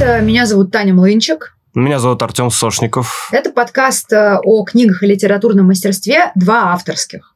Меня 0.00 0.46
зовут 0.46 0.70
Таня 0.70 0.94
Млынчик. 0.94 1.56
Меня 1.74 1.98
зовут 1.98 2.22
Артем 2.22 2.52
Сошников. 2.52 3.30
Это 3.32 3.50
подкаст 3.50 4.12
э, 4.12 4.38
о 4.44 4.62
книгах 4.62 5.02
и 5.02 5.06
литературном 5.06 5.66
мастерстве 5.66 6.30
«Два 6.36 6.72
авторских». 6.72 7.34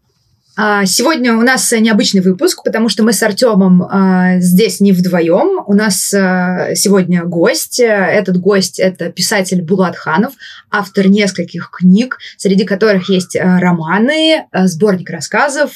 А, 0.56 0.86
сегодня 0.86 1.34
у 1.34 1.42
нас 1.42 1.72
необычный 1.72 2.20
выпуск, 2.20 2.62
потому 2.62 2.88
что 2.88 3.02
мы 3.02 3.14
с 3.14 3.22
Артемом 3.24 3.82
а, 3.82 4.38
здесь 4.38 4.78
не 4.78 4.92
вдвоем. 4.92 5.64
У 5.66 5.74
нас 5.74 6.14
а, 6.14 6.76
сегодня 6.76 7.24
гость. 7.24 7.80
Этот 7.80 8.38
гость– 8.38 8.78
это 8.80 9.10
писатель 9.10 9.60
Булат 9.60 9.96
Ханов, 9.96 10.34
автор 10.70 11.08
нескольких 11.08 11.68
книг, 11.72 12.18
среди 12.36 12.64
которых 12.64 13.08
есть 13.08 13.36
романы, 13.36 14.46
сборник 14.52 15.10
рассказов 15.10 15.72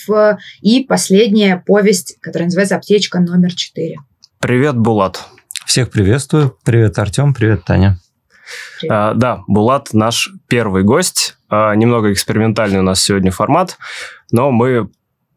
и 0.61 0.84
последняя 0.84 1.61
повесть, 1.66 2.16
которая 2.20 2.47
называется 2.47 2.77
«Аптечка 2.77 3.19
номер 3.19 3.50
4». 3.50 3.95
Привет, 4.39 4.77
Булат. 4.77 5.27
Всех 5.66 5.91
приветствую. 5.91 6.56
Привет, 6.65 6.97
Артем. 6.97 7.34
Привет, 7.34 7.65
Таня. 7.65 7.98
А, 8.88 9.15
да, 9.15 9.43
Булат 9.48 9.92
наш 9.92 10.30
первый 10.47 10.84
гость. 10.84 11.37
А, 11.48 11.75
немного 11.75 12.12
экспериментальный 12.12 12.79
у 12.79 12.83
нас 12.83 13.02
сегодня 13.02 13.33
формат, 13.33 13.77
но 14.30 14.52
мы 14.52 14.89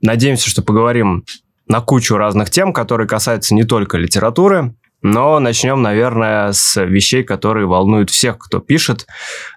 надеемся, 0.01 0.47
что 0.47 0.61
поговорим 0.61 1.25
на 1.67 1.81
кучу 1.81 2.15
разных 2.15 2.51
тем, 2.51 2.73
которые 2.73 3.07
касаются 3.07 3.55
не 3.55 3.63
только 3.63 3.97
литературы, 3.97 4.75
но 5.01 5.39
начнем, 5.39 5.81
наверное, 5.81 6.51
с 6.51 6.79
вещей, 6.79 7.23
которые 7.23 7.65
волнуют 7.65 8.11
всех, 8.11 8.37
кто 8.37 8.59
пишет, 8.59 9.07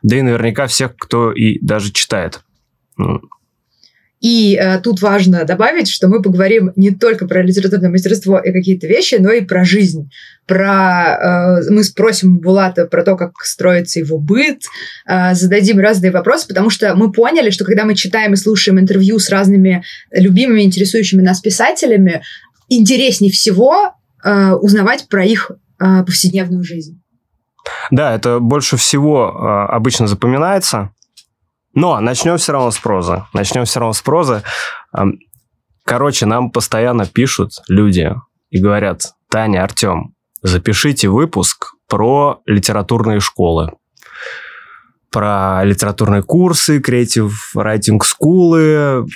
да 0.02 0.16
и 0.16 0.22
наверняка 0.22 0.66
всех, 0.68 0.96
кто 0.96 1.32
и 1.32 1.58
даже 1.60 1.92
читает. 1.92 2.42
И 4.22 4.54
э, 4.54 4.78
тут 4.78 5.02
важно 5.02 5.44
добавить, 5.44 5.90
что 5.90 6.06
мы 6.06 6.22
поговорим 6.22 6.72
не 6.76 6.92
только 6.92 7.26
про 7.26 7.42
литературное 7.42 7.90
мастерство 7.90 8.38
и 8.38 8.52
какие-то 8.52 8.86
вещи, 8.86 9.16
но 9.18 9.32
и 9.32 9.40
про 9.40 9.64
жизнь. 9.64 10.10
Про, 10.46 11.58
э, 11.60 11.70
мы 11.70 11.82
спросим 11.82 12.38
Булата 12.38 12.86
про 12.86 13.02
то, 13.02 13.16
как 13.16 13.32
строится 13.42 13.98
его 13.98 14.18
быт, 14.18 14.62
э, 15.06 15.34
зададим 15.34 15.80
разные 15.80 16.12
вопросы, 16.12 16.46
потому 16.46 16.70
что 16.70 16.94
мы 16.94 17.10
поняли, 17.10 17.50
что 17.50 17.64
когда 17.64 17.84
мы 17.84 17.96
читаем 17.96 18.34
и 18.34 18.36
слушаем 18.36 18.78
интервью 18.78 19.18
с 19.18 19.28
разными 19.28 19.82
любимыми, 20.12 20.62
интересующими 20.62 21.20
нас 21.20 21.40
писателями, 21.40 22.22
интереснее 22.68 23.32
всего 23.32 23.94
э, 24.24 24.52
узнавать 24.52 25.08
про 25.08 25.24
их 25.24 25.50
э, 25.80 26.04
повседневную 26.04 26.62
жизнь. 26.62 27.02
Да, 27.90 28.14
это 28.14 28.38
больше 28.38 28.76
всего 28.76 29.32
э, 29.34 29.72
обычно 29.74 30.06
запоминается. 30.06 30.90
Но 31.74 31.98
начнем 32.00 32.36
все 32.36 32.52
равно 32.52 32.70
с 32.70 32.78
прозы. 32.78 33.24
Начнем 33.32 33.64
все 33.64 33.80
равно 33.80 33.92
с 33.92 34.02
прозы. 34.02 34.42
Короче, 35.84 36.26
нам 36.26 36.50
постоянно 36.50 37.06
пишут 37.06 37.52
люди 37.68 38.14
и 38.50 38.60
говорят, 38.60 39.12
Таня, 39.28 39.64
Артем, 39.64 40.14
запишите 40.42 41.08
выпуск 41.08 41.74
про 41.88 42.40
литературные 42.46 43.20
школы. 43.20 43.72
Про 45.10 45.62
литературные 45.64 46.22
курсы, 46.22 46.80
креатив 46.80 47.54
райтинг 47.54 48.04
скулы. 48.04 49.06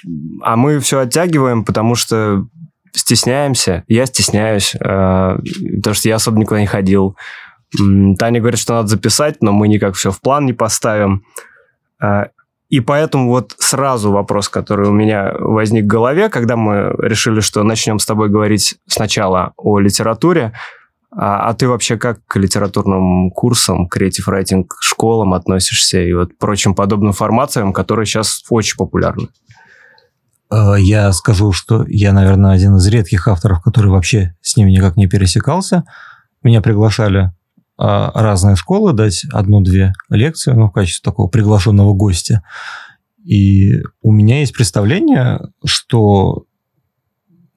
А 0.43 0.57
мы 0.57 0.79
все 0.81 1.01
оттягиваем, 1.01 1.65
потому 1.65 1.95
что 1.95 2.47
стесняемся. 2.93 3.85
Я 3.89 4.07
стесняюсь, 4.07 4.75
э, 4.75 4.79
потому 4.79 5.95
что 5.95 6.09
я 6.09 6.17
особо 6.17 6.39
никуда 6.39 6.61
не 6.61 6.67
ходил. 6.67 7.17
Таня 8.19 8.41
говорит, 8.41 8.59
что 8.59 8.75
надо 8.75 8.89
записать, 8.89 9.43
но 9.43 9.53
мы 9.53 9.69
никак 9.69 9.95
все 9.95 10.11
в 10.11 10.21
план 10.21 10.47
не 10.47 10.53
поставим. 10.53 11.25
И 12.69 12.81
поэтому 12.81 13.29
вот 13.29 13.55
сразу 13.59 14.11
вопрос, 14.11 14.49
который 14.49 14.89
у 14.89 14.93
меня 14.93 15.33
возник 15.39 15.85
в 15.85 15.89
голове, 15.89 16.29
когда 16.29 16.57
мы 16.57 16.95
решили, 16.99 17.41
что 17.41 17.63
начнем 17.63 17.99
с 17.99 18.07
тобой 18.07 18.29
говорить 18.29 18.77
сначала 18.89 19.53
о 19.57 19.79
литературе, 19.79 20.53
а, 21.13 21.49
а 21.49 21.55
ты 21.55 21.69
вообще 21.69 21.97
как 21.97 22.19
к 22.27 22.37
литературным 22.37 23.31
курсам, 23.31 23.89
креатив 23.89 24.29
райтинг 24.29 24.75
школам 24.81 25.33
относишься 25.33 26.01
и 26.01 26.13
вот 26.13 26.37
прочим 26.39 26.75
подобным 26.75 27.13
формациям, 27.13 27.73
которые 27.73 28.05
сейчас 28.05 28.43
очень 28.51 28.77
популярны? 28.77 29.29
Э, 30.51 30.75
я 30.79 31.13
скажу, 31.13 31.53
что 31.53 31.85
я, 31.87 32.13
наверное, 32.13 32.53
один 32.53 32.77
из 32.77 32.87
редких 32.89 33.29
авторов, 33.29 33.63
который 33.63 33.91
вообще 33.91 34.35
с 34.41 34.57
ними 34.57 34.73
никак 34.73 34.97
не 34.97 35.07
пересекался. 35.07 35.85
Меня 36.43 36.61
приглашали 36.61 37.33
разные 37.79 38.57
школы, 38.57 38.93
дать 38.93 39.25
одну-две 39.33 39.93
лекции 40.09 40.53
ну, 40.53 40.69
в 40.69 40.73
качестве 40.73 41.03
такого 41.03 41.29
приглашенного 41.29 41.93
гостя. 41.93 42.43
И 43.23 43.83
у 44.03 44.13
меня 44.13 44.41
есть 44.41 44.55
представление, 44.55 45.41
что 45.65 46.45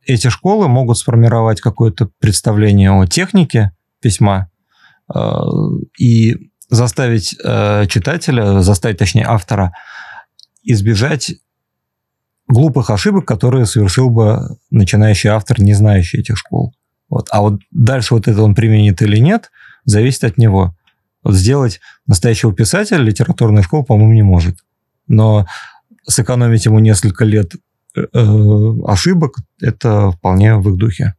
эти 0.05 0.29
школы 0.29 0.67
могут 0.67 0.97
сформировать 0.97 1.61
какое-то 1.61 2.09
представление 2.19 2.91
о 2.91 3.05
технике 3.05 3.71
письма 4.01 4.49
а, 5.07 5.45
и 5.97 6.49
заставить 6.69 7.35
а, 7.43 7.85
читателя, 7.85 8.61
заставить, 8.61 8.97
точнее, 8.97 9.25
автора 9.25 9.73
избежать 10.63 11.33
глупых 12.47 12.89
ошибок, 12.89 13.25
которые 13.25 13.65
совершил 13.67 14.09
бы 14.09 14.57
начинающий 14.71 15.29
автор, 15.29 15.61
не 15.61 15.75
знающий 15.75 16.17
этих 16.17 16.37
школ. 16.37 16.73
Вот. 17.09 17.27
А 17.31 17.41
вот 17.41 17.61
дальше 17.71 18.15
вот 18.15 18.27
это 18.27 18.41
он 18.41 18.55
применит 18.55 19.01
или 19.01 19.17
нет– 19.17 19.51
зависит 19.89 20.23
от 20.23 20.37
него. 20.37 20.75
Вот 21.23 21.35
сделать 21.35 21.79
настоящего 22.07 22.53
писателя 22.53 22.99
литературная 22.99 23.63
школа, 23.63 23.83
по-моему, 23.83 24.13
не 24.13 24.21
может. 24.21 24.57
Но 25.07 25.45
сэкономить 26.07 26.65
ему 26.65 26.79
несколько 26.79 27.25
лет 27.25 27.53
э, 27.95 28.01
э 28.13 28.73
ошибок, 28.87 29.35
это 29.61 30.11
вполне 30.11 30.55
в 30.55 30.69
их 30.69 30.77
духе. 30.77 31.15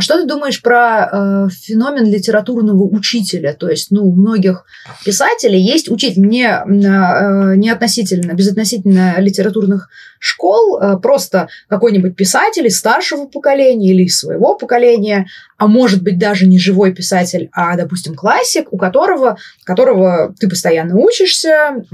А 0.00 0.02
что 0.02 0.18
ты 0.18 0.24
думаешь 0.26 0.62
про 0.62 1.10
э, 1.12 1.48
феномен 1.52 2.06
литературного 2.06 2.84
учителя? 2.84 3.52
То 3.52 3.68
есть, 3.68 3.90
ну, 3.90 4.06
у 4.06 4.14
многих 4.14 4.64
писателей 5.04 5.60
есть 5.60 5.90
учитель 5.90 6.22
не, 6.22 6.46
э, 6.46 7.56
не 7.56 7.68
относительно, 7.68 8.32
безотносительно 8.32 9.20
литературных 9.20 9.90
школ, 10.18 10.80
э, 10.80 10.96
просто 11.02 11.48
какой-нибудь 11.68 12.16
писатель 12.16 12.66
из 12.66 12.78
старшего 12.78 13.26
поколения 13.26 13.90
или 13.90 14.04
из 14.04 14.18
своего 14.18 14.54
поколения, 14.54 15.26
а 15.58 15.66
может 15.66 16.02
быть 16.02 16.18
даже 16.18 16.46
не 16.46 16.58
живой 16.58 16.94
писатель, 16.94 17.50
а, 17.52 17.76
допустим, 17.76 18.14
классик, 18.14 18.72
у 18.72 18.78
которого, 18.78 19.36
которого 19.64 20.34
ты 20.40 20.48
постоянно 20.48 20.96
учишься, 20.96 21.84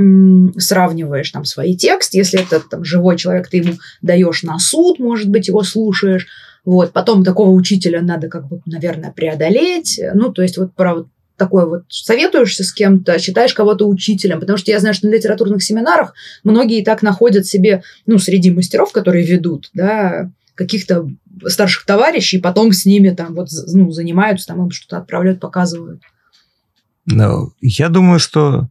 сравниваешь 0.59 1.33
там 1.33 1.45
свои 1.45 1.77
тексты, 1.77 2.19
если 2.19 2.41
это 2.41 2.61
там 2.61 2.85
живой 2.85 3.17
человек, 3.17 3.49
ты 3.49 3.57
ему 3.57 3.73
даешь 4.01 4.45
на 4.45 4.61
суд, 4.61 5.01
может 5.01 5.29
быть, 5.29 5.49
его 5.49 5.65
слушаешь, 5.65 6.29
вот, 6.67 6.93
потом 6.93 7.25
такого 7.25 7.51
учителя 7.51 8.03
надо 8.03 8.29
как 8.29 8.49
бы, 8.49 8.61
наверное, 8.67 9.13
преодолеть. 9.13 10.01
Ну, 10.15 10.33
то 10.33 10.43
есть 10.43 10.59
вот 10.59 10.75
про 10.75 10.97
вот 10.97 11.09
такое 11.37 11.65
вот 11.65 11.85
советуешься 11.89 12.65
с 12.65 12.73
кем-то, 12.73 13.19
считаешь 13.19 13.55
кого-то 13.55 13.89
учителем, 13.89 14.41
потому 14.41 14.59
что 14.59 14.71
я 14.73 14.81
знаю, 14.81 14.95
что 14.95 15.07
на 15.07 15.13
литературных 15.13 15.63
семинарах 15.63 16.13
многие 16.43 16.83
так 16.83 17.03
находят 17.03 17.47
себе, 17.47 17.83
ну, 18.05 18.19
среди 18.19 18.51
мастеров, 18.51 18.91
которые 18.91 19.25
ведут, 19.25 19.71
да, 19.75 20.31
каких-то 20.55 21.09
старших 21.47 21.87
товарищей, 21.87 22.39
и 22.39 22.41
потом 22.41 22.73
с 22.73 22.85
ними 22.85 23.11
там 23.11 23.35
вот, 23.35 23.49
ну, 23.73 23.91
занимаются, 23.93 24.49
там 24.49 24.65
им 24.65 24.71
что-то 24.71 24.99
отправляют, 24.99 25.39
показывают. 25.39 26.03
Ну, 27.05 27.53
я 27.61 27.91
думаю, 27.91 28.19
что 28.19 28.69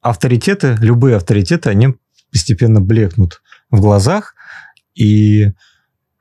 авторитеты, 0.00 0.76
любые 0.80 1.16
авторитеты, 1.16 1.68
они 1.68 1.88
постепенно 2.32 2.80
блекнут 2.80 3.42
в 3.70 3.80
глазах, 3.80 4.34
и 4.94 5.52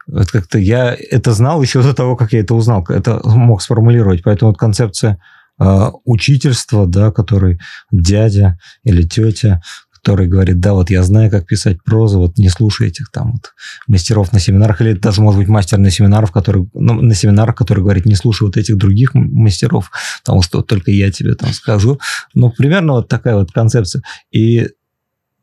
вот 0.08 0.32
как-то 0.32 0.58
я 0.60 0.96
это 0.96 1.34
знал 1.34 1.62
еще 1.62 1.82
до 1.82 1.94
того, 1.94 2.16
как 2.16 2.34
я 2.34 2.40
это 2.40 2.56
узнал, 2.56 2.86
это 2.90 3.22
мог 3.24 3.62
сформулировать. 3.62 4.24
Поэтому 4.24 4.52
вот 4.52 4.58
концепция 4.58 5.20
э, 5.60 5.92
учительства, 6.06 6.86
да, 6.88 7.12
который 7.12 7.60
дядя 7.92 8.58
или 8.84 9.04
тетя, 9.04 9.62
который 10.04 10.28
говорит, 10.28 10.60
да, 10.60 10.74
вот 10.74 10.90
я 10.90 11.02
знаю, 11.04 11.32
как 11.32 11.48
писать 11.48 11.82
прозу, 11.82 12.20
вот 12.20 12.38
не 12.38 12.50
слушай 12.50 12.90
этих 12.90 13.10
там 13.10 13.34
вот 13.34 13.54
мастеров 13.88 14.34
на 14.34 14.40
семинарах, 14.40 14.82
или 14.82 14.94
даже, 14.94 15.22
может 15.22 15.40
быть, 15.40 15.48
мастер 15.48 15.78
на 15.78 15.90
семинарах, 15.90 16.34
который, 16.34 16.68
ну, 16.74 16.96
на 17.02 17.16
семинарах, 17.16 17.56
который 17.56 17.84
говорит, 17.84 18.06
не 18.06 18.16
слушай 18.16 18.44
вот 18.44 18.58
этих 18.58 18.78
других 18.78 19.14
мастеров, 19.14 19.92
потому 20.22 20.42
что 20.42 20.62
только 20.62 20.92
я 20.92 21.10
тебе 21.10 21.36
там 21.36 21.54
скажу. 21.54 22.00
Ну, 22.34 22.52
примерно 22.52 22.94
вот 22.94 23.08
такая 23.08 23.36
вот 23.36 23.54
концепция. 23.54 24.04
И 24.30 24.68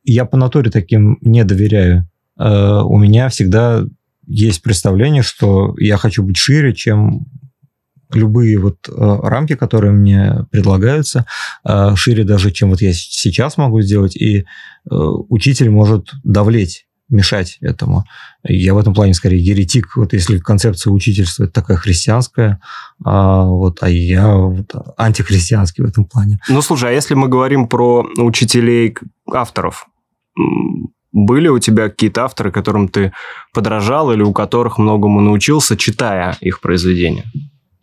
я 0.04 0.26
по 0.26 0.36
натуре 0.36 0.70
таким 0.70 1.16
не 1.22 1.42
доверяю. 1.44 2.06
Э, 2.38 2.82
у 2.84 2.98
меня 2.98 3.30
всегда 3.30 3.84
есть 4.30 4.62
представление, 4.62 5.22
что 5.22 5.74
я 5.78 5.96
хочу 5.96 6.22
быть 6.22 6.36
шире, 6.36 6.74
чем 6.74 7.26
любые 8.12 8.58
вот 8.58 8.88
э, 8.88 8.92
рамки, 8.92 9.54
которые 9.54 9.92
мне 9.92 10.46
предлагаются, 10.50 11.26
э, 11.64 11.94
шире 11.96 12.24
даже, 12.24 12.50
чем 12.50 12.70
вот 12.70 12.80
я 12.80 12.92
сейчас 12.92 13.56
могу 13.56 13.80
сделать, 13.82 14.16
и 14.16 14.40
э, 14.40 14.44
учитель 14.90 15.70
может 15.70 16.10
давлеть 16.24 16.86
мешать 17.08 17.58
этому. 17.60 18.04
Я 18.44 18.72
в 18.74 18.78
этом 18.78 18.94
плане 18.94 19.14
скорее 19.14 19.44
еретик, 19.44 19.96
вот 19.96 20.12
если 20.12 20.38
концепция 20.38 20.92
учительства 20.92 21.44
это 21.44 21.52
такая 21.52 21.76
христианская, 21.76 22.60
а, 23.04 23.44
вот, 23.46 23.78
а 23.80 23.90
я 23.90 24.28
вот 24.36 24.72
антихристианский 24.96 25.82
в 25.82 25.88
этом 25.88 26.04
плане. 26.04 26.38
Ну, 26.48 26.62
слушай, 26.62 26.88
а 26.88 26.92
если 26.92 27.14
мы 27.14 27.28
говорим 27.28 27.66
про 27.66 28.06
учителей 28.16 28.96
авторов, 29.26 29.88
были 31.12 31.48
у 31.48 31.58
тебя 31.58 31.88
какие-то 31.88 32.24
авторы, 32.24 32.52
которым 32.52 32.88
ты 32.88 33.12
подражал 33.52 34.12
или 34.12 34.22
у 34.22 34.32
которых 34.32 34.78
многому 34.78 35.20
научился, 35.20 35.76
читая 35.76 36.36
их 36.40 36.60
произведения? 36.60 37.24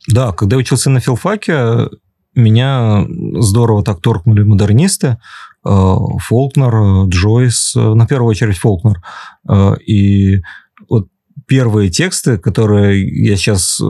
Да, 0.07 0.31
когда 0.31 0.55
я 0.55 0.59
учился 0.59 0.89
на 0.89 0.99
филфаке, 0.99 1.89
меня 2.35 3.05
здорово 3.39 3.83
так 3.83 3.99
торкнули 3.99 4.43
модернисты. 4.43 5.17
Э, 5.65 5.95
Фолкнер, 6.19 7.07
Джойс, 7.09 7.75
э, 7.75 7.93
на 7.93 8.05
первую 8.05 8.29
очередь 8.29 8.57
Фолкнер. 8.57 9.01
Э, 9.49 9.75
и 9.85 10.41
вот 10.87 11.07
первые 11.47 11.89
тексты, 11.89 12.37
которые 12.37 13.25
я 13.25 13.35
сейчас 13.35 13.81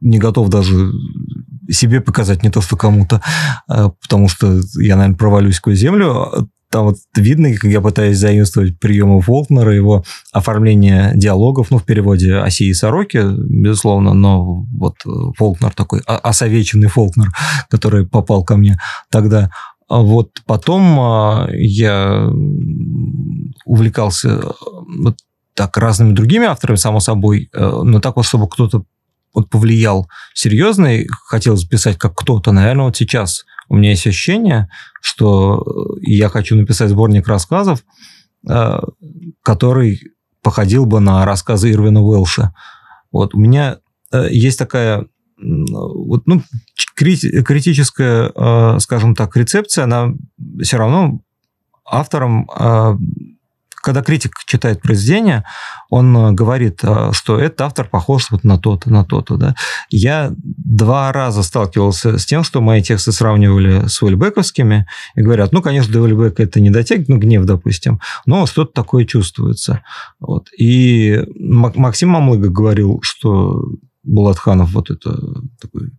не 0.00 0.18
готов 0.18 0.48
даже 0.48 0.92
себе 1.70 2.00
показать, 2.00 2.42
не 2.42 2.50
то 2.50 2.60
что 2.60 2.76
кому-то, 2.76 3.22
потому 3.66 4.28
что 4.28 4.60
я, 4.78 4.96
наверное, 4.96 5.16
провалюсь 5.16 5.56
сквозь 5.56 5.78
землю. 5.78 6.48
Там 6.74 6.86
вот 6.86 6.96
видно, 7.14 7.54
как 7.54 7.70
я 7.70 7.80
пытаюсь 7.80 8.18
заимствовать 8.18 8.80
приемы 8.80 9.20
Фолкнера, 9.20 9.72
его 9.72 10.02
оформление 10.32 11.12
диалогов, 11.14 11.70
ну, 11.70 11.78
в 11.78 11.84
переводе 11.84 12.34
«Оси 12.38 12.64
и 12.64 12.74
сороки», 12.74 13.22
безусловно, 13.48 14.12
но 14.12 14.66
вот 14.76 14.96
Фолкнер 15.36 15.72
такой, 15.72 16.00
осовеченный 16.04 16.88
Фолкнер, 16.88 17.28
который 17.70 18.08
попал 18.08 18.42
ко 18.42 18.56
мне 18.56 18.76
тогда. 19.08 19.50
А 19.88 20.00
вот 20.00 20.30
потом 20.46 20.98
а, 20.98 21.46
я 21.52 22.28
увлекался 23.64 24.40
вот 24.98 25.18
так 25.54 25.76
разными 25.76 26.12
другими 26.12 26.46
авторами, 26.46 26.74
само 26.74 26.98
собой, 26.98 27.50
э, 27.52 27.80
но 27.84 28.00
так 28.00 28.16
вот, 28.16 28.26
чтобы 28.26 28.48
кто-то 28.48 28.82
вот 29.32 29.48
повлиял 29.48 30.08
серьезно 30.34 30.96
и 30.96 31.06
хотел 31.28 31.54
записать 31.54 31.98
как 31.98 32.16
кто-то, 32.16 32.50
наверное, 32.50 32.86
вот 32.86 32.96
сейчас 32.96 33.44
у 33.68 33.76
меня 33.76 33.90
есть 33.90 34.06
ощущение, 34.06 34.68
что 35.00 35.62
э, 35.62 36.00
я 36.02 36.28
хочу 36.28 36.56
написать 36.56 36.90
сборник 36.90 37.28
рассказов, 37.28 37.84
э, 38.48 38.78
который 39.42 40.00
походил 40.42 40.86
бы 40.86 41.00
на 41.00 41.24
рассказы 41.24 41.72
Ирвина 41.72 42.02
Уэлша. 42.02 42.54
Вот 43.10 43.34
у 43.34 43.38
меня 43.38 43.78
э, 44.12 44.28
есть 44.30 44.58
такая 44.58 45.06
вот, 45.36 46.26
ну, 46.26 46.42
критическая, 46.94 48.78
скажем 48.78 49.16
так, 49.16 49.36
рецепция, 49.36 49.84
она 49.84 50.14
все 50.62 50.76
равно 50.78 51.20
автором 51.84 52.48
когда 53.84 54.02
критик 54.02 54.32
читает 54.46 54.80
произведение, 54.80 55.44
он 55.90 56.16
э, 56.16 56.32
говорит, 56.32 56.80
э, 56.82 57.10
что 57.12 57.38
этот 57.38 57.60
автор 57.60 57.86
похож 57.86 58.30
вот 58.30 58.42
на 58.42 58.58
то-то, 58.58 58.90
на 58.90 59.04
то-то. 59.04 59.36
Да? 59.36 59.54
Я 59.90 60.32
два 60.38 61.12
раза 61.12 61.42
сталкивался 61.42 62.18
с 62.18 62.24
тем, 62.24 62.44
что 62.44 62.62
мои 62.62 62.82
тексты 62.82 63.12
сравнивали 63.12 63.86
с 63.86 64.02
Уэльбековскими 64.02 64.86
и 65.14 65.20
говорят, 65.20 65.52
ну, 65.52 65.60
конечно, 65.60 65.92
до 65.92 66.00
Уэльбека 66.00 66.42
это 66.42 66.60
не 66.60 66.70
дотягивает, 66.70 67.08
ну, 67.10 67.18
гнев, 67.18 67.44
допустим, 67.44 68.00
но 68.24 68.46
что-то 68.46 68.72
такое 68.72 69.04
чувствуется. 69.04 69.82
Вот. 70.18 70.48
И 70.58 71.22
Максим 71.36 72.08
Мамлыга 72.08 72.48
говорил, 72.48 73.00
что 73.02 73.64
Булатханов 74.04 74.72
вот 74.72 74.90
это 74.90 75.18
такой 75.60 75.90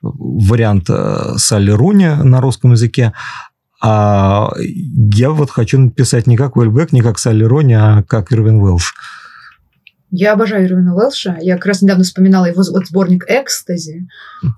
вариант 0.00 0.88
э, 0.88 1.34
Салли 1.36 1.72
Руни 1.72 2.06
на 2.06 2.40
русском 2.40 2.72
языке. 2.72 3.12
А 3.80 4.50
я 4.58 5.30
вот 5.30 5.50
хочу 5.50 5.78
написать 5.78 6.26
не 6.26 6.36
как 6.36 6.56
Уэльбек, 6.56 6.92
не 6.92 7.00
как 7.00 7.18
Салли 7.18 7.44
Рони, 7.44 7.74
а 7.74 8.02
как 8.02 8.32
Ирвин 8.32 8.60
Уэлш. 8.60 8.94
Я 10.10 10.32
обожаю 10.32 10.66
Ирвина 10.66 10.96
Уэлша. 10.96 11.36
Я 11.40 11.56
как 11.56 11.66
раз 11.66 11.82
недавно 11.82 12.02
вспоминала 12.02 12.46
его 12.46 12.62
вот 12.70 12.86
сборник 12.86 13.24
«Экстази», 13.28 14.08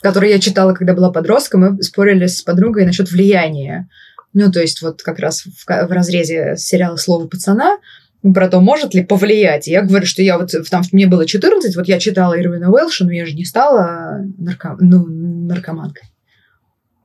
который 0.01 0.31
я 0.31 0.39
читала, 0.39 0.73
когда 0.73 0.95
была 0.95 1.11
подростком. 1.11 1.61
Мы 1.61 1.83
спорили 1.83 2.27
с 2.27 2.41
подругой 2.43 2.87
насчет 2.87 3.11
влияния. 3.11 3.89
Ну, 4.33 4.51
то 4.51 4.61
есть 4.61 4.81
вот 4.81 5.03
как 5.03 5.19
раз 5.19 5.43
в, 5.43 5.67
в 5.67 5.91
разрезе 5.91 6.55
сериала 6.57 6.97
«Слово 6.97 7.27
пацана» 7.27 7.79
про 8.23 8.49
то, 8.49 8.61
может 8.61 8.95
ли 8.95 9.05
повлиять. 9.05 9.67
Я 9.67 9.83
говорю, 9.83 10.07
что 10.07 10.23
я 10.23 10.39
вот, 10.39 10.53
там 10.71 10.83
мне 10.93 11.07
было 11.07 11.27
14, 11.27 11.75
вот 11.75 11.89
я 11.89 11.99
читала 11.99 12.39
Ирвина 12.39 12.71
Уэлша, 12.71 13.05
но 13.05 13.13
я 13.13 13.27
же 13.27 13.35
не 13.35 13.45
стала 13.45 14.21
нарко, 14.39 14.77
ну, 14.79 15.05
наркоманкой 15.07 16.10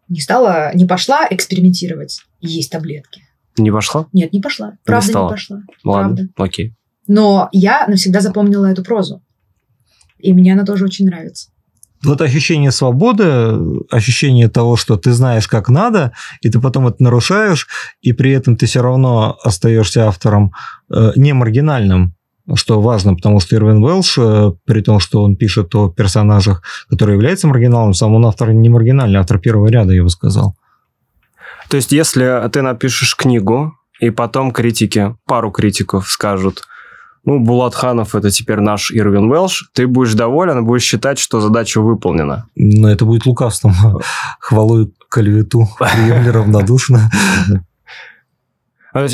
не 0.07 0.19
стала, 0.19 0.71
не 0.75 0.85
пошла 0.85 1.27
экспериментировать 1.29 2.21
и 2.39 2.47
есть 2.47 2.71
таблетки. 2.71 3.21
Не 3.57 3.71
пошла? 3.71 4.07
Нет, 4.13 4.33
не 4.33 4.41
пошла. 4.41 4.77
Правда, 4.83 5.07
не, 5.07 5.23
не 5.23 5.29
пошла. 5.29 5.57
Ладно, 5.83 6.15
Правда. 6.15 6.33
окей. 6.37 6.75
Но 7.07 7.49
я 7.51 7.85
навсегда 7.87 8.19
запомнила 8.19 8.65
эту 8.65 8.83
прозу. 8.83 9.23
И 10.19 10.33
мне 10.33 10.53
она 10.53 10.65
тоже 10.65 10.85
очень 10.85 11.05
нравится. 11.05 11.49
Вот 12.03 12.21
ощущение 12.21 12.71
свободы, 12.71 13.55
ощущение 13.89 14.47
того, 14.49 14.75
что 14.75 14.97
ты 14.97 15.11
знаешь, 15.11 15.47
как 15.47 15.69
надо, 15.69 16.13
и 16.41 16.49
ты 16.49 16.59
потом 16.59 16.87
это 16.87 17.01
нарушаешь, 17.01 17.67
и 18.01 18.13
при 18.13 18.31
этом 18.31 18.57
ты 18.57 18.65
все 18.67 18.81
равно 18.81 19.37
остаешься 19.43 20.07
автором 20.07 20.53
э, 20.89 21.13
не 21.15 21.33
маргинальным, 21.33 22.15
что 22.53 22.79
важно, 22.79 23.15
потому 23.15 23.39
что 23.39 23.55
Ирвин 23.55 23.83
Уэлш, 23.83 24.17
э, 24.17 24.51
при 24.65 24.81
том, 24.81 24.99
что 24.99 25.23
он 25.23 25.35
пишет 25.35 25.73
о 25.75 25.89
персонажах, 25.89 26.61
которые 26.89 27.15
являются 27.15 27.47
маргиналом, 27.47 27.93
сам 27.93 28.13
он 28.13 28.25
автор 28.25 28.53
не 28.53 28.69
маргинальный, 28.69 29.19
автор 29.19 29.39
первого 29.39 29.67
ряда, 29.67 29.93
я 29.93 30.03
бы 30.03 30.09
сказал. 30.09 30.55
То 31.69 31.77
есть, 31.77 31.91
если 31.91 32.47
ты 32.51 32.61
напишешь 32.61 33.15
книгу, 33.15 33.73
и 33.99 34.09
потом 34.09 34.51
критики, 34.51 35.15
пару 35.25 35.51
критиков 35.51 36.07
скажут, 36.07 36.63
ну, 37.23 37.39
Булатханов 37.39 38.13
это 38.13 38.29
теперь 38.29 38.59
наш 38.59 38.91
Ирвин 38.91 39.31
Уэлш, 39.31 39.71
ты 39.73 39.87
будешь 39.87 40.13
доволен 40.13 40.59
и 40.59 40.61
будешь 40.61 40.83
считать, 40.83 41.17
что 41.17 41.41
задача 41.41 41.81
выполнена. 41.81 42.45
Но 42.55 42.89
это 42.89 43.05
будет 43.05 43.25
лукавством. 43.25 43.73
Хвалу 44.39 44.83
и 44.83 44.91
клевету 45.09 45.67
приемли 45.79 46.29
равнодушно. 46.29 47.09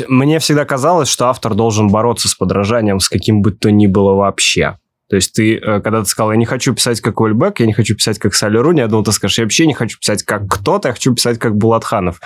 Мне 0.08 0.38
всегда 0.38 0.64
казалось, 0.64 1.08
что 1.08 1.28
автор 1.28 1.54
должен 1.54 1.88
бороться 1.88 2.28
с 2.28 2.34
подражанием 2.34 3.00
с 3.00 3.08
каким 3.08 3.42
бы 3.42 3.50
то 3.50 3.70
ни 3.70 3.86
было 3.86 4.14
вообще. 4.14 4.78
То 5.12 5.16
есть 5.16 5.34
ты, 5.34 5.56
э, 5.56 5.80
когда 5.80 6.00
ты 6.00 6.06
сказал, 6.06 6.30
я 6.30 6.38
не 6.38 6.46
хочу 6.46 6.72
писать 6.72 7.02
как 7.02 7.20
Уэльбек, 7.20 7.60
я 7.60 7.66
не 7.66 7.74
хочу 7.74 7.94
писать 7.94 8.18
как 8.18 8.32
Салли 8.32 8.56
Руни, 8.56 8.80
я 8.80 8.88
думал, 8.88 9.04
ты 9.04 9.12
скажешь, 9.12 9.38
я 9.38 9.44
вообще 9.44 9.66
не 9.66 9.74
хочу 9.74 9.98
писать 9.98 10.22
как 10.22 10.48
кто-то, 10.48 10.88
я 10.88 10.94
хочу 10.94 11.14
писать 11.14 11.38
как 11.38 11.56
Булатханов. 11.56 12.18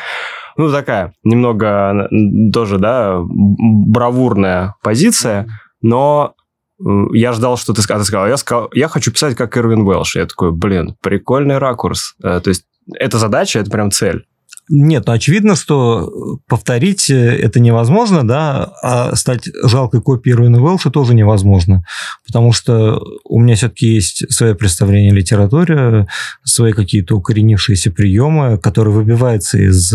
Ну, 0.57 0.71
такая 0.71 1.13
немного 1.25 2.09
тоже, 2.53 2.79
да, 2.79 3.19
бравурная 3.25 4.77
позиция, 4.85 5.49
но 5.83 6.35
э, 6.79 6.85
я 7.15 7.33
ждал, 7.33 7.57
что 7.57 7.73
ты, 7.73 7.83
а 7.89 7.99
ты 7.99 8.05
сказал, 8.05 8.29
я 8.29 8.37
сказал, 8.37 8.71
я 8.73 8.87
хочу 8.87 9.11
писать 9.11 9.35
как 9.35 9.57
Ирвин 9.57 9.81
Уэлш. 9.81 10.15
Я 10.15 10.27
такой, 10.27 10.53
блин, 10.53 10.95
прикольный 11.03 11.59
ракурс. 11.59 12.15
Э, 12.23 12.41
то 12.41 12.51
есть 12.51 12.67
эта 12.95 13.19
задача, 13.19 13.59
это 13.59 13.71
прям 13.71 13.91
цель. 13.91 14.27
Нет, 14.69 15.07
ну 15.07 15.13
очевидно, 15.13 15.55
что 15.55 16.41
повторить 16.49 17.09
э, 17.09 17.15
это 17.15 17.61
невозможно, 17.61 18.27
да, 18.27 18.73
а 18.83 19.15
стать 19.15 19.49
жалкой 19.63 20.03
копией 20.03 20.35
Руина 20.35 20.61
Уэлша 20.61 20.91
тоже 20.91 21.15
невозможно, 21.15 21.85
потому 22.27 22.53
что 22.53 23.01
у 23.25 23.41
меня 23.41 23.55
все-таки 23.55 23.87
есть 23.87 24.33
свое 24.33 24.57
представление 24.57 25.13
о 25.13 25.15
литературе, 25.15 26.09
свои 26.43 26.73
какие-то 26.73 27.17
укоренившиеся 27.17 27.93
приемы, 27.93 28.59
которые 28.59 28.93
выбиваются 28.93 29.57
из 29.57 29.95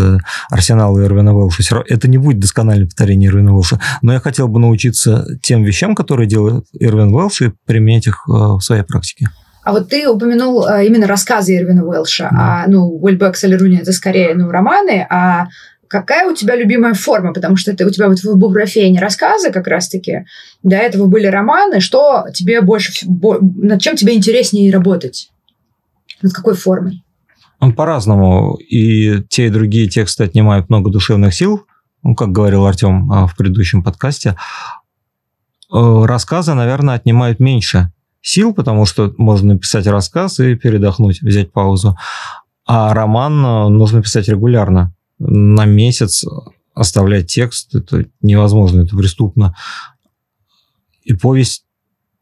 арсенала 0.50 1.04
Ирвина 1.04 1.36
Уэлша. 1.36 1.84
Это 1.86 2.08
не 2.08 2.16
будет 2.16 2.38
доскональное 2.40 2.86
повторение 2.86 3.28
Ирвина 3.28 3.54
Уэлша, 3.54 3.78
но 4.00 4.14
я 4.14 4.20
хотел 4.20 4.48
бы 4.48 4.58
научиться 4.58 5.26
тем 5.42 5.64
вещам, 5.64 5.94
которые 5.94 6.26
делает 6.26 6.64
Ирвин 6.72 7.14
Уэлш, 7.14 7.42
и 7.42 7.52
применять 7.66 8.06
их 8.06 8.24
э, 8.26 8.32
в 8.32 8.60
своей 8.60 8.84
практике. 8.84 9.28
А 9.62 9.72
вот 9.72 9.88
ты 9.88 10.08
упомянул 10.08 10.64
а, 10.66 10.82
именно 10.82 11.06
рассказы 11.06 11.56
Ирвина 11.56 11.84
Уэлша. 11.84 12.24
Mm. 12.24 12.36
А, 12.36 12.64
ну, 12.66 12.88
Уэльбек, 13.00 13.36
Солеруни– 13.36 13.78
это 13.82 13.92
скорее 13.92 14.34
ну, 14.34 14.50
романы, 14.50 15.06
а 15.08 15.46
какая 15.86 16.28
у 16.28 16.34
тебя 16.34 16.56
любимая 16.56 16.94
форма? 16.94 17.32
Потому 17.32 17.56
что 17.56 17.70
это 17.70 17.86
у 17.86 17.90
тебя 17.90 18.08
вот 18.08 18.18
в 18.18 18.24
библиографии 18.24 18.88
не 18.88 18.98
рассказы 18.98 19.52
как 19.52 19.68
раз-таки. 19.68 20.24
До 20.62 20.76
этого 20.76 21.06
были 21.06 21.26
романы. 21.26 21.80
Что 21.80 22.24
тебе 22.34 22.60
больше... 22.60 22.92
Над 23.06 23.80
чем 23.80 23.94
тебе 23.94 24.16
интереснее 24.16 24.72
работать? 24.72 25.30
Над 26.22 26.32
какой 26.32 26.54
формой? 26.54 27.04
Он 27.60 27.72
по-разному. 27.72 28.56
И 28.56 29.22
те, 29.28 29.46
и 29.46 29.50
другие 29.50 29.88
тексты 29.88 30.24
отнимают 30.24 30.70
много 30.70 30.90
душевных 30.90 31.34
сил. 31.34 31.66
Ну, 32.02 32.16
как 32.16 32.32
говорил 32.32 32.66
Артем 32.66 33.12
а, 33.12 33.26
в 33.28 33.36
предыдущем 33.36 33.84
подкасте. 33.84 34.34
Э, 35.72 36.04
рассказы, 36.04 36.54
наверное, 36.54 36.96
отнимают 36.96 37.38
меньше 37.38 37.92
сил, 38.22 38.54
потому 38.54 38.86
что 38.86 39.12
можно 39.18 39.54
написать 39.54 39.86
рассказ 39.86 40.40
и 40.40 40.54
передохнуть, 40.54 41.20
взять 41.20 41.52
паузу. 41.52 41.96
А 42.64 42.94
роман 42.94 43.44
э, 43.44 43.68
нужно 43.68 44.02
писать 44.02 44.28
регулярно. 44.28 44.94
На 45.18 45.66
месяц 45.66 46.24
оставлять 46.74 47.26
текст 47.26 47.74
это 47.74 48.06
невозможно, 48.22 48.82
это 48.82 48.96
преступно. 48.96 49.54
И 51.02 51.12
повесть 51.12 51.64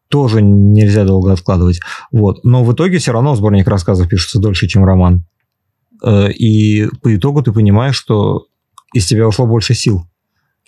тоже 0.08 0.42
нельзя 0.42 1.04
долго 1.04 1.32
откладывать. 1.32 1.80
Вот. 2.10 2.42
Но 2.44 2.64
в 2.64 2.72
итоге 2.72 2.98
все 2.98 3.12
равно 3.12 3.36
сборник 3.36 3.68
рассказов 3.68 4.08
пишется 4.08 4.40
дольше, 4.40 4.66
чем 4.66 4.84
роман. 4.84 5.24
Э, 6.02 6.30
и 6.32 6.88
по 7.02 7.14
итогу 7.14 7.42
ты 7.42 7.52
понимаешь, 7.52 7.96
что 7.96 8.46
из 8.94 9.06
тебя 9.06 9.28
ушло 9.28 9.46
больше 9.46 9.74
сил 9.74 10.09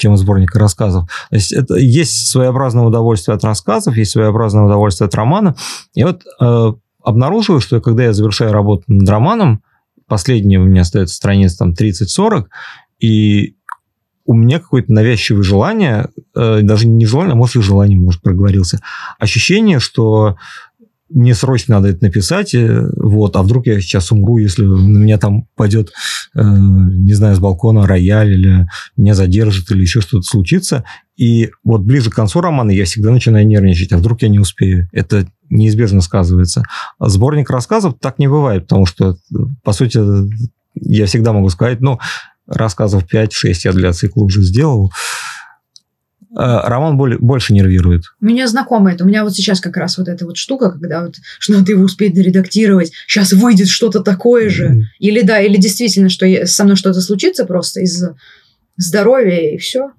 чем 0.03 0.17
сборника 0.17 0.59
рассказов. 0.59 1.09
То 1.31 1.37
есть 1.37 1.53
это 1.53 1.77
есть 1.77 2.29
своеобразное 2.29 2.85
удовольствие 2.85 3.37
от 3.37 3.45
рассказов, 3.45 3.97
есть 3.97 4.11
своеобразное 4.11 4.65
удовольствие 4.65 5.07
от 5.07 5.15
романа. 5.15 5.55
И 5.95 6.03
вот 6.03 6.23
э, 6.41 6.73
обнаруживаю, 7.03 7.61
что 7.61 7.81
когда 7.81 8.05
я 8.05 8.13
завершаю 8.13 8.53
работу 8.53 8.85
над 8.89 9.09
романом, 9.09 9.63
последняя 10.07 10.59
у 10.59 10.65
меня 10.65 10.83
остается 10.83 11.15
страница 11.15 11.59
там 11.59 11.73
30-40, 11.73 12.47
и 12.99 13.57
у 14.25 14.35
меня 14.35 14.61
какое-то 14.61 14.93
навязчивое 14.93 15.43
желание, 15.43 16.09
э, 16.35 16.61
даже 16.63 16.89
не 16.89 17.07
желание, 17.07 17.33
а 17.33 17.37
может 17.37 17.57
и 17.57 17.63
желание, 17.63 17.99
может, 17.99 18.23
проговорился, 18.23 18.81
ощущение, 19.19 19.79
что 19.79 20.37
мне 21.15 21.35
срочно 21.35 21.77
надо 21.77 21.89
это 21.89 22.05
написать, 22.05 22.55
э, 22.55 22.91
вот, 22.97 23.37
а 23.37 23.43
вдруг 23.43 23.67
я 23.67 23.81
сейчас 23.81 24.13
умру, 24.13 24.39
если 24.39 24.65
на 24.65 24.99
меня 24.99 25.19
там 25.19 25.47
пойдет, 25.57 25.93
э, 26.35 26.41
не 26.43 27.15
знаю, 27.15 27.37
с 27.37 27.39
балкона 27.39 27.87
рояль, 27.87 28.33
или 28.33 28.69
меня 28.97 29.15
задержит, 29.15 29.71
или 29.71 29.83
еще 29.83 30.01
что-то 30.01 30.23
случится. 30.23 30.85
И 31.17 31.51
вот 31.65 31.83
ближе 31.83 32.11
к 32.11 32.15
концу 32.15 32.41
романа 32.41 32.71
я 32.71 32.85
всегда 32.85 33.11
начинаю 33.11 33.47
нервничать, 33.47 33.93
а 33.93 33.99
вдруг 33.99 34.23
я 34.23 34.29
не 34.29 34.39
успею. 34.39 34.89
Это 34.93 35.27
неизбежно 35.51 36.01
сказывается. 36.01 36.65
А 36.99 37.09
сборник 37.09 37.51
рассказов 37.51 37.95
так 38.01 38.19
не 38.19 38.29
бывает, 38.29 38.63
потому 38.63 38.87
что, 38.87 39.17
по 39.63 39.73
сути, 39.73 40.01
я 40.75 41.07
всегда 41.07 41.33
могу 41.33 41.49
сказать, 41.51 41.81
ну, 41.81 41.99
рассказов 42.47 43.05
5-6 43.13 43.29
я 43.65 43.73
для 43.73 43.93
цикла 43.93 44.25
уже 44.25 44.43
сделал, 44.43 44.91
роман 46.35 46.97
более, 46.97 47.19
больше 47.19 47.53
нервирует. 47.53 48.05
У 48.21 48.25
меня 48.25 48.47
знакомое 48.47 48.95
это. 48.95 49.05
У 49.05 49.07
меня 49.07 49.25
вот 49.25 49.35
сейчас 49.35 49.61
как 49.61 49.77
раз 49.77 49.99
вот 49.99 50.09
эта 50.09 50.25
вот 50.25 50.37
штука, 50.37 50.71
когда 50.71 51.05
вот, 51.05 51.17
что 51.39 51.53
надо 51.53 51.73
его 51.73 51.85
успеть 51.85 52.15
доредактировать, 52.15 52.93
сейчас 53.07 53.33
выйдет 53.33 53.69
что-то 53.69 54.01
такое 54.01 54.49
же. 54.49 54.69
Mm-hmm. 54.69 54.83
Или 55.01 55.23
да, 55.23 55.41
или 55.41 55.57
действительно, 55.57 56.09
что 56.09 56.27
я, 56.27 56.47
со 56.47 56.65
мной 56.65 56.77
что-то 56.77 57.01
случится 57.01 57.45
просто 57.45 57.81
из-за 57.81 58.17
здоровья 58.77 59.55
и 59.55 59.59
все. 59.59 59.91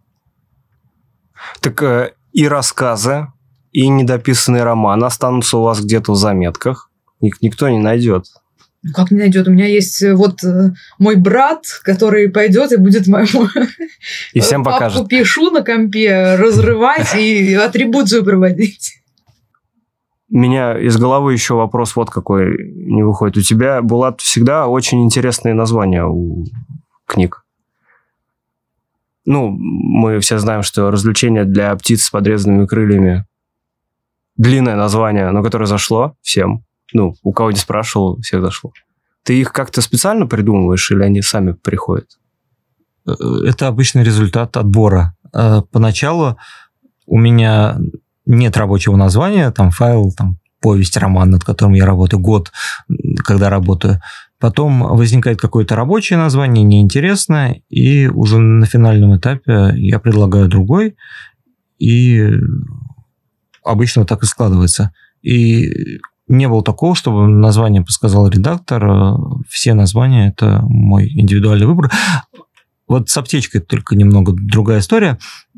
Так 1.61 1.81
э, 1.83 2.13
и 2.31 2.47
рассказы, 2.47 3.27
и 3.71 3.87
недописанный 3.87 4.63
роман 4.63 5.03
останутся 5.03 5.57
у 5.57 5.63
вас 5.63 5.81
где-то 5.81 6.13
в 6.13 6.15
заметках. 6.15 6.89
Ник- 7.21 7.41
никто 7.41 7.69
не 7.69 7.79
найдет. 7.79 8.25
Ну, 8.83 8.91
как 8.93 9.11
не 9.11 9.17
найдет? 9.17 9.47
У 9.47 9.51
меня 9.51 9.65
есть 9.65 10.01
э, 10.03 10.13
вот 10.13 10.43
э, 10.43 10.71
мой 10.99 11.15
брат, 11.15 11.63
который 11.83 12.29
пойдет 12.29 12.73
и 12.73 12.77
будет 12.77 13.07
моему 13.07 13.47
и 14.33 14.41
всем 14.41 14.63
покажет. 14.63 15.07
пишу 15.07 15.51
на 15.51 15.61
компе 15.61 16.35
разрывать 16.35 17.15
и 17.15 17.53
атрибуцию 17.53 18.25
проводить. 18.25 18.99
Меня 20.29 20.77
из 20.77 20.97
головы 20.97 21.31
еще 21.31 21.53
вопрос 21.53 21.95
вот 21.95 22.09
какой 22.09 22.57
не 22.73 23.03
выходит. 23.03 23.37
У 23.37 23.41
тебя, 23.41 23.81
Булат, 23.81 24.19
всегда 24.19 24.67
очень 24.67 25.03
интересные 25.03 25.53
названия 25.53 26.05
у 26.05 26.43
книг. 27.05 27.45
Ну, 29.25 29.49
мы 29.49 30.19
все 30.19 30.39
знаем, 30.39 30.63
что 30.63 30.91
развлечения 30.91 31.45
для 31.45 31.73
птиц 31.75 32.03
с 32.03 32.09
подрезанными 32.09 32.65
крыльями 32.65 33.25
длинное 34.35 34.75
название, 34.75 35.29
но 35.31 35.41
которое 35.41 35.67
зашло 35.67 36.17
всем 36.21 36.65
ну, 36.93 37.15
у 37.23 37.33
кого 37.33 37.51
не 37.51 37.57
спрашивал, 37.57 38.19
всех 38.21 38.41
зашло. 38.41 38.71
Ты 39.23 39.39
их 39.39 39.53
как-то 39.53 39.81
специально 39.81 40.27
придумываешь 40.27 40.91
или 40.91 41.03
они 41.03 41.21
сами 41.21 41.53
приходят? 41.53 42.19
Э, 43.07 43.13
это 43.45 43.67
обычный 43.67 44.03
результат 44.03 44.57
отбора. 44.57 45.15
Э, 45.33 45.61
поначалу 45.71 46.37
у 47.05 47.17
меня 47.17 47.77
нет 48.25 48.57
рабочего 48.57 48.95
названия, 48.95 49.51
там 49.51 49.71
файл, 49.71 50.11
там 50.11 50.37
повесть, 50.61 50.95
роман, 50.97 51.29
над 51.29 51.43
которым 51.43 51.73
я 51.73 51.85
работаю, 51.85 52.21
год, 52.21 52.51
когда 53.17 53.49
работаю. 53.49 54.01
Потом 54.39 54.81
возникает 54.95 55.39
какое-то 55.39 55.75
рабочее 55.75 56.17
название, 56.17 56.63
неинтересное, 56.63 57.61
и 57.69 58.07
уже 58.07 58.39
на 58.39 58.65
финальном 58.65 59.15
этапе 59.17 59.73
я 59.75 59.99
предлагаю 59.99 60.47
другой, 60.47 60.95
и 61.79 62.29
обычно 63.63 64.05
так 64.05 64.23
и 64.23 64.25
складывается. 64.25 64.93
И 65.21 65.99
не 66.27 66.47
было 66.47 66.63
такого, 66.63 66.95
чтобы 66.95 67.27
название 67.27 67.81
подсказал 67.81 68.27
редактор. 68.27 68.85
Э, 68.85 69.15
все 69.49 69.73
названия– 69.73 70.29
это 70.29 70.61
мой 70.63 71.07
индивидуальный 71.09 71.67
выбор. 71.67 71.91
Вот 72.87 73.09
с 73.09 73.17
аптечкой 73.17 73.61
только 73.61 73.95
немного 73.95 74.33
другая 74.33 74.79
история. 74.79 75.17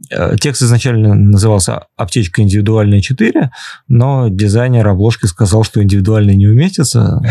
Э, 0.10 0.36
текст 0.40 0.62
изначально 0.64 1.14
назывался 1.14 1.86
«Аптечка 1.96 2.42
индивидуальная 2.42 3.02
4», 3.02 3.50
но 3.88 4.28
дизайнер 4.30 4.88
обложки 4.88 5.26
сказал, 5.26 5.64
что 5.64 5.84
индивидуальная 5.84 6.36
не 6.36 6.48
уместится, 6.48 7.22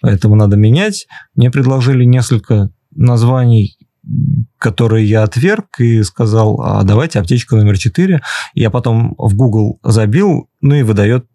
поэтому 0.00 0.34
надо 0.34 0.56
менять. 0.56 1.06
Мне 1.34 1.50
предложили 1.50 2.04
несколько 2.04 2.70
названий, 2.94 3.76
которые 4.58 5.08
я 5.08 5.22
отверг 5.22 5.80
и 5.80 6.02
сказал, 6.02 6.60
а 6.62 6.82
давайте 6.82 7.18
аптечка 7.18 7.56
номер 7.56 7.78
4. 7.78 8.20
Я 8.54 8.70
потом 8.70 9.14
в 9.18 9.34
Google 9.34 9.78
забил, 9.82 10.48
ну 10.60 10.74
и 10.74 10.82
выдает 10.82 11.26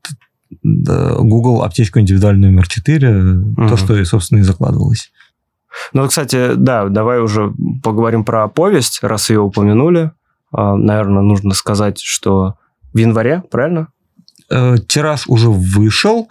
Google 0.63 1.63
аптечку 1.63 1.99
индивидуальную 1.99 2.51
номер 2.51 2.67
4, 2.67 3.09
угу. 3.09 3.67
то, 3.67 3.77
что, 3.77 4.05
собственно, 4.05 4.39
и 4.39 4.43
закладывалось. 4.43 5.11
Ну, 5.91 6.07
кстати, 6.07 6.53
да, 6.55 6.87
давай 6.87 7.19
уже 7.19 7.53
поговорим 7.83 8.23
про 8.23 8.47
повесть, 8.47 8.99
раз 9.01 9.29
ее 9.29 9.41
упомянули. 9.41 10.11
А, 10.51 10.75
Наверное, 10.75 11.23
нужно 11.23 11.53
сказать, 11.53 11.99
что 11.99 12.55
в 12.93 12.97
январе, 12.97 13.43
правильно? 13.49 13.87
Э, 14.49 14.75
тираж 14.87 15.23
уже 15.27 15.49
вышел, 15.49 16.27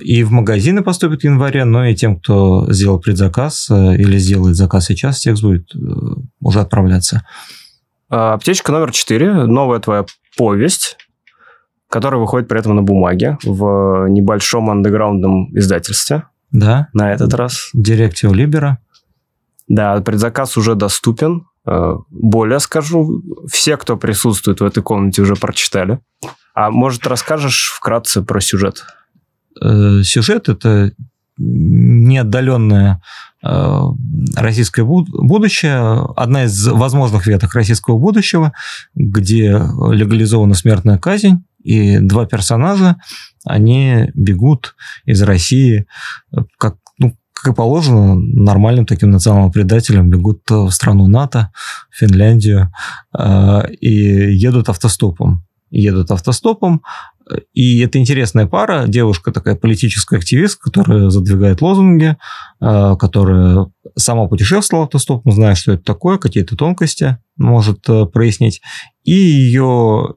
и 0.00 0.24
в 0.24 0.30
магазины 0.30 0.82
поступит 0.82 1.22
в 1.22 1.24
январе, 1.24 1.64
но 1.64 1.86
и 1.86 1.94
тем, 1.94 2.18
кто 2.18 2.70
сделал 2.70 2.98
предзаказ 2.98 3.68
э, 3.70 3.96
или 3.96 4.18
сделает 4.18 4.56
заказ 4.56 4.86
сейчас, 4.86 5.20
текст 5.20 5.42
будет 5.42 5.74
э, 5.74 5.78
уже 6.40 6.60
отправляться. 6.60 7.26
А, 8.10 8.34
аптечка 8.34 8.72
номер 8.72 8.92
4, 8.92 9.46
новая 9.46 9.80
твоя 9.80 10.04
повесть 10.36 10.98
который 11.92 12.18
выходит 12.18 12.48
при 12.48 12.58
этом 12.58 12.74
на 12.74 12.82
бумаге 12.82 13.36
в 13.44 14.08
небольшом 14.08 14.70
андеграундном 14.70 15.56
издательстве. 15.58 16.24
Да. 16.50 16.88
На 16.94 17.12
этот 17.12 17.34
раз. 17.34 17.68
Директив 17.74 18.32
Либера. 18.32 18.78
Да, 19.68 20.00
предзаказ 20.00 20.56
уже 20.56 20.74
доступен. 20.74 21.46
Э, 21.66 21.96
более 22.08 22.60
скажу, 22.60 23.22
все, 23.46 23.76
кто 23.76 23.98
присутствует 23.98 24.60
в 24.60 24.64
этой 24.64 24.82
комнате, 24.82 25.20
уже 25.20 25.36
прочитали. 25.36 26.00
А 26.54 26.70
может, 26.70 27.06
расскажешь 27.06 27.70
вкратце 27.76 28.22
про 28.22 28.40
сюжет? 28.40 28.84
Э, 29.60 30.02
сюжет– 30.02 30.48
это 30.48 30.92
неотдаленное 31.36 33.02
э, 33.42 33.80
российское 34.36 34.84
будущее, 34.84 36.06
одна 36.16 36.44
из 36.44 36.66
возможных 36.68 37.26
веток 37.26 37.54
российского 37.54 37.98
будущего, 37.98 38.52
где 38.94 39.62
легализована 39.90 40.54
смертная 40.54 40.98
казнь, 40.98 41.44
и 41.62 41.98
два 41.98 42.26
персонажа, 42.26 42.96
они 43.44 44.10
бегут 44.14 44.74
из 45.04 45.22
России, 45.22 45.86
как, 46.58 46.76
ну, 46.98 47.16
как 47.32 47.52
и 47.52 47.56
положено, 47.56 48.14
нормальным 48.14 48.86
таким 48.86 49.10
национальным 49.10 49.52
предателям 49.52 50.10
бегут 50.10 50.42
в 50.48 50.70
страну 50.70 51.08
НАТО, 51.08 51.52
Финляндию, 51.90 52.72
э, 53.18 53.70
и 53.80 54.34
едут 54.34 54.68
автостопом. 54.68 55.46
Едут 55.70 56.10
автостопом, 56.10 56.82
и 57.52 57.80
это 57.80 57.98
интересная 57.98 58.46
пара, 58.46 58.86
девушка 58.86 59.32
такая 59.32 59.54
политическая 59.54 60.18
активистка, 60.18 60.70
которая 60.70 61.10
задвигает 61.10 61.60
лозунги, 61.60 62.16
э, 62.60 62.96
которая 62.98 63.66
сама 63.96 64.26
путешествовала 64.26 64.86
автостопом, 64.86 65.32
знает, 65.32 65.56
что 65.56 65.72
это 65.72 65.82
такое, 65.82 66.18
какие-то 66.18 66.56
тонкости 66.56 67.18
может 67.36 67.88
э, 67.88 68.06
прояснить. 68.06 68.60
И 69.04 69.12
ее 69.12 70.14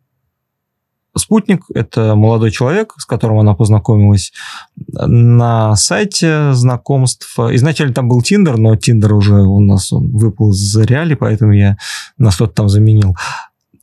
Спутник– 1.17 1.63
это 1.73 2.15
молодой 2.15 2.51
человек, 2.51 2.93
с 2.97 3.05
которым 3.05 3.39
она 3.39 3.53
познакомилась 3.53 4.33
на 4.91 5.75
сайте 5.75 6.53
знакомств. 6.53 7.37
Изначально 7.37 7.93
там 7.93 8.09
был 8.09 8.21
Тиндер, 8.21 8.57
но 8.57 8.75
Тиндер 8.75 9.13
уже 9.13 9.35
у 9.35 9.59
нас 9.59 9.93
он 9.93 10.11
выпал 10.11 10.51
из 10.51 10.75
реали, 10.77 11.15
поэтому 11.15 11.53
я 11.53 11.77
на 12.17 12.31
что-то 12.31 12.53
там 12.53 12.69
заменил. 12.69 13.15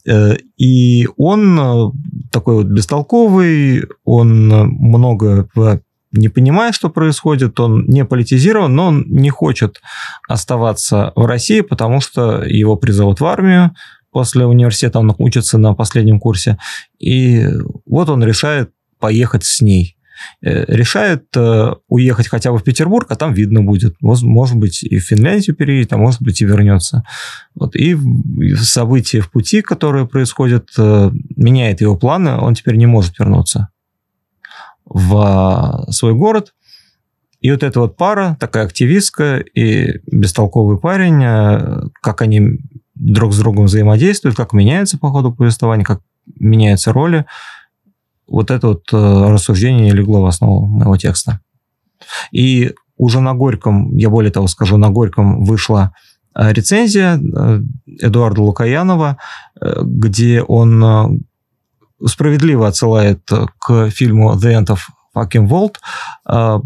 Э, 0.07 0.37
и 0.57 1.09
он 1.17 1.59
э, 1.59 1.91
такой 2.31 2.57
вот 2.57 2.67
бестолковый, 2.67 3.85
он 4.05 4.49
много 4.49 5.49
не 6.13 6.29
понимая, 6.29 6.73
что 6.73 6.91
происходит, 6.91 7.59
он 7.59 7.87
не 7.87 8.05
политизирован, 8.05 8.75
но 8.75 8.89
он 8.89 9.05
не 9.09 9.31
хочет 9.31 9.81
оставаться 10.29 11.13
в 11.17 11.25
России, 11.25 11.63
потому 11.63 12.01
что 12.01 12.43
его 12.43 12.77
призовут 12.77 13.21
в 13.21 13.25
армию, 13.25 13.75
после 14.13 14.47
университета, 14.47 15.01
он 15.01 15.15
учится 15.19 15.59
на 15.59 15.75
последнем 15.75 16.21
курсе, 16.21 16.59
и 16.99 17.49
вот 17.87 18.09
он 18.09 18.23
решает 18.23 18.71
поехать 18.99 19.45
с 19.45 19.61
ней. 19.61 19.97
Э, 20.41 20.65
решает 20.69 21.25
э, 21.37 21.75
уехать 21.89 22.29
хотя 22.29 22.53
бы 22.53 22.59
в 22.59 22.65
Петербург, 22.65 23.07
а 23.11 23.17
там 23.17 23.33
видно 23.33 23.63
будет. 23.63 23.97
Может 24.01 24.57
быть, 24.57 24.83
и 24.83 24.99
в 24.99 25.05
Финляндию 25.05 25.57
переедет, 25.57 25.93
а 25.93 25.97
может 25.97 26.23
быть, 26.23 26.41
и 26.41 26.45
вернется. 26.45 27.05
Вот. 27.55 27.75
И 27.77 27.97
события 28.57 29.21
в 29.21 29.31
пути, 29.31 29.63
которые 29.63 30.07
происходят, 30.07 30.69
э, 30.79 31.11
меняет 31.37 31.81
его 31.81 31.97
планы, 31.97 32.37
он 32.37 32.55
теперь 32.55 32.77
не 32.77 32.87
может 32.87 33.19
вернуться 33.19 33.69
в 34.85 35.87
свой 35.91 36.15
город. 36.15 36.55
И 37.41 37.51
вот 37.51 37.63
эта 37.63 37.81
вот 37.81 37.97
пара, 37.97 38.37
такая 38.39 38.65
активистка 38.65 39.39
и 39.39 40.01
бестолковый 40.07 40.79
парень, 40.79 41.91
как 42.01 42.23
они 42.23 42.61
друг 42.95 43.33
с 43.33 43.39
другом 43.39 43.67
взаимодействуют, 43.67 44.37
как 44.37 44.53
меняется 44.53 44.99
по 44.99 45.11
ходу 45.11 45.33
повествования, 45.33 45.85
как 45.85 46.01
меняются 46.39 46.93
роли. 46.93 47.27
Вот 48.27 48.51
это 48.51 48.69
вот 48.69 48.85
э, 48.93 48.97
рассуждение 48.97 49.93
легло 49.93 50.23
в 50.23 50.27
основу 50.27 50.67
моего 50.67 50.97
текста. 50.97 51.41
И 52.31 52.73
уже 52.97 53.21
на 53.21 53.35
Горьком, 53.35 53.97
я 53.97 54.11
более 54.11 54.31
того 54.31 54.47
скажу, 54.47 54.77
на 54.77 54.91
Горьком 54.91 55.45
вышла 55.45 55.95
э, 56.35 56.53
рецензия 56.53 57.19
э, 57.19 57.61
Эдуарда 58.01 58.43
Лукаянова, 58.43 59.19
где 59.83 60.43
он 60.43 61.25
справедливо 62.05 62.67
отсылает 62.67 63.29
к 63.59 63.91
фильму 63.91 64.33
«The 64.35 64.61
End 64.61 64.67
of 64.67 64.79
fucking. 65.15 65.75
Э, 66.27 66.61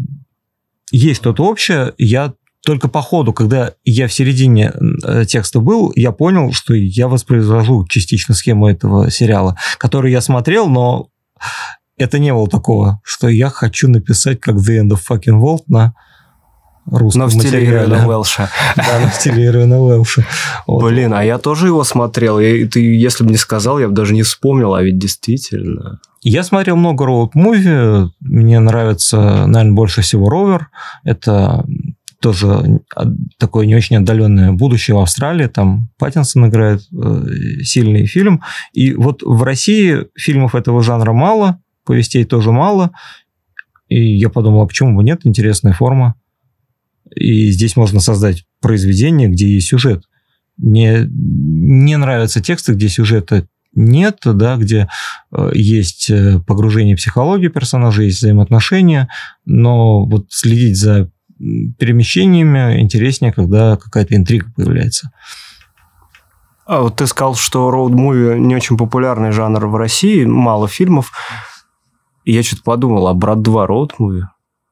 есть 0.91 1.21
что-то 1.21 1.45
общее. 1.45 1.93
Я 1.97 2.33
только 2.67 2.89
по 2.89 3.01
ходу, 3.01 3.31
когда 3.31 3.71
я 3.85 4.09
в 4.09 4.13
середине 4.13 4.73
э, 5.05 5.23
текста 5.23 5.61
был, 5.61 5.93
я 5.95 6.11
понял, 6.11 6.51
что 6.51 6.73
я 6.73 7.07
воспроизвожу 7.07 7.87
частично 7.87 8.35
схему 8.35 8.67
этого 8.67 9.09
сериала, 9.09 9.55
который 9.77 10.11
я 10.11 10.19
смотрел, 10.19 10.67
но 10.67 11.07
это 11.95 12.19
не 12.19 12.33
было 12.33 12.49
такого, 12.49 12.99
что 13.05 13.29
я 13.29 13.49
хочу 13.49 13.87
написать 13.87 14.41
как 14.41 14.55
The 14.55 14.81
End 14.81 14.89
of 14.89 14.99
Fucking 15.09 15.39
World 15.41 15.63
на 15.69 15.93
русском 16.91 17.21
Но 17.21 17.27
в 17.27 17.31
стиле. 17.31 17.65
Ирвина 17.65 18.05
Уэлша. 18.09 18.49
Да, 18.75 18.99
на 18.99 19.11
стиле 19.11 19.45
Ирвина 19.45 19.81
Уэлша. 19.81 20.25
Вот. 20.67 20.83
Блин, 20.83 21.13
а 21.13 21.23
я 21.23 21.37
тоже 21.37 21.67
его 21.67 21.85
смотрел. 21.85 22.37
И 22.37 22.65
ты, 22.65 22.81
если 22.81 23.23
бы 23.23 23.31
не 23.31 23.37
сказал, 23.37 23.79
я 23.79 23.87
бы 23.87 23.93
даже 23.93 24.13
не 24.13 24.23
вспомнил, 24.23 24.73
а 24.73 24.83
ведь 24.83 24.97
действительно. 24.97 26.01
Я 26.21 26.43
смотрел 26.43 26.75
много 26.75 27.05
роуд-муви. 27.05 28.09
Мне 28.19 28.59
нравится, 28.59 29.45
наверное, 29.47 29.73
больше 29.73 30.01
всего 30.01 30.29
Ровер. 30.29 30.69
Это 31.05 31.65
тоже 32.19 32.81
такое 33.37 33.65
не 33.65 33.75
очень 33.75 33.97
отдаленное 33.97 34.51
будущее 34.51 34.95
в 34.95 34.99
Австралии. 34.99 35.47
Там 35.47 35.89
Паттинсон 35.97 36.47
играет 36.47 36.81
э, 36.91 37.25
сильный 37.63 38.05
фильм. 38.05 38.41
И 38.73 38.93
вот 38.93 39.21
в 39.23 39.43
России 39.43 40.07
фильмов 40.15 40.55
этого 40.55 40.81
жанра 40.81 41.13
мало, 41.13 41.61
повестей 41.85 42.25
тоже 42.25 42.51
мало. 42.51 42.91
И 43.87 44.17
я 44.17 44.29
подумал, 44.29 44.61
а 44.63 44.67
почему 44.67 44.95
бы 44.95 45.03
нет? 45.03 45.21
Интересная 45.23 45.73
форма. 45.73 46.15
И 47.15 47.51
здесь 47.51 47.75
можно 47.75 47.99
создать 47.99 48.45
произведение, 48.61 49.29
где 49.29 49.47
есть 49.47 49.67
сюжет. 49.67 50.03
Мне 50.57 51.07
не 51.09 51.97
нравятся 51.97 52.41
тексты, 52.41 52.73
где 52.73 52.89
сюжета 52.89 53.47
нет, 53.73 54.17
да, 54.23 54.57
где 54.57 54.89
э, 55.31 55.51
есть 55.53 56.09
э, 56.09 56.39
погружение 56.45 56.95
в 56.95 56.99
психологию 56.99 57.51
персонажей, 57.51 58.05
есть 58.05 58.17
взаимоотношения, 58.17 59.07
но 59.45 60.05
вот 60.05 60.27
следить 60.29 60.77
за 60.77 61.11
перемещениями 61.37 62.79
интереснее, 62.79 63.31
когда 63.31 63.77
какая-то 63.77 64.15
интрига 64.15 64.51
появляется. 64.55 65.11
А 66.65 66.81
вот 66.81 66.97
ты 66.97 67.07
сказал, 67.07 67.35
что 67.35 67.69
роуд-муви 67.69 68.37
не 68.39 68.55
очень 68.55 68.77
популярный 68.77 69.31
жанр 69.31 69.67
в 69.67 69.75
России, 69.75 70.25
мало 70.25 70.67
фильмов. 70.67 71.13
И 72.25 72.33
я 72.33 72.43
что-то 72.43 72.63
подумал, 72.63 73.07
а 73.07 73.13
«Брат 73.13 73.37
2» 73.37 73.65
роуд-муви? 73.65 74.23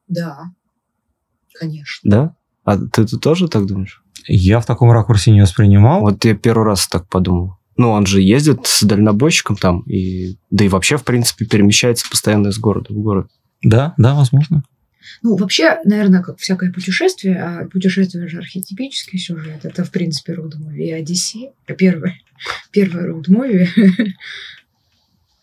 Да, 0.06 0.52
конечно. 1.58 2.10
Да? 2.10 2.36
А 2.64 2.76
ты, 2.76 3.06
ты 3.06 3.16
тоже 3.16 3.48
так 3.48 3.66
думаешь? 3.66 4.02
Я 4.28 4.60
в 4.60 4.66
таком 4.66 4.90
ракурсе 4.90 5.30
не 5.30 5.40
воспринимал. 5.40 6.00
Вот 6.00 6.24
я 6.24 6.34
первый 6.34 6.66
раз 6.66 6.86
так 6.86 7.08
подумал. 7.08 7.56
Ну, 7.76 7.90
он 7.90 8.06
же 8.06 8.20
ездит 8.20 8.66
с 8.66 8.82
дальнобойщиком 8.82 9.56
там, 9.56 9.82
и 9.82 10.36
да 10.50 10.64
и 10.64 10.68
вообще, 10.68 10.96
в 10.96 11.04
принципе, 11.04 11.44
перемещается 11.44 12.08
постоянно 12.10 12.48
из 12.48 12.58
города 12.58 12.92
в 12.92 12.96
город. 12.96 13.30
Да, 13.62 13.94
да, 13.96 14.14
возможно. 14.14 14.62
Ну, 15.22 15.36
вообще, 15.36 15.78
наверное, 15.84 16.22
как 16.22 16.38
всякое 16.38 16.72
путешествие, 16.72 17.40
а 17.42 17.66
путешествие 17.66 18.28
же 18.28 18.38
архетипический 18.38 19.18
сюжет, 19.18 19.64
это, 19.64 19.84
в 19.84 19.90
принципе, 19.90 20.34
роуд-муви 20.34 20.86
и 20.86 20.92
Одиссея. 20.92 21.52
Первое, 21.78 22.18
первое 22.70 23.08
роуд-муви. 23.08 23.68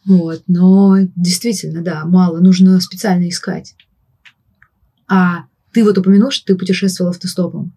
Вот, 0.05 0.43
но 0.47 0.97
действительно, 1.15 1.81
да, 1.81 2.03
мало, 2.03 2.41
нужно 2.41 2.77
специально 2.81 3.29
искать. 3.29 3.73
А 5.07 5.45
ты 5.71 5.83
вот 5.83 5.97
упомянул, 5.97 6.29
что 6.29 6.47
ты 6.47 6.55
путешествовал 6.57 7.11
автостопом. 7.11 7.73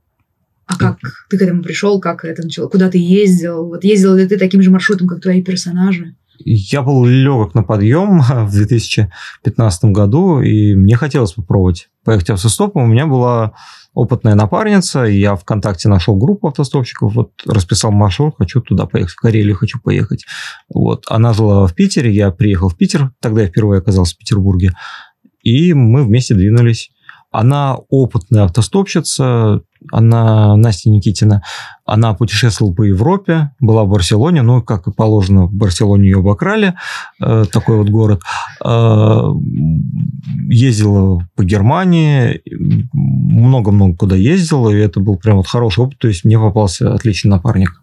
А 0.66 0.76
как 0.76 0.98
ты 1.30 1.38
к 1.38 1.42
этому 1.42 1.62
пришел, 1.62 2.00
как 2.00 2.24
это 2.24 2.42
начало, 2.42 2.68
куда 2.68 2.90
ты 2.90 2.98
ездил? 2.98 3.66
Вот 3.66 3.84
ездил 3.84 4.16
ли 4.16 4.26
ты 4.26 4.36
таким 4.36 4.62
же 4.62 4.70
маршрутом, 4.70 5.06
как 5.06 5.20
твои 5.20 5.40
персонажи? 5.42 6.16
Я 6.38 6.82
был 6.82 7.04
легок 7.04 7.54
на 7.54 7.62
подъем 7.62 8.20
в 8.46 8.50
2015 8.50 9.84
году, 9.86 10.40
и 10.40 10.74
мне 10.74 10.96
хотелось 10.96 11.32
попробовать 11.32 11.88
поехать 12.04 12.30
автостопом. 12.30 12.84
У 12.84 12.86
меня 12.86 13.06
была 13.06 13.52
опытная 13.94 14.34
напарница, 14.34 15.04
и 15.04 15.18
я 15.18 15.36
ВКонтакте 15.36 15.88
нашел 15.88 16.16
группу 16.16 16.48
автостопщиков, 16.48 17.14
вот 17.14 17.32
расписал 17.46 17.90
маршрут, 17.90 18.34
хочу 18.38 18.60
туда 18.60 18.86
поехать, 18.86 19.12
в 19.12 19.16
Карелию 19.16 19.56
хочу 19.56 19.80
поехать. 19.80 20.26
Вот. 20.72 21.06
Она 21.08 21.32
жила 21.32 21.66
в 21.66 21.74
Питере, 21.74 22.12
я 22.12 22.30
приехал 22.30 22.68
в 22.68 22.76
Питер, 22.76 23.12
тогда 23.20 23.42
я 23.42 23.48
впервые 23.48 23.78
оказался 23.78 24.14
в 24.14 24.18
Петербурге, 24.18 24.72
и 25.42 25.72
мы 25.72 26.04
вместе 26.04 26.34
двинулись 26.34 26.90
она 27.36 27.76
опытная 27.90 28.44
автостопщица, 28.44 29.60
она, 29.92 30.56
Настя 30.56 30.88
Никитина, 30.88 31.42
она 31.84 32.14
путешествовала 32.14 32.72
по 32.72 32.82
Европе, 32.82 33.50
была 33.60 33.84
в 33.84 33.90
Барселоне, 33.90 34.40
ну, 34.40 34.62
как 34.62 34.86
и 34.86 34.90
положено, 34.90 35.44
в 35.44 35.52
Барселоне 35.52 36.04
ее 36.04 36.20
обокрали, 36.20 36.74
э, 37.20 37.44
такой 37.52 37.76
вот 37.76 37.90
город. 37.90 38.22
Э, 38.64 39.32
ездила 40.48 41.28
по 41.34 41.44
Германии, 41.44 42.40
много-много 42.92 43.96
куда 43.96 44.16
ездила, 44.16 44.70
и 44.70 44.78
это 44.78 45.00
был 45.00 45.18
прям 45.18 45.36
вот 45.36 45.46
хороший 45.46 45.84
опыт, 45.84 45.98
то 45.98 46.08
есть 46.08 46.24
мне 46.24 46.38
попался 46.38 46.94
отличный 46.94 47.32
напарник. 47.32 47.82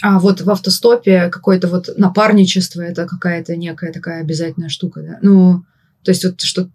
А 0.00 0.20
вот 0.20 0.42
в 0.42 0.48
автостопе 0.48 1.28
какое-то 1.28 1.66
вот 1.66 1.88
напарничество, 1.96 2.82
это 2.82 3.04
какая-то 3.06 3.56
некая 3.56 3.92
такая 3.92 4.20
обязательная 4.20 4.68
штука, 4.68 5.02
да? 5.02 5.18
Ну, 5.22 5.64
то 6.04 6.12
есть 6.12 6.24
вот 6.24 6.40
что 6.40 6.68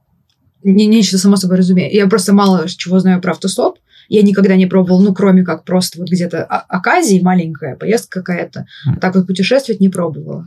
не, 0.64 0.86
нечто 0.86 1.18
само 1.18 1.36
собой 1.38 1.58
разумеется. 1.58 1.96
Я 1.96 2.08
просто 2.08 2.34
мало 2.34 2.68
чего 2.68 3.00
знаю 3.00 3.22
про 3.22 3.32
автостоп. 3.32 3.78
Я 4.10 4.22
никогда 4.22 4.56
не 4.56 4.66
пробовал, 4.66 5.02
ну, 5.02 5.14
кроме 5.14 5.44
как 5.44 5.66
просто 5.66 6.00
вот 6.00 6.10
где-то 6.10 6.44
оказии 6.44 7.20
маленькая, 7.22 7.76
поездка 7.76 8.22
какая-то. 8.22 8.66
А 8.86 9.00
так 9.00 9.16
вот 9.16 9.28
путешествовать 9.28 9.82
не 9.82 9.90
пробовала. 9.90 10.46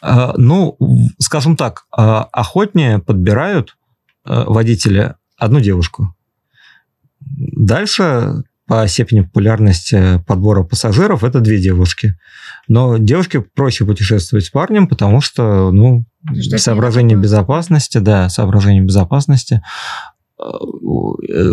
А, 0.00 0.34
ну, 0.36 0.76
скажем 1.18 1.56
так, 1.56 1.86
а, 1.90 2.24
охотнее 2.24 2.98
подбирают 2.98 3.76
а, 4.24 4.44
водители 4.44 5.14
одну 5.36 5.60
девушку. 5.60 6.14
Дальше 7.20 8.44
по 8.66 8.86
степени 8.88 9.20
популярности 9.20 10.22
подбора 10.26 10.64
пассажиров 10.64 11.22
это 11.22 11.40
две 11.40 11.58
девушки. 11.58 12.16
Но 12.68 12.98
девушке 12.98 13.40
проще 13.40 13.84
путешествовать 13.84 14.46
с 14.46 14.50
парнем, 14.50 14.88
потому 14.88 15.20
что, 15.20 15.70
ну, 15.70 16.04
что 16.40 16.58
соображение 16.58 17.16
безопасности, 17.16 17.98
да, 17.98 18.28
соображение 18.28 18.82
безопасности. 18.82 19.62
Э, 20.38 20.44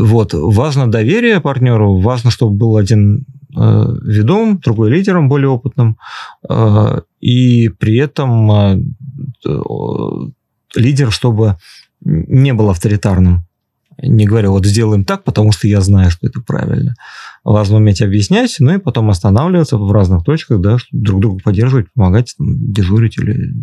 вот. 0.01 0.33
Важно 0.33 0.91
доверие 0.91 1.39
партнеру, 1.39 1.99
важно, 1.99 2.31
чтобы 2.31 2.55
был 2.55 2.77
один 2.77 3.25
э, 3.55 3.85
ведом, 4.03 4.59
другой 4.59 4.89
лидером, 4.89 5.29
более 5.29 5.49
опытным, 5.49 5.97
э, 6.49 7.01
и 7.19 7.69
при 7.69 7.97
этом 7.97 8.93
лидер, 10.75 11.11
чтобы 11.11 11.57
не 12.01 12.53
был 12.53 12.69
авторитарным. 12.69 13.45
Не 14.01 14.25
говорю, 14.25 14.51
вот 14.51 14.65
сделаем 14.65 15.05
так, 15.05 15.23
потому 15.23 15.51
что 15.51 15.67
я 15.67 15.81
знаю, 15.81 16.11
что 16.11 16.27
это 16.27 16.41
правильно. 16.41 16.95
Важно 17.43 17.77
уметь 17.77 18.01
объяснять, 18.01 18.55
ну 18.59 18.75
и 18.75 18.79
потом 18.79 19.09
останавливаться 19.09 19.77
в 19.77 19.91
разных 19.91 20.23
точках, 20.23 20.61
да, 20.61 20.77
друг 20.91 21.21
друга 21.21 21.41
поддерживать, 21.43 21.91
помогать, 21.93 22.33
там, 22.37 22.71
дежурить 22.71 23.17
или 23.17 23.53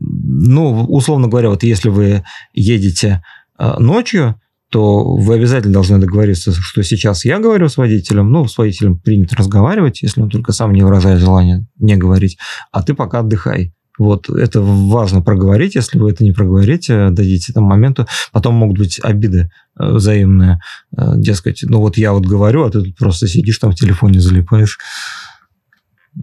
ну, 0.00 0.84
условно 0.86 1.28
говоря, 1.28 1.50
вот 1.50 1.62
если 1.62 1.88
вы 1.88 2.24
едете 2.52 3.22
э, 3.58 3.78
ночью, 3.78 4.40
то 4.70 5.04
вы 5.04 5.34
обязательно 5.34 5.72
должны 5.72 5.98
договориться, 5.98 6.52
что 6.52 6.82
сейчас 6.82 7.24
я 7.24 7.38
говорю 7.38 7.68
с 7.68 7.76
водителем, 7.76 8.32
ну, 8.32 8.46
с 8.48 8.58
водителем 8.58 8.98
принято 8.98 9.36
разговаривать, 9.36 10.02
если 10.02 10.20
он 10.20 10.30
только 10.30 10.50
сам 10.50 10.72
не 10.72 10.82
выражает 10.82 11.20
желание 11.20 11.66
не 11.78 11.96
говорить, 11.96 12.38
а 12.72 12.82
ты 12.82 12.94
пока 12.94 13.20
отдыхай. 13.20 13.72
Вот 13.98 14.28
это 14.28 14.60
важно 14.60 15.22
проговорить, 15.22 15.76
если 15.76 15.98
вы 15.98 16.10
это 16.10 16.24
не 16.24 16.32
проговорите, 16.32 17.10
дадите 17.10 17.52
там 17.52 17.64
моменту, 17.64 18.06
потом 18.32 18.54
могут 18.54 18.78
быть 18.78 18.98
обиды 19.02 19.50
э, 19.78 19.92
взаимные, 19.92 20.60
э, 20.96 21.12
дескать, 21.16 21.62
ну 21.62 21.78
вот 21.78 21.96
я 21.96 22.12
вот 22.12 22.26
говорю, 22.26 22.64
а 22.64 22.70
ты 22.70 22.82
тут 22.82 22.96
просто 22.96 23.28
сидишь 23.28 23.58
там 23.58 23.70
в 23.70 23.76
телефоне 23.76 24.20
залипаешь 24.20 24.78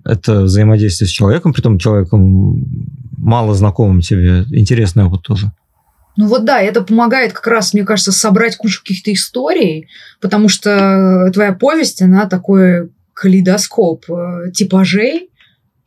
это 0.05 0.41
взаимодействие 0.41 1.07
с 1.07 1.11
человеком, 1.11 1.53
при 1.53 1.61
том 1.61 1.77
человеком 1.77 2.65
мало 3.17 3.53
знакомым 3.53 4.01
тебе, 4.01 4.45
интересный 4.51 5.05
опыт 5.05 5.21
тоже. 5.23 5.51
Ну 6.17 6.27
вот 6.27 6.45
да, 6.45 6.61
это 6.61 6.81
помогает 6.81 7.33
как 7.33 7.47
раз, 7.47 7.73
мне 7.73 7.83
кажется, 7.83 8.11
собрать 8.11 8.57
кучу 8.57 8.81
каких-то 8.81 9.13
историй, 9.13 9.87
потому 10.19 10.49
что 10.49 11.29
твоя 11.33 11.53
повесть, 11.53 12.01
она 12.01 12.25
такой 12.27 12.91
калейдоскоп 13.13 14.05
э, 14.09 14.51
типажей 14.53 15.30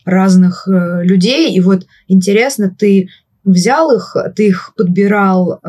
разных 0.05 0.69
э, 0.69 1.03
людей, 1.05 1.55
и 1.55 1.61
вот 1.61 1.87
интересно, 2.09 2.75
ты 2.77 3.09
взял 3.45 3.95
их, 3.95 4.17
ты 4.37 4.49
их 4.49 4.73
подбирал 4.77 5.61
э, 5.63 5.69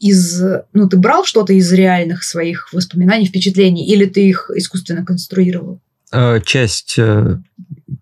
из, 0.00 0.42
ну 0.72 0.88
ты 0.88 0.96
брал 0.96 1.24
что-то 1.24 1.52
из 1.52 1.72
реальных 1.72 2.22
своих 2.22 2.72
воспоминаний, 2.72 3.26
впечатлений, 3.26 3.86
или 3.86 4.06
ты 4.06 4.28
их 4.28 4.50
искусственно 4.54 5.04
конструировал? 5.04 5.80
Э, 6.12 6.40
часть, 6.44 6.94
э, 6.98 7.38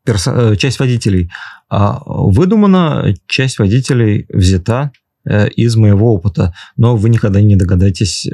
персо... 0.04 0.52
Э, 0.52 0.56
часть 0.56 0.78
водителей 0.78 1.30
а, 1.68 2.00
выдумана, 2.06 3.14
часть 3.26 3.58
водителей 3.58 4.26
взята 4.28 4.92
из 5.56 5.74
моего 5.74 6.14
опыта. 6.14 6.54
Но 6.76 6.96
вы 6.96 7.10
никогда 7.10 7.40
не 7.40 7.56
догадаетесь 7.56 8.28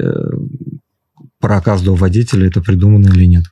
про 1.39 1.59
каждого 1.59 1.95
водителя, 1.95 2.45
это 2.45 2.61
придумано 2.61 3.07
или 3.07 3.25
нет. 3.25 3.45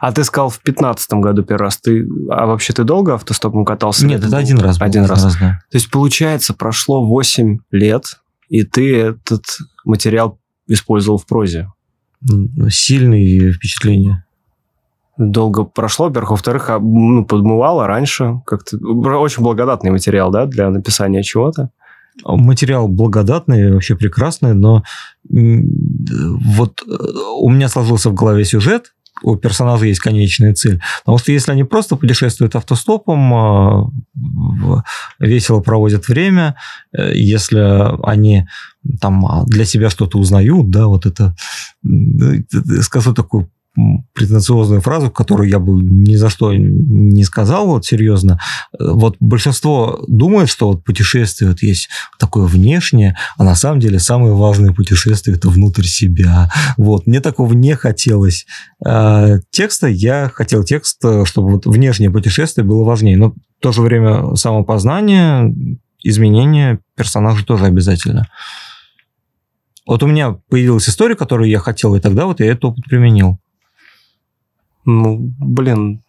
А 0.00 0.12
ты 0.12 0.22
сказал 0.24 0.48
в 0.48 0.60
пятнадцатом 0.60 1.20
году 1.20 1.42
первый 1.42 1.62
раз. 1.64 1.78
Ты, 1.78 2.06
а 2.30 2.46
вообще 2.46 2.72
ты 2.72 2.84
долго 2.84 3.14
автостопом 3.14 3.64
катался? 3.64 4.06
Нет, 4.06 4.22
это 4.24 4.36
один 4.36 4.58
раз. 4.58 4.78
был, 4.78 4.86
Один 4.86 5.04
раз. 5.04 5.36
да. 5.40 5.60
То 5.70 5.76
есть, 5.76 5.90
получается, 5.90 6.54
прошло 6.54 7.04
8 7.04 7.58
лет, 7.72 8.04
и 8.48 8.62
ты 8.62 8.96
этот 8.96 9.44
материал 9.84 10.38
использовал 10.66 11.18
в 11.18 11.26
прозе. 11.26 11.68
Сильные 12.70 13.52
впечатления. 13.52 14.24
Долго 15.16 15.64
прошло, 15.64 16.06
во-первых. 16.06 16.30
Во-вторых, 16.30 16.70
а, 16.70 16.78
ну, 16.78 17.24
подмывало 17.24 17.86
раньше. 17.88 18.40
Как-то 18.46 18.76
очень 18.78 19.42
благодатный 19.42 19.90
материал, 19.90 20.30
да, 20.30 20.46
для 20.46 20.70
написания 20.70 21.22
чего-то. 21.24 21.70
Материал 22.24 22.88
благодатный, 22.88 23.72
вообще 23.72 23.96
прекрасный, 23.96 24.54
но 24.54 24.82
вот 25.28 26.82
э, 26.86 26.92
у 27.40 27.48
меня 27.48 27.68
сложился 27.68 28.10
в 28.10 28.14
голове 28.14 28.44
сюжет, 28.44 28.92
у 29.22 29.36
персонажа 29.36 29.86
есть 29.86 30.00
конечная 30.00 30.54
цель. 30.54 30.80
Потому 31.00 31.18
что 31.18 31.32
если 31.32 31.52
они 31.52 31.64
просто 31.64 31.96
путешествуют 31.96 32.56
автостопом, 32.56 33.30
в- 34.14 34.84
весело 35.18 35.60
проводят 35.60 36.08
время, 36.08 36.54
э, 36.96 37.12
если 37.14 37.60
они 38.08 38.46
там 39.00 39.26
а, 39.26 39.44
для 39.44 39.64
себя 39.64 39.90
что-то 39.90 40.18
узнают, 40.18 40.70
да, 40.70 40.86
вот 40.86 41.06
это, 41.06 41.34
э, 41.84 42.80
скажу 42.82 43.14
такую 43.14 43.50
претенциозную 44.14 44.80
фразу, 44.80 45.10
которую 45.10 45.48
я 45.48 45.58
бы 45.58 45.72
ни 45.72 46.16
за 46.16 46.28
что 46.28 46.52
не 46.54 47.24
сказал, 47.24 47.66
вот 47.66 47.84
серьезно. 47.84 48.40
Вот 48.78 49.16
большинство 49.20 50.04
думает, 50.08 50.48
что 50.48 50.68
вот 50.68 50.84
путешествие 50.84 51.50
вот 51.50 51.62
есть 51.62 51.88
такое 52.18 52.46
внешнее, 52.46 53.16
а 53.36 53.44
на 53.44 53.54
самом 53.54 53.80
деле 53.80 53.98
самое 53.98 54.34
важное 54.34 54.72
путешествие 54.72 55.36
это 55.36 55.48
внутрь 55.48 55.84
себя. 55.84 56.50
Вот 56.76 57.06
мне 57.06 57.20
такого 57.20 57.52
не 57.52 57.74
хотелось 57.74 58.46
э, 58.84 59.40
текста. 59.50 59.86
Я 59.86 60.30
хотел 60.34 60.64
текст, 60.64 61.04
чтобы 61.24 61.52
вот 61.52 61.66
внешнее 61.66 62.10
путешествие 62.10 62.64
было 62.64 62.84
важнее, 62.84 63.16
но 63.16 63.30
в 63.30 63.62
то 63.62 63.72
же 63.72 63.82
время 63.82 64.34
самопознание, 64.36 65.54
изменение 66.02 66.80
персонажа 66.96 67.44
тоже 67.44 67.66
обязательно. 67.66 68.28
Вот 69.86 70.02
у 70.02 70.06
меня 70.06 70.32
появилась 70.50 70.88
история, 70.88 71.16
которую 71.16 71.48
я 71.48 71.60
хотел, 71.60 71.94
и 71.94 72.00
тогда 72.00 72.26
вот 72.26 72.40
я 72.40 72.46
этот 72.46 72.66
опыт 72.66 72.84
применил. 72.84 73.38
Ну, 74.90 75.34
блин. 75.38 76.00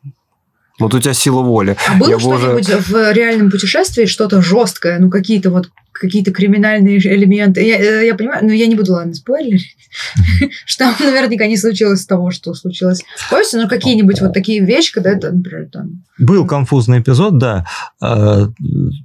Вот 0.80 0.94
у 0.94 1.00
тебя 1.02 1.14
сила 1.14 1.42
воли. 1.42 1.76
А 1.90 1.98
было 1.98 2.12
Я 2.12 2.18
бы 2.18 2.28
уже- 2.34 2.64
что-нибудь 2.64 2.88
в 2.88 3.12
реальном 3.14 3.52
путешествии 3.52 4.06
что-то 4.06 4.42
жесткое, 4.42 5.00
ну 5.00 5.10
какие-то 5.10 5.50
вот 5.52 5.70
какие-то 5.92 6.32
криминальные 6.32 7.00
элементы. 7.00 7.62
Я, 7.62 7.78
э, 7.78 8.06
я 8.08 8.16
понимаю, 8.16 8.46
но 8.46 8.54
я 8.54 8.68
не 8.68 8.76
буду, 8.76 8.94
ладно, 8.94 9.14
спойлерить, 9.14 9.76
что 10.66 10.86
там 10.86 10.96
наверняка 11.06 11.46
не 11.48 11.58
случилось 11.58 12.06
того, 12.06 12.32
что 12.32 12.54
случилось 12.54 13.04
повести, 13.30 13.58
но 13.58 13.68
какие-нибудь 13.68 14.22
вот 14.22 14.32
такие 14.34 14.64
вещи, 14.64 14.94
когда 14.94 15.10
это, 15.10 15.30
например, 15.34 15.68
там... 15.70 16.06
Был 16.18 16.46
конфузный 16.48 17.02
эпизод, 17.02 17.38
да. 17.38 17.66
Э, 18.02 18.46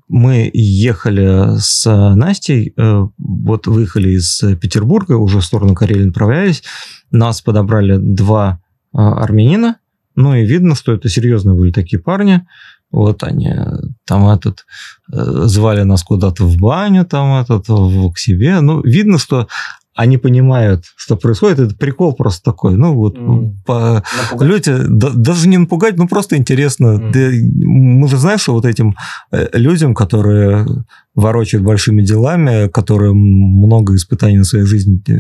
Мы 0.09 0.49
ехали 0.55 1.59
с 1.59 1.85
Настей, 2.15 2.73
э, 2.77 3.03
вот 3.19 3.67
выехали 3.67 4.11
из 4.11 4.41
Петербурга, 4.61 5.15
уже 5.17 5.41
в 5.41 5.45
сторону 5.45 5.75
Карелии 5.75 6.05
направлялись. 6.05 6.63
Нас 7.11 7.41
подобрали 7.41 7.97
два 7.99 8.61
армянина, 8.95 9.77
ну 10.17 10.35
и 10.35 10.45
видно, 10.45 10.75
что 10.75 10.93
это 10.93 11.09
серьезные 11.09 11.57
были 11.57 11.73
такие 11.73 12.01
парни. 12.01 12.47
Вот 12.91 13.25
они 13.25 13.49
э, 13.49 13.67
там 14.07 14.29
этот 14.29 14.67
э, 15.13 15.17
звали 15.47 15.83
нас 15.83 16.05
куда-то 16.05 16.45
в 16.45 16.57
баню, 16.59 17.05
там 17.05 17.41
этот 17.43 17.69
в- 17.69 18.13
к 18.13 18.19
себе. 18.19 18.61
Ну, 18.61 18.81
видно, 18.83 19.19
что 19.19 19.49
они 19.95 20.19
понимают, 20.19 20.85
что 20.97 21.17
происходит. 21.17 21.59
Это 21.61 21.77
прикол 21.77 22.15
просто 22.15 22.43
такой. 22.43 22.77
Ну, 22.77 22.95
вот 22.95 23.19
Мгм. 23.19 23.63
по, 23.65 24.03
Люди, 24.41 24.75
да- 24.89 25.13
даже 25.15 25.49
не 25.49 25.59
напугать, 25.59 25.97
ну 25.97 26.09
просто 26.09 26.37
интересно. 26.37 26.95
Мгм. 26.95 27.13
Ты- 27.13 27.51
мы 27.65 28.09
же 28.09 28.17
знаем, 28.17 28.39
что 28.39 28.53
вот 28.55 28.65
этим 28.65 28.95
э, 29.33 29.49
людям, 29.53 29.95
которые 29.95 30.67
ворочают 31.15 31.65
большими 31.65 32.03
делами, 32.03 32.69
которые 32.69 33.13
много 33.15 33.95
испытаний 33.95 34.39
на 34.39 34.45
своей 34.45 34.65
жизни, 34.67 35.01
э, 35.09 35.15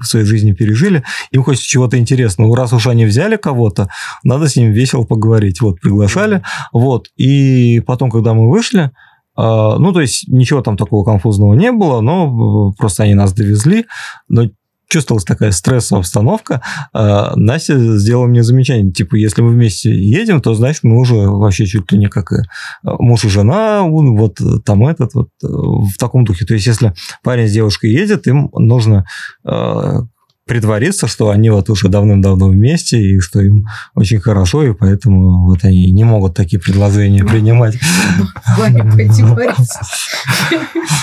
в 0.00 0.04
своей 0.04 0.26
жизни 0.26 0.52
пережили, 0.52 1.02
им 1.30 1.42
хочется 1.42 1.66
чего-то 1.66 1.96
интересного. 1.98 2.54
Раз 2.56 2.72
уж 2.74 2.86
они 2.86 3.06
взяли 3.06 3.36
кого-то, 3.36 3.88
надо 4.24 4.46
с 4.48 4.56
ним 4.56 4.72
весело 4.72 5.04
поговорить. 5.04 5.60
Вот, 5.62 5.80
приглашали. 5.80 6.42
Вот. 6.72 7.06
И 7.16 7.80
потом, 7.86 8.10
когда 8.10 8.34
мы 8.34 8.50
вышли, 8.50 8.90
ну, 9.78 9.92
то 9.92 10.00
есть 10.00 10.26
ничего 10.28 10.62
там 10.62 10.76
такого 10.76 11.04
конфузного 11.04 11.54
не 11.54 11.70
было, 11.70 12.00
но 12.00 12.72
э, 12.72 12.76
просто 12.76 13.04
они 13.04 13.14
нас 13.14 13.32
довезли. 13.32 13.86
Но 14.28 14.50
чувствовалась 14.88 15.24
такая 15.24 15.52
стрессовая 15.52 16.00
обстановка. 16.00 16.62
А, 16.92 17.34
Настя 17.36 17.98
сделала 17.98 18.26
мне 18.26 18.42
замечание, 18.42 18.90
типа, 18.90 19.16
если 19.16 19.42
мы 19.42 19.50
вместе 19.50 19.90
едем, 19.94 20.40
то, 20.40 20.54
значит, 20.54 20.82
мы 20.82 20.98
уже 20.98 21.14
вообще 21.14 21.66
чуть 21.66 21.92
ли 21.92 21.98
не 21.98 22.08
как 22.08 22.32
э, 22.32 22.42
муж 22.82 23.24
и 23.24 23.28
жена, 23.28 23.82
вот 23.84 24.38
там 24.64 24.86
этот, 24.86 25.14
вот 25.14 25.28
э, 25.44 25.46
в 25.46 25.96
таком 25.98 26.24
духе. 26.24 26.44
То 26.46 26.54
есть, 26.54 26.66
если 26.66 26.94
парень 27.22 27.48
с 27.48 27.52
девушкой 27.52 27.92
едет, 27.92 28.26
им 28.26 28.50
нужно 28.54 29.04
притвориться, 30.48 31.06
что 31.06 31.30
они 31.30 31.50
вот 31.50 31.70
уже 31.70 31.88
давным-давно 31.88 32.48
вместе, 32.48 33.00
и 33.00 33.20
что 33.20 33.40
им 33.40 33.66
очень 33.94 34.18
хорошо, 34.20 34.64
и 34.64 34.72
поэтому 34.74 35.46
вот 35.46 35.64
они 35.64 35.92
не 35.92 36.04
могут 36.04 36.34
такие 36.34 36.60
предложения 36.60 37.24
принимать. 37.24 37.78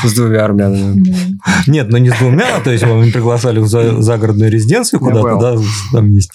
С 0.03 0.13
двумя 0.13 0.45
армянами. 0.45 1.38
Нет, 1.67 1.89
ну 1.89 1.97
не 1.97 2.10
с 2.10 2.17
двумя, 2.17 2.60
то 2.60 2.71
есть 2.71 2.84
мы 2.86 3.12
приглашали 3.12 3.60
в 3.60 3.67
за- 3.67 4.01
загородную 4.01 4.51
резиденцию 4.51 4.99
куда-то, 4.99 5.38
да, 5.39 5.62
там 5.91 6.08
есть. 6.08 6.31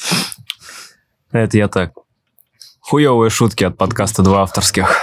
Это 1.32 1.58
я 1.58 1.68
так. 1.68 1.92
Хуевые 2.80 3.30
шутки 3.30 3.64
от 3.64 3.76
подкаста 3.76 4.22
«Два 4.22 4.42
авторских». 4.42 4.96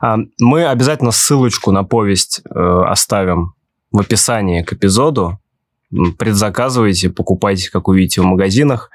А, 0.00 0.16
Мы 0.40 0.66
обязательно 0.66 1.12
ссылочку 1.12 1.70
на 1.70 1.84
повесть 1.84 2.40
э, 2.44 2.82
оставим 2.88 3.54
в 3.90 4.00
описании 4.00 4.62
к 4.62 4.72
эпизоду. 4.72 5.38
Предзаказывайте, 6.18 7.10
покупайте, 7.10 7.70
как 7.70 7.88
увидите 7.88 8.22
в 8.22 8.24
магазинах. 8.24 8.90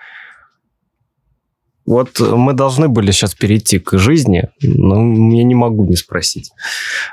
Вот 1.86 2.20
э, 2.20 2.36
мы 2.36 2.54
должны 2.54 2.90
были 2.90 3.12
сейчас 3.12 3.34
перейти 3.34 3.80
к 3.80 3.98
жизни, 3.98 4.50
но 4.62 4.96
я 5.36 5.44
не 5.44 5.56
могу 5.56 5.86
не 5.86 5.96
спросить. 5.96 6.52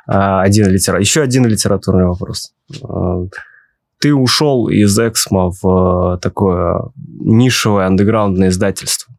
А, 0.07 0.43
Один 0.43 0.69
литера... 0.69 0.99
Еще 0.99 1.23
один 1.23 1.47
литературный 1.47 2.07
вопрос. 2.07 2.53
А, 2.83 3.25
Ты 4.01 4.15
ушел 4.15 4.69
из 4.69 4.99
Эксмо 4.99 5.51
в 5.51 6.15
э, 6.17 6.19
такое 6.19 6.91
нишевое 7.21 7.87
андеграундное 7.87 8.49
издательство. 8.49 9.15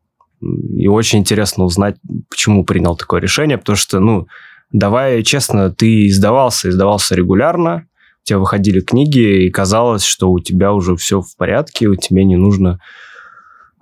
И 0.78 0.88
очень 0.88 1.20
интересно 1.20 1.64
узнать, 1.64 1.96
почему 2.30 2.66
принял 2.66 2.98
такое 2.98 3.22
решение, 3.22 3.58
потому 3.58 3.78
что, 3.78 4.00
ну, 4.00 4.28
давай 4.72 5.24
честно, 5.24 5.72
ты 5.72 6.08
издавался, 6.08 6.70
издавался 6.70 7.16
регулярно, 7.16 7.88
у 8.26 8.28
тебя 8.28 8.40
выходили 8.40 8.80
книги, 8.80 9.46
и 9.46 9.52
казалось, 9.52 10.04
что 10.04 10.32
у 10.32 10.40
тебя 10.40 10.74
уже 10.74 10.96
все 10.96 11.22
в 11.22 11.38
порядке, 11.38 11.88
у 11.88 11.96
тебя 11.96 12.24
не 12.24 12.36
нужно 12.38 12.80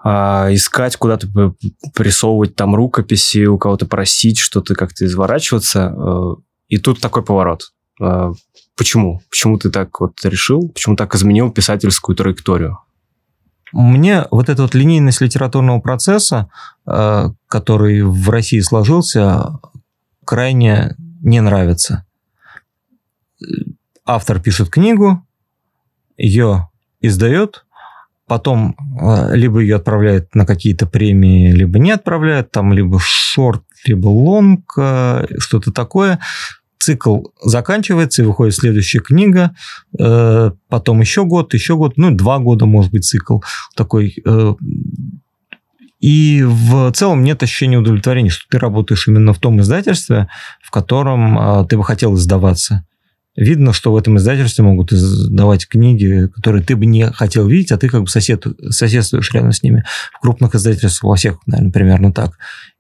а, 0.03 0.49
искать 0.51 0.97
куда-то, 0.97 1.27
п- 1.29 1.53
присовывать 1.95 2.53
там 2.53 2.75
рукописи, 2.75 3.45
у 3.45 3.58
кого-то 3.58 3.86
просить 3.86 4.38
что-то 4.39 4.75
как-то 4.75 5.06
изворачиваться. 5.06 5.95
э, 5.97 6.36
И 6.67 6.77
тут 6.77 6.99
такой 6.99 7.23
поворот. 7.23 7.71
Э, 8.01 8.34
Почему? 8.75 9.21
Почему 9.29 9.58
ты 9.58 9.69
так 9.69 9.97
вот 10.01 10.13
решил? 10.25 10.67
Почему 10.69 10.97
так 10.97 11.15
изменил 11.15 11.49
писательскую 11.49 12.15
траекторию? 12.17 12.79
Мне 13.71 14.25
вот 14.29 14.49
эта 14.49 14.63
вот 14.63 14.75
линейность 14.75 15.21
литературного 15.21 15.79
процесса, 15.79 16.49
э, 16.86 17.29
который 17.47 18.01
в 18.03 18.29
России 18.29 18.60
сложился, 18.60 19.58
крайне 20.25 20.97
не 21.21 21.39
нравится. 21.39 22.06
Автор 24.06 24.39
пишет 24.42 24.70
книгу, 24.70 25.26
ее 26.18 26.70
издает, 27.00 27.66
потом 28.28 28.76
э, 29.02 29.36
либо 29.36 29.60
ее 29.60 29.78
отправляют 29.78 30.36
на 30.36 30.46
какие-то 30.46 30.86
премии, 30.88 31.52
либо 31.52 31.80
не 31.80 31.92
отправляют, 31.92 32.52
там 32.52 32.74
либо 32.74 33.00
шорт, 33.00 33.63
либо 33.86 34.08
лонг, 34.08 34.74
э, 34.78 35.26
что-то 35.38 35.72
такое. 35.72 36.20
Цикл 36.80 37.28
заканчивается, 37.42 38.24
и 38.24 38.26
выходит 38.26 38.56
следующая 38.56 39.00
книга, 39.00 39.56
э, 39.98 40.52
потом 40.68 41.00
еще 41.00 41.24
год, 41.24 41.54
еще 41.54 41.78
год, 41.78 41.94
ну, 41.96 42.12
два 42.12 42.39
года, 42.39 42.66
может 42.66 42.92
быть, 42.92 43.06
цикл 43.06 43.39
такой. 43.76 44.22
И 46.02 46.44
в 46.44 46.92
целом 46.92 47.24
нет 47.24 47.42
ощущения 47.42 47.78
удовлетворения, 47.78 48.30
что 48.30 48.44
ты 48.50 48.60
работаешь 48.60 49.08
именно 49.08 49.32
в 49.32 49.39
том 49.39 49.62
издательстве, 49.62 50.28
в 50.62 50.70
котором 50.70 51.66
ты 51.68 51.78
бы 51.78 51.86
хотел 51.86 52.16
издаваться. 52.16 52.86
Видно, 53.36 53.74
что 53.74 53.91
в 53.91 53.98
этом 53.98 54.17
издательстве 54.17 54.63
могут 54.63 54.93
издавать 54.93 55.67
книги, 55.67 56.28
которые 56.36 56.63
ты 56.63 56.76
бы 56.76 56.86
не 56.86 57.12
хотел 57.12 57.48
видеть, 57.48 57.72
а 57.72 57.78
ты 57.78 57.89
как 57.89 58.02
бы 58.02 58.08
сосед, 58.08 58.46
соседствуешь 58.69 59.32
рядом 59.34 59.52
с 59.52 59.63
ними. 59.63 59.84
В 60.13 60.22
крупных 60.22 60.56
издательствах 60.56 61.10
во 61.10 61.15
всех, 61.15 61.39
наверное, 61.48 61.72
примерно 61.72 62.13
так. 62.13 62.34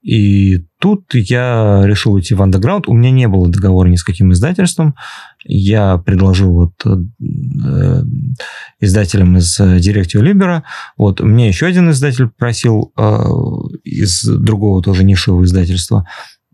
И 0.03 0.65
тут 0.79 1.13
я 1.13 1.83
решил 1.85 2.13
уйти 2.13 2.35
в 2.35 2.41
андеграунд. 2.41 2.87
У 2.87 2.93
меня 2.93 3.09
не 3.09 3.27
было 3.27 3.49
договора 3.49 3.87
ни 3.87 3.95
с 3.95 4.03
каким 4.03 4.33
издательством. 4.33 4.95
Я 5.45 5.97
предложил 5.97 6.53
вот 6.53 6.73
э, 6.85 8.03
издателям 8.79 9.37
из 9.37 9.59
Directive 9.59 10.21
Libera. 10.21 10.63
Вот 10.97 11.21
мне 11.21 11.47
еще 11.47 11.65
один 11.65 11.89
издатель 11.89 12.27
просил 12.27 12.91
э, 12.97 13.17
из 13.85 14.23
другого 14.23 14.83
тоже 14.83 15.03
нишевого 15.03 15.45
издательства 15.45 16.05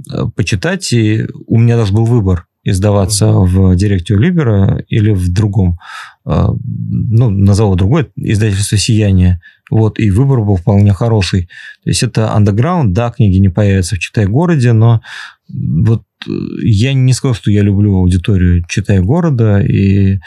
э, 0.09 0.25
почитать, 0.35 0.93
и 0.93 1.27
у 1.47 1.57
меня 1.57 1.75
даже 1.75 1.91
был 1.91 2.05
выбор 2.05 2.45
издаваться 2.69 3.31
в 3.31 3.75
Directive 3.75 4.17
Libera 4.17 4.83
или 4.87 5.11
в 5.11 5.31
другом, 5.31 5.79
а, 6.25 6.49
ну, 6.53 7.29
назову 7.29 7.75
другое, 7.75 8.07
издательство 8.15 8.77
«Сияние». 8.77 9.41
Вот, 9.69 9.99
и 9.99 10.09
выбор 10.09 10.41
был 10.41 10.55
вполне 10.55 10.93
хороший. 10.93 11.49
То 11.83 11.89
есть 11.89 12.03
это 12.03 12.33
underground, 12.35 12.87
да, 12.87 13.11
книги 13.11 13.37
не 13.37 13.49
появятся 13.49 13.95
в 13.95 13.99
Читай-городе, 13.99 14.73
но 14.73 15.01
вот 15.47 16.03
э, 16.27 16.31
я 16.63 16.93
не 16.93 17.13
сказал, 17.13 17.35
что 17.35 17.51
я 17.51 17.61
люблю 17.61 17.95
аудиторию 17.95 18.63
Читай 18.67 18.99
города, 18.99 19.59
и 19.59 20.19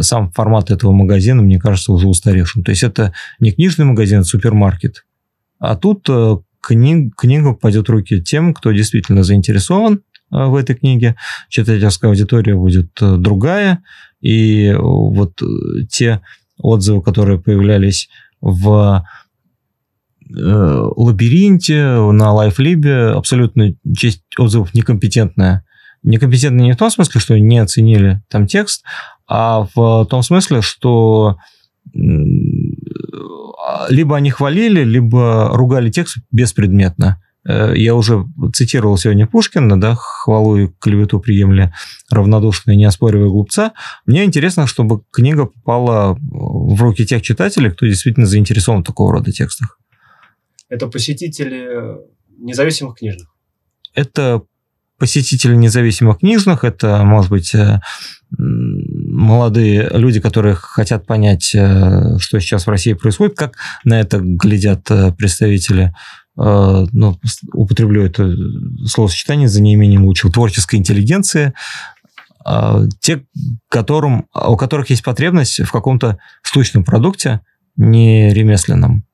сам 0.00 0.32
формат 0.32 0.70
этого 0.70 0.92
магазина, 0.92 1.42
мне 1.42 1.58
кажется, 1.58 1.92
уже 1.92 2.08
устаревшим. 2.08 2.64
То 2.64 2.70
есть 2.70 2.82
это 2.82 3.12
не 3.38 3.52
книжный 3.52 3.84
магазин, 3.84 4.20
это 4.20 4.28
супермаркет. 4.28 5.04
А 5.58 5.76
тут 5.76 6.06
э, 6.08 6.36
книг, 6.60 7.14
книга 7.16 7.52
пойдет 7.54 7.88
в 7.88 7.92
руки 7.92 8.22
тем, 8.22 8.54
кто 8.54 8.72
действительно 8.72 9.22
заинтересован, 9.22 10.00
в 10.30 10.54
этой 10.54 10.74
книге, 10.76 11.16
читательская 11.48 12.10
аудитория 12.10 12.54
будет 12.54 12.90
э, 13.00 13.16
другая, 13.16 13.82
и 14.20 14.66
э, 14.66 14.76
вот 14.76 15.40
те 15.90 16.20
отзывы, 16.58 17.02
которые 17.02 17.40
появлялись 17.40 18.08
в 18.40 19.04
лабиринте, 20.28 21.84
на 22.10 22.32
лайфлибе, 22.32 23.10
абсолютно 23.10 23.74
часть 23.96 24.24
отзывов 24.36 24.74
некомпетентная. 24.74 25.64
Некомпетентная 26.02 26.64
не 26.64 26.72
в 26.72 26.76
том 26.76 26.90
смысле, 26.90 27.20
что 27.20 27.38
не 27.38 27.58
оценили 27.58 28.22
там 28.28 28.48
текст, 28.48 28.84
а 29.28 29.68
в 29.74 30.04
том 30.06 30.22
смысле, 30.24 30.62
что 30.62 31.36
либо 33.88 34.16
они 34.16 34.30
хвалили, 34.30 34.82
либо 34.82 35.50
ругали 35.52 35.90
текст 35.90 36.18
беспредметно. 36.30 37.22
Э, 37.46 37.72
я 37.74 37.94
уже 37.94 38.26
цитировал 38.52 38.96
сегодня 38.96 39.26
Пушкина, 39.26 39.80
да, 39.80 39.94
хвалу 39.94 40.56
и 40.56 40.68
клевету 40.80 41.20
приемля 41.20 41.72
равнодушно 42.10 42.72
и 42.72 42.76
не 42.76 42.84
оспоривая 42.84 43.28
глупца. 43.28 43.72
Мне 44.04 44.24
интересно, 44.24 44.66
чтобы 44.66 45.02
книга 45.10 45.46
попала 45.46 46.16
в 46.20 46.80
руки 46.80 47.06
тех 47.06 47.22
читателей, 47.22 47.70
кто 47.70 47.86
действительно 47.86 48.26
заинтересован 48.26 48.82
в 48.82 48.86
такого 48.86 49.12
рода 49.12 49.32
текстах. 49.32 49.78
Это 50.68 50.88
посетители 50.88 51.68
независимых 52.38 52.98
книжных? 52.98 53.28
Это 53.94 54.42
посетители 54.98 55.54
независимых 55.54 56.18
книжных, 56.18 56.64
это, 56.64 57.04
может 57.04 57.30
быть, 57.30 57.54
э, 57.54 57.80
молодые 58.38 59.88
люди, 59.92 60.20
которые 60.20 60.54
хотят 60.54 61.06
понять, 61.06 61.54
э, 61.54 62.18
что 62.18 62.40
сейчас 62.40 62.66
в 62.66 62.70
России 62.70 62.94
происходит, 62.94 63.36
как 63.36 63.56
на 63.84 64.00
это 64.00 64.18
глядят 64.20 64.88
представители 65.16 65.92
ну, 66.36 67.18
употреблю 67.54 68.04
это 68.04 68.30
словосочетание 68.86 69.48
за 69.48 69.62
неимением 69.62 70.04
лучшего, 70.04 70.32
творческой 70.32 70.76
интеллигенции, 70.76 71.54
а, 72.48 72.82
те, 73.00 73.26
которым, 73.68 74.28
у 74.32 74.56
которых 74.56 74.90
есть 74.90 75.02
потребность 75.02 75.60
в 75.60 75.72
каком-то 75.72 76.18
штучном 76.42 76.84
продукте, 76.84 77.40
не 77.76 78.32
ремесленном. 78.32 79.04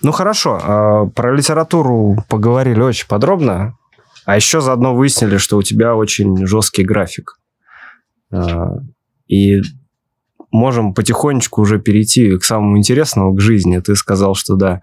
Ну 0.00 0.12
хорошо, 0.12 0.60
а, 0.62 1.06
про 1.06 1.34
литературу 1.34 2.24
поговорили 2.28 2.80
очень 2.80 3.08
подробно, 3.08 3.76
а 4.24 4.36
еще 4.36 4.60
заодно 4.60 4.94
выяснили, 4.94 5.38
что 5.38 5.56
у 5.56 5.62
тебя 5.62 5.96
очень 5.96 6.46
жесткий 6.46 6.84
график. 6.84 7.40
А, 8.30 8.76
и 9.26 9.60
можем 10.52 10.94
потихонечку 10.94 11.62
уже 11.62 11.80
перейти 11.80 12.36
к 12.36 12.44
самому 12.44 12.78
интересному, 12.78 13.34
к 13.34 13.40
жизни. 13.40 13.78
Ты 13.78 13.96
сказал, 13.96 14.34
что 14.34 14.54
да, 14.54 14.82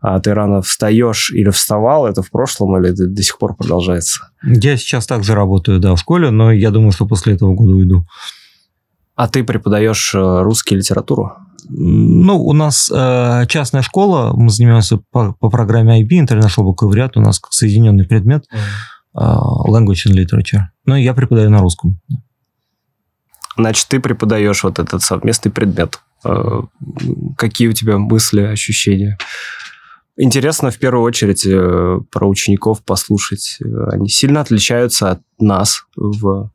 а 0.00 0.18
ты 0.20 0.32
рано 0.32 0.62
встаешь 0.62 1.32
или 1.32 1.50
вставал, 1.50 2.06
это 2.06 2.22
в 2.22 2.30
прошлом 2.30 2.78
или 2.78 2.92
это 2.92 3.06
до 3.06 3.22
сих 3.22 3.36
пор 3.38 3.56
продолжается? 3.56 4.30
Я 4.42 4.76
сейчас 4.76 5.06
также 5.06 5.34
работаю, 5.34 5.80
да, 5.80 5.94
в 5.94 5.98
школе, 5.98 6.30
но 6.30 6.52
я 6.52 6.70
думаю, 6.70 6.92
что 6.92 7.06
после 7.06 7.34
этого 7.34 7.54
года 7.54 7.72
уйду. 7.72 8.06
А 9.16 9.28
ты 9.28 9.44
преподаешь 9.44 10.14
э, 10.14 10.42
русский 10.42 10.76
литературу? 10.76 11.32
Ну, 11.68 12.42
у 12.42 12.52
нас 12.54 12.90
э, 12.90 13.44
частная 13.48 13.82
школа, 13.82 14.32
мы 14.34 14.48
занимаемся 14.48 14.98
по, 15.10 15.34
по 15.38 15.50
программе 15.50 16.02
IB, 16.02 16.24
International 16.24 16.72
Baccalaureate, 16.72 17.12
у 17.16 17.20
нас 17.20 17.38
как 17.38 17.52
соединенный 17.52 18.06
предмет 18.06 18.46
э, 18.50 19.18
Language 19.20 20.06
and 20.08 20.14
Literature. 20.14 20.60
Ну, 20.86 20.96
я 20.96 21.12
преподаю 21.12 21.50
на 21.50 21.58
русском. 21.58 22.00
Значит, 23.56 23.88
ты 23.88 24.00
преподаешь 24.00 24.62
вот 24.62 24.78
этот 24.78 25.02
совместный 25.02 25.50
предмет. 25.50 26.00
Э, 26.24 26.62
какие 27.36 27.68
у 27.68 27.72
тебя 27.72 27.98
мысли, 27.98 28.42
ощущения? 28.42 29.18
Интересно 30.16 30.70
в 30.70 30.78
первую 30.78 31.04
очередь 31.04 31.46
э, 31.46 31.98
про 32.10 32.28
учеников 32.28 32.84
послушать. 32.84 33.58
Они 33.92 34.08
сильно 34.08 34.40
отличаются 34.40 35.12
от 35.12 35.20
нас 35.38 35.84
в 35.96 36.50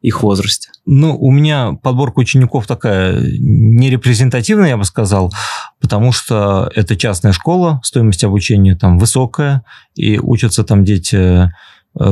их 0.00 0.22
возрасте? 0.22 0.70
Ну, 0.84 1.16
у 1.16 1.30
меня 1.30 1.72
подборка 1.82 2.20
учеников 2.20 2.66
такая 2.66 3.20
нерепрезентативная, 3.20 4.70
я 4.70 4.76
бы 4.76 4.84
сказал, 4.84 5.32
потому 5.80 6.12
что 6.12 6.70
это 6.74 6.96
частная 6.96 7.32
школа, 7.32 7.80
стоимость 7.82 8.24
обучения 8.24 8.76
там 8.76 8.98
высокая, 8.98 9.64
и 9.94 10.18
учатся 10.18 10.64
там 10.64 10.84
дети 10.84 11.50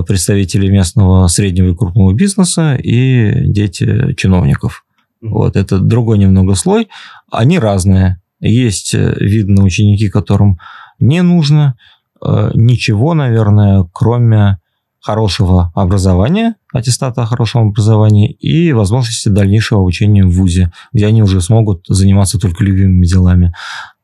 представители 0.07 0.69
местного 0.69 1.27
среднего 1.29 1.71
и 1.71 1.75
крупного 1.75 2.13
бизнеса 2.13 2.75
и 2.77 3.49
дети 3.49 4.15
чиновников. 4.15 4.85
Вот, 5.25 5.57
это 5.57 5.79
другой 5.79 6.19
немного 6.19 6.55
слой. 6.55 6.89
Они 7.31 7.59
разные. 7.59 8.21
Есть, 8.41 8.95
э, 8.95 9.15
видно, 9.19 9.65
ученики, 9.65 10.11
которым 10.11 10.59
не 10.99 11.23
нужно 11.23 11.77
э, 12.23 12.51
ничего, 12.55 13.15
наверное, 13.15 13.89
кроме 13.93 14.59
хорошего 15.01 15.73
образования, 15.75 16.57
аттестата 16.73 17.23
о 17.23 17.27
хорошем 17.27 17.69
образовании 17.69 18.33
и 18.33 18.73
возможности 18.73 19.29
дальнейшего 19.29 19.81
обучения 19.81 20.25
в 20.25 20.31
ВУЗе, 20.31 20.73
где 20.93 21.07
они 21.07 21.23
уже 21.23 21.41
смогут 21.41 21.85
заниматься 21.89 22.39
только 22.39 22.65
любимыми 22.65 23.05
делами. 23.05 23.55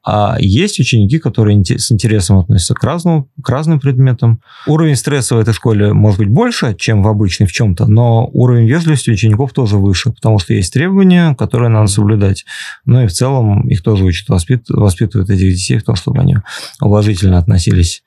А 0.03 0.37
есть 0.41 0.81
ученики, 0.81 1.19
которые 1.19 1.63
с 1.63 1.93
интересом 1.93 2.39
относятся 2.39 2.75
к, 2.75 2.83
разному, 2.83 3.31
к 3.43 3.49
разным 3.49 3.81
предметам. 3.81 4.41
Уровень 4.67 4.97
стресса 4.97 5.35
в 5.35 5.39
этой 5.39 5.53
школе 5.53 5.93
может 5.93 6.21
быть 6.21 6.29
больше, 6.29 6.75
чем 6.75 7.03
в 7.03 7.09
обычной 7.09 7.47
в 7.47 7.53
чем-то, 7.53 7.87
но 7.87 8.27
уровень 8.33 8.67
вежливости 8.67 9.11
учеников 9.11 9.53
тоже 9.53 9.77
выше, 9.77 10.11
потому 10.13 10.39
что 10.39 10.55
есть 10.55 10.73
требования, 10.73 11.35
которые 11.35 11.69
надо 11.69 11.89
соблюдать. 11.89 12.47
Ну 12.87 13.03
и 13.03 13.07
в 13.07 13.13
целом 13.13 13.69
их 13.69 13.83
тоже 13.83 14.05
учат, 14.05 14.29
воспит, 14.31 14.71
воспитывают 14.71 15.29
этих 15.29 15.55
детей 15.55 15.79
в 15.79 15.85
том, 15.85 15.97
чтобы 15.97 16.21
они 16.21 16.37
уважительно 16.81 17.37
относились 17.37 18.03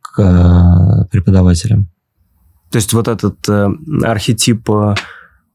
к 0.00 0.20
э, 0.20 1.04
преподавателям. 1.10 1.90
То 2.70 2.78
есть 2.78 2.92
вот 2.92 3.06
этот 3.06 3.48
э, 3.48 3.68
архетип 4.02 4.68
э, 4.70 4.94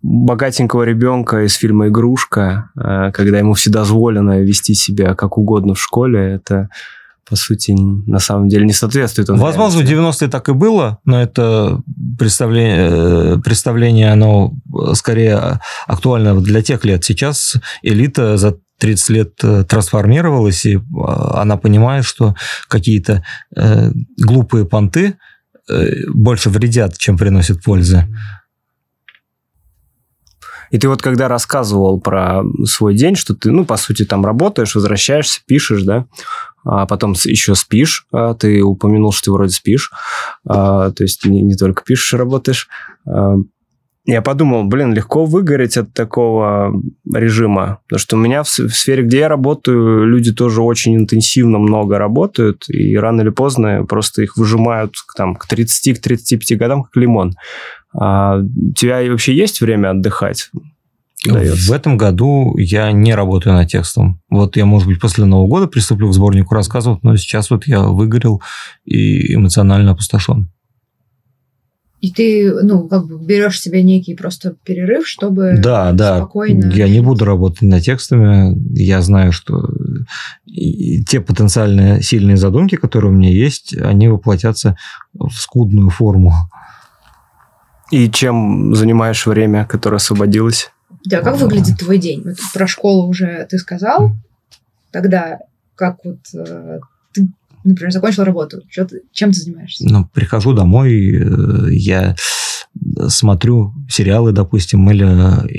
богатенького 0.02 0.84
ребенка 0.84 1.46
из 1.46 1.56
фильма 1.56 1.88
«Игрушка», 1.88 2.70
э, 2.76 3.12
когда 3.14 3.40
ему 3.40 3.54
вседозволено 3.54 4.42
вести 4.42 4.74
себя 4.74 5.14
как 5.16 5.38
угодно 5.38 5.74
в 5.74 5.82
школе, 5.82 6.20
это 6.20 6.70
по 7.30 7.38
сути, 7.38 7.72
на 7.72 8.20
самом 8.20 8.50
деле 8.50 8.66
не 8.66 8.74
соответствует. 8.74 9.30
Возможно, 9.30 9.82
в 9.82 9.86
90-е 9.86 10.28
так 10.28 10.50
и 10.50 10.52
было, 10.52 11.00
но 11.06 11.22
это 11.22 11.82
представление, 12.20 12.90
э, 12.92 13.38
представление, 13.42 14.12
оно 14.12 14.52
скорее 14.96 15.62
актуально 15.88 16.42
для 16.42 16.62
тех 16.62 16.84
лет. 16.84 17.06
Сейчас 17.06 17.56
элита 17.84 18.36
за 18.36 18.58
30 18.80 19.10
лет 19.10 19.32
э, 19.44 19.64
трансформировалась, 19.64 20.66
и 20.66 20.82
она 21.34 21.56
понимает, 21.56 22.04
что 22.04 22.36
какие-то 22.68 23.24
глупые 24.18 24.66
понты 24.66 25.16
больше 26.10 26.50
вредят, 26.50 26.98
чем 26.98 27.18
приносят 27.18 27.64
пользы. 27.64 28.08
И 30.72 30.78
ты 30.78 30.88
вот 30.88 31.02
когда 31.02 31.28
рассказывал 31.28 32.00
про 32.00 32.44
свой 32.66 32.96
день, 32.96 33.16
что 33.16 33.36
ты, 33.36 33.52
ну, 33.52 33.66
по 33.66 33.78
сути, 33.78 34.06
там 34.06 34.26
работаешь, 34.26 34.74
возвращаешься, 34.74 35.42
пишешь, 35.46 35.84
да, 35.84 36.06
а 36.64 36.86
потом 36.86 37.14
еще 37.14 37.56
спишь, 37.56 38.06
а, 38.12 38.34
ты 38.34 38.62
упомянул, 38.62 39.12
что 39.12 39.26
ты 39.26 39.32
вроде 39.32 39.54
спишь, 39.54 39.92
а, 40.48 40.92
то 40.92 41.04
есть 41.04 41.26
не, 41.26 41.42
не 41.42 41.56
только 41.56 41.84
пишешь, 41.84 42.14
работаешь. 42.14 42.70
А, 43.06 43.36
я 44.06 44.24
подумал, 44.24 44.64
блин, 44.64 44.94
легко 44.94 45.26
выгореть 45.26 45.78
от 45.78 45.94
такого 45.94 46.74
режима. 47.14 47.80
Потому 47.88 48.00
что 48.00 48.16
у 48.16 48.20
меня 48.20 48.42
в, 48.42 48.48
в 48.48 48.72
сфере, 48.72 49.04
где 49.04 49.20
я 49.20 49.28
работаю, 49.28 50.06
люди 50.06 50.34
тоже 50.34 50.62
очень 50.64 50.96
интенсивно 50.96 51.60
много 51.60 52.00
работают, 52.00 52.66
и 52.68 52.96
рано 52.98 53.22
или 53.22 53.30
поздно 53.30 53.86
просто 53.86 54.24
их 54.24 54.38
выжимают 54.38 54.96
там, 55.16 55.36
к 55.36 55.46
30-35 55.52 56.56
годам, 56.56 56.84
как 56.84 56.96
лимон. 56.96 57.34
А 57.94 58.38
у 58.38 58.74
тебя 58.74 59.02
вообще 59.10 59.36
есть 59.36 59.62
время 59.62 59.92
отдыхать? 59.92 60.50
Дается. 61.26 61.72
В 61.72 61.76
этом 61.76 61.98
году 61.98 62.58
я 62.58 62.92
не 62.92 63.14
работаю 63.14 63.54
над 63.54 63.70
текстом. 63.70 64.22
Вот 64.30 64.58
я, 64.58 64.66
может 64.66 64.88
быть, 64.88 65.00
после 65.00 65.26
Нового 65.26 65.48
года 65.48 65.68
приступлю 65.68 66.10
к 66.10 66.14
сборнику 66.14 66.56
рассказов, 66.56 67.00
но 67.04 67.16
сейчас 67.16 67.52
вот 67.52 67.68
я 67.68 67.82
выгорел 67.82 68.42
и 68.86 69.36
эмоционально 69.36 69.92
опустошен. 69.92 70.50
И 72.00 72.12
ты, 72.12 72.52
ну, 72.64 72.88
как 72.88 73.06
бы 73.06 73.24
берешь 73.24 73.62
себе 73.62 73.84
некий 73.84 74.16
просто 74.16 74.56
перерыв, 74.66 75.08
чтобы 75.08 75.58
да, 75.60 75.92
да. 75.92 76.18
спокойно... 76.18 76.74
Я 76.74 76.90
не 76.90 77.00
буду 77.00 77.26
работать 77.26 77.62
над 77.62 77.84
текстами. 77.84 78.58
Я 78.76 79.04
знаю, 79.04 79.32
что 79.32 79.70
те 81.08 81.22
потенциально 81.22 82.02
сильные 82.02 82.38
задумки, 82.38 82.76
которые 82.76 83.12
у 83.12 83.16
меня 83.16 83.30
есть, 83.30 83.78
они 83.78 84.08
воплотятся 84.08 84.76
в 85.14 85.30
скудную 85.30 85.92
форму. 85.92 86.34
И 87.92 88.10
чем 88.10 88.74
занимаешь 88.74 89.26
время, 89.26 89.66
которое 89.66 89.98
освободилось? 89.98 90.72
Да, 91.06 91.22
как 91.22 91.38
выглядит 91.38 91.78
твой 91.78 91.98
день? 91.98 92.24
Вот 92.24 92.38
про 92.54 92.68
школу 92.68 93.08
уже 93.08 93.46
ты 93.50 93.58
сказал. 93.58 94.14
Тогда 94.92 95.40
как 95.76 95.98
вот 96.04 96.20
э, 96.34 96.80
ты 97.14 97.28
например, 97.64 97.92
закончил 97.92 98.24
работу, 98.24 98.62
что 98.70 98.86
ты, 98.86 99.02
чем 99.12 99.32
ты 99.32 99.40
занимаешься? 99.40 99.86
Ну, 99.90 100.08
прихожу 100.14 100.54
домой, 100.54 100.92
э, 100.94 101.72
я 101.72 102.16
смотрю 103.10 103.74
сериалы, 103.90 104.32
допустим, 104.32 104.90
или 104.90 105.06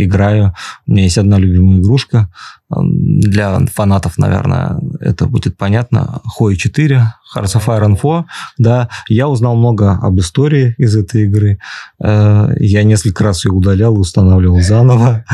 играю. 0.05 0.55
У 0.87 0.93
меня 0.93 1.05
есть 1.05 1.19
одна 1.19 1.39
любимая 1.39 1.81
игрушка. 1.81 2.31
Для 2.71 3.61
фанатов, 3.67 4.19
наверное, 4.19 4.79
это 5.01 5.27
будет 5.27 5.57
понятно. 5.57 6.21
Хой 6.25 6.57
4, 6.57 7.13
Hearts 7.37 7.57
of 7.57 7.67
Iron 7.67 7.99
4. 8.01 8.25
Да, 8.59 8.89
я 9.09 9.29
узнал 9.29 9.57
много 9.57 9.93
об 9.93 10.19
истории 10.21 10.75
из 10.79 10.97
этой 10.97 11.25
игры. 11.25 11.59
Э, 12.03 12.51
я 12.59 12.83
несколько 12.83 13.25
раз 13.25 13.45
ее 13.45 13.53
удалял 13.53 13.95
и 13.97 13.99
устанавливал 13.99 14.61
заново. 14.61 15.25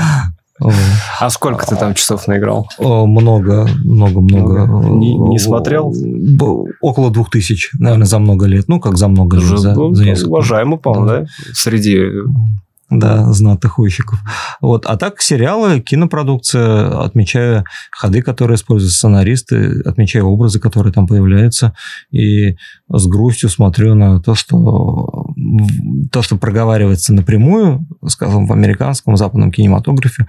А 1.20 1.30
сколько 1.30 1.66
ты 1.66 1.76
там 1.76 1.94
часов 1.94 2.26
наиграл? 2.26 2.68
Много, 2.78 3.68
много, 3.84 4.20
много. 4.20 4.66
Не, 4.88 5.14
не 5.16 5.38
смотрел? 5.38 5.94
Около 6.80 7.10
двух 7.10 7.30
тысяч, 7.30 7.70
наверное, 7.78 8.06
за 8.06 8.18
много 8.18 8.46
лет. 8.46 8.68
Ну, 8.68 8.80
как 8.80 8.96
за 8.96 9.08
много 9.08 9.36
лет. 9.36 9.46
За, 9.46 9.74
за 9.74 10.04
несколько. 10.04 10.28
Уважаемо, 10.28 10.76
по-моему, 10.76 11.06
да. 11.06 11.20
да? 11.20 11.26
Среди 11.52 12.04
да, 12.90 13.32
знатых 13.32 13.72
хуйщиков. 13.72 14.18
Вот. 14.60 14.86
А 14.86 14.96
так 14.96 15.20
сериалы, 15.20 15.80
кинопродукция, 15.80 17.02
отмечаю 17.02 17.64
ходы, 17.90 18.22
которые 18.22 18.56
используют 18.56 18.92
сценаристы, 18.92 19.82
отмечаю 19.84 20.26
образы, 20.26 20.58
которые 20.58 20.92
там 20.92 21.06
появляются, 21.06 21.74
и 22.10 22.56
с 22.88 23.06
грустью 23.06 23.50
смотрю 23.50 23.94
на 23.94 24.20
то, 24.20 24.34
что 24.34 25.32
то, 26.10 26.22
что 26.22 26.36
проговаривается 26.36 27.12
напрямую, 27.12 27.86
скажем, 28.06 28.46
в 28.46 28.52
американском, 28.52 29.16
западном 29.16 29.52
кинематографе, 29.52 30.26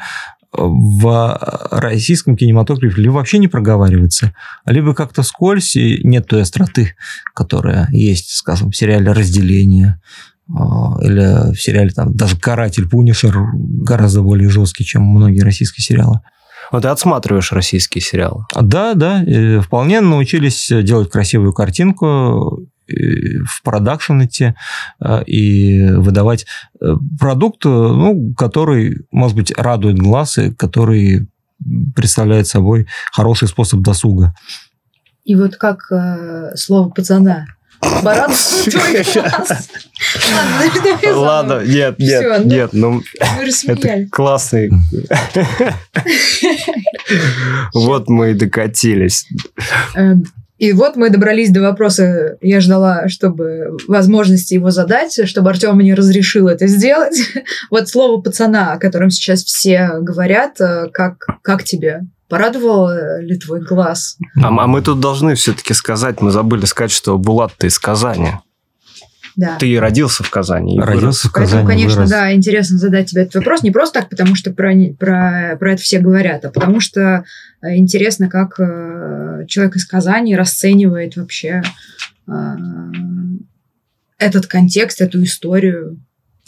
в 0.52 1.67
российском 1.72 2.36
кинематографе 2.36 3.02
либо 3.02 3.13
вообще 3.13 3.38
не 3.38 3.48
проговаривается, 3.48 4.34
либо 4.65 4.95
как-то 4.95 5.24
скользь, 5.24 5.76
и 5.76 6.02
нет 6.04 6.28
той 6.28 6.41
остроты, 6.41 6.95
которая 7.36 7.88
есть, 7.91 8.32
скажем, 8.32 8.72
в 8.72 8.76
сериале 8.76 9.12
«Разделение», 9.12 10.02
или 10.50 11.54
в 11.54 11.62
сериале 11.62 11.92
там 11.92 12.16
даже 12.16 12.38
«Каратель 12.38 12.90
Пунишер» 12.90 13.36
гораздо 13.54 14.22
более 14.22 14.50
жесткий, 14.50 14.84
чем 14.84 15.04
многие 15.04 15.42
российские 15.42 15.84
сериалы. 15.84 16.22
Вот 16.72 16.84
ты 16.84 16.88
отсматриваешь 16.88 17.52
российские 17.52 18.02
сериалы? 18.02 18.46
Да, 18.60 18.94
да. 18.94 19.24
Вполне 19.62 20.02
научились 20.02 20.68
делать 20.70 21.10
красивую 21.10 21.54
картинку, 21.54 22.68
в 22.88 23.64
продакшн 23.64 24.24
идти 24.24 24.54
а, 25.00 25.22
и 25.22 25.92
выдавать 25.92 26.46
э, 26.82 26.96
продукт, 27.20 27.66
ну, 27.66 28.34
который, 28.36 29.06
может 29.12 29.36
быть, 29.36 29.54
радует 29.56 29.98
глаз 29.98 30.38
и 30.38 30.52
который 30.52 31.30
представляет 31.96 32.48
собой 32.48 32.88
хороший 33.12 33.48
способ 33.48 33.82
досуга. 33.82 34.34
И 35.24 35.36
вот 35.36 35.58
как 35.58 35.92
э, 35.92 36.56
слово 36.56 36.90
пацана 36.90 37.46
Баран. 38.04 38.32
Ладно, 41.13 41.63
нет, 41.65 42.00
нет, 42.00 42.22
Всё, 42.22 42.39
ну, 42.39 42.46
нет, 42.46 42.70
ну, 42.74 43.02
это 43.68 44.08
классный. 44.12 44.72
Вот 47.74 48.10
мы 48.10 48.32
и 48.32 48.34
докатились. 48.34 49.28
Эм, 49.96 50.26
и 50.60 50.74
вот 50.74 50.98
мы 50.98 51.10
добрались 51.10 51.52
до 51.52 51.62
вопроса. 51.62 52.38
Я 52.42 52.60
ждала, 52.60 53.08
чтобы 53.08 53.78
возможности 53.88 54.54
его 54.54 54.72
задать, 54.72 55.28
чтобы 55.28 55.50
Артем 55.50 55.78
мне 55.78 55.94
разрешил 55.94 56.48
это 56.48 56.68
сделать. 56.68 57.18
Вот 57.72 57.88
слово 57.88 58.22
пацана, 58.22 58.74
о 58.74 58.78
котором 58.78 59.10
сейчас 59.10 59.44
все 59.44 60.00
говорят, 60.02 60.60
э, 60.60 60.89
как, 60.92 61.26
как 61.42 61.63
тебе? 61.63 62.02
Порадовал 62.30 62.89
ли 63.20 63.38
твой 63.38 63.62
глаз? 63.62 64.18
А, 64.36 64.48
а 64.48 64.68
мы 64.68 64.82
тут 64.82 65.00
должны 65.00 65.34
все-таки 65.34 65.74
сказать, 65.74 66.22
мы 66.22 66.32
забыли 66.32 66.65
сказать, 66.65 66.92
что 66.92 67.18
Булат 67.18 67.54
ты 67.58 67.68
из 67.68 67.80
Казани. 67.80 68.34
Да. 69.36 69.58
Ты 69.58 69.80
родился 69.80 70.24
в 70.24 70.30
Казани. 70.30 70.76
И 70.76 70.80
родился 70.80 71.02
вырос. 71.02 71.24
в 71.24 71.32
Казани. 71.32 71.52
Поэтому, 71.52 71.68
конечно, 71.68 71.96
вырос. 71.98 72.10
да, 72.10 72.34
интересно 72.34 72.78
задать 72.78 73.10
тебе 73.10 73.22
этот 73.22 73.36
вопрос. 73.36 73.63
Не 73.63 73.72
просто 73.72 74.02
так, 74.02 74.10
потому 74.10 74.36
что 74.36 74.52
про, 74.52 74.74
про, 75.00 75.56
про 75.58 75.74
это 75.74 75.82
все 75.82 76.00
говорят, 76.00 76.46
а 76.46 76.52
потому 76.52 76.82
что 76.82 77.24
э, 77.62 77.78
интересно, 77.78 78.30
как 78.30 78.60
э, 78.60 79.46
человек 79.48 79.78
из 79.78 79.86
Казани 79.86 80.36
расценивает 80.36 81.15
вообще 81.15 81.63
э, 82.28 82.32
этот 84.18 84.46
контекст, 84.48 85.02
эту 85.02 85.24
историю. 85.24 86.00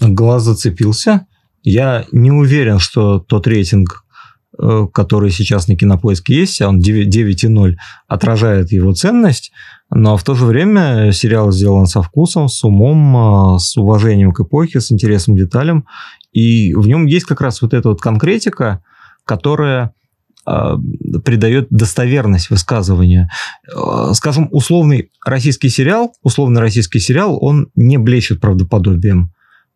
Глаз 0.02 0.44
зацепился. 0.44 1.28
Я 1.64 2.06
не 2.12 2.32
уверен, 2.32 2.78
что 2.80 3.20
тот 3.20 3.48
рейтинг, 3.48 4.04
Э, 4.11 4.11
который 4.58 5.32
сейчас 5.32 5.68
на 5.68 5.76
Кинопоиске 5.76 6.36
есть, 6.36 6.62
а 6.62 6.70
он 6.70 6.80
9,0, 6.80 7.76
отражает 8.08 8.72
его 8.72 8.94
ценность, 8.94 9.52
но 9.90 10.18
в 10.18 10.24
то 10.24 10.36
же 10.36 10.46
время 10.46 11.12
сериал 11.12 11.52
сделан 11.52 11.86
со 11.86 12.02
вкусом, 12.02 12.48
с 12.48 12.64
умом, 12.64 13.56
э, 13.56 13.60
с 13.60 13.78
уважением 13.78 14.32
к 14.32 14.42
эпохе, 14.42 14.80
с 14.80 14.92
интересным 14.92 15.36
деталям, 15.36 15.86
и 16.32 16.74
в 16.74 16.88
нем 16.88 17.06
есть 17.06 17.26
как 17.26 17.42
раз 17.42 17.62
вот 17.62 17.74
эта 17.74 17.90
вот 17.90 18.02
конкретика, 18.02 18.84
которая 19.26 19.94
э, 20.46 20.78
придает 21.24 21.68
достоверность 21.70 22.50
высказывания. 22.50 23.30
Скажем, 24.14 24.48
условный 24.52 25.12
российский 25.26 25.70
сериал, 25.70 26.14
условный 26.24 26.62
российский 26.62 27.00
сериал, 27.00 27.38
он 27.42 27.70
не 27.76 27.98
блещет 27.98 28.40
правдоподобием. 28.40 29.32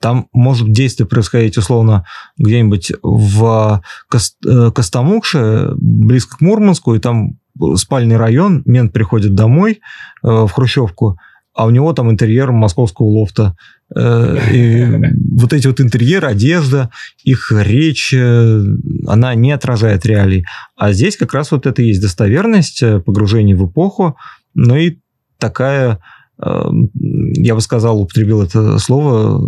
Там 0.06 0.28
может 0.34 0.72
действие 0.72 1.08
происходить 1.08 1.58
условно 1.58 2.06
где-нибудь 2.38 2.91
в 3.02 3.82
э, 4.13 4.72
Костомукше, 4.72 5.72
близко 5.78 6.38
к 6.38 6.41
Мурманску, 6.41 6.94
и 6.94 7.00
там 7.00 7.39
спальный 7.76 8.15
район, 8.15 8.62
мент 8.68 8.94
приходит 8.94 9.34
домой 9.34 9.80
э, 10.22 10.28
в 10.28 10.48
Хрущевку, 10.50 11.18
а 11.56 11.65
у 11.65 11.72
него 11.72 11.91
там 11.94 12.12
интерьер 12.12 12.52
московского 12.52 13.08
лофта. 13.08 13.58
Э, 13.96 14.38
и 14.54 14.86
вот 15.32 15.54
эти 15.54 15.65
вот 15.65 15.82
интерьеры, 15.82 16.28
одежда, 16.28 16.91
их 17.24 17.52
речь, 17.52 18.13
она 18.13 19.34
не 19.34 19.54
отражает 19.54 20.06
реалий. 20.06 20.46
А 20.76 20.94
здесь 20.94 21.18
как 21.18 21.34
раз 21.34 21.50
вот 21.50 21.65
это 21.65 21.82
и 21.82 21.88
есть 21.88 22.02
достоверность, 22.04 22.84
погружение 23.06 23.56
в 23.56 23.65
эпоху, 23.68 24.18
но 24.54 24.78
и 24.78 25.00
такая 25.39 26.00
я 26.38 27.56
бы 27.56 27.62
сказал, 27.62 28.02
употребил 28.02 28.41
это 28.41 28.78
слово, 28.80 29.41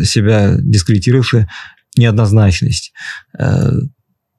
э, 0.00 0.04
себя 0.04 0.56
дискредитировавшее 0.58 1.48
неоднозначность. 1.96 2.92
Э, 3.38 3.70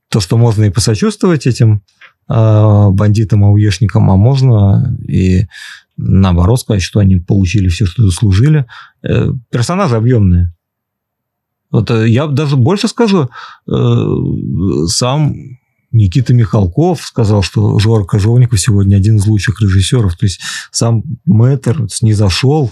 то, 0.10 0.20
что 0.20 0.38
можно 0.38 0.66
и 0.66 0.70
посочувствовать 0.70 1.48
этим 1.48 1.84
э, 2.30 2.88
бандитам, 2.92 3.46
ауешникам, 3.46 4.12
а 4.12 4.18
можно 4.18 4.98
и 5.08 5.48
наоборот 5.96 6.60
сказать, 6.60 6.82
что 6.82 7.00
они 7.00 7.18
получили 7.18 7.70
все, 7.70 7.86
что 7.86 8.04
заслужили. 8.04 8.66
Персонажи 9.02 9.96
объемные. 9.96 10.54
Вот 11.70 11.90
я 11.92 12.28
даже 12.28 12.58
больше 12.58 12.88
скажу, 12.88 13.30
сам 14.88 15.36
Никита 15.92 16.34
Михалков 16.34 17.02
сказал, 17.02 17.44
что 17.44 17.78
Жора 17.80 18.06
Кожевников 18.06 18.60
сегодня 18.60 18.96
один 18.96 19.18
из 19.18 19.26
лучших 19.26 19.62
режиссеров. 19.62 20.16
То 20.16 20.26
есть 20.26 20.40
сам 20.72 21.04
Мэтр 21.26 21.88
снизошел. 21.90 22.72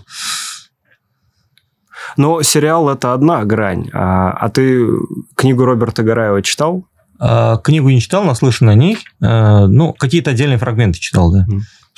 Но 2.17 2.41
сериал– 2.41 2.89
это 2.91 3.13
одна 3.13 3.43
грань. 3.43 3.89
А, 3.93 4.32
а 4.32 4.49
ты 4.49 4.88
книгу 5.36 5.65
Роберта 5.65 6.03
Гараева 6.03 6.41
читал? 6.41 6.86
А, 7.20 7.57
книгу 7.57 7.89
не 7.89 7.99
читал, 7.99 8.24
наслышан 8.24 8.70
о 8.70 8.74
ней. 8.74 8.97
А, 9.22 9.67
ну, 9.67 9.93
какие-то 9.93 10.32
отдельные 10.32 10.57
фрагменты 10.57 10.99
читал, 10.99 11.32
да. 11.32 11.45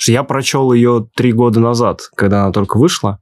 Я 0.06 0.24
прочел 0.24 0.72
ее 0.72 1.06
три 1.14 1.32
года 1.32 1.60
назад, 1.60 2.00
когда 2.16 2.42
она 2.42 2.52
только 2.52 2.76
вышла. 2.76 3.20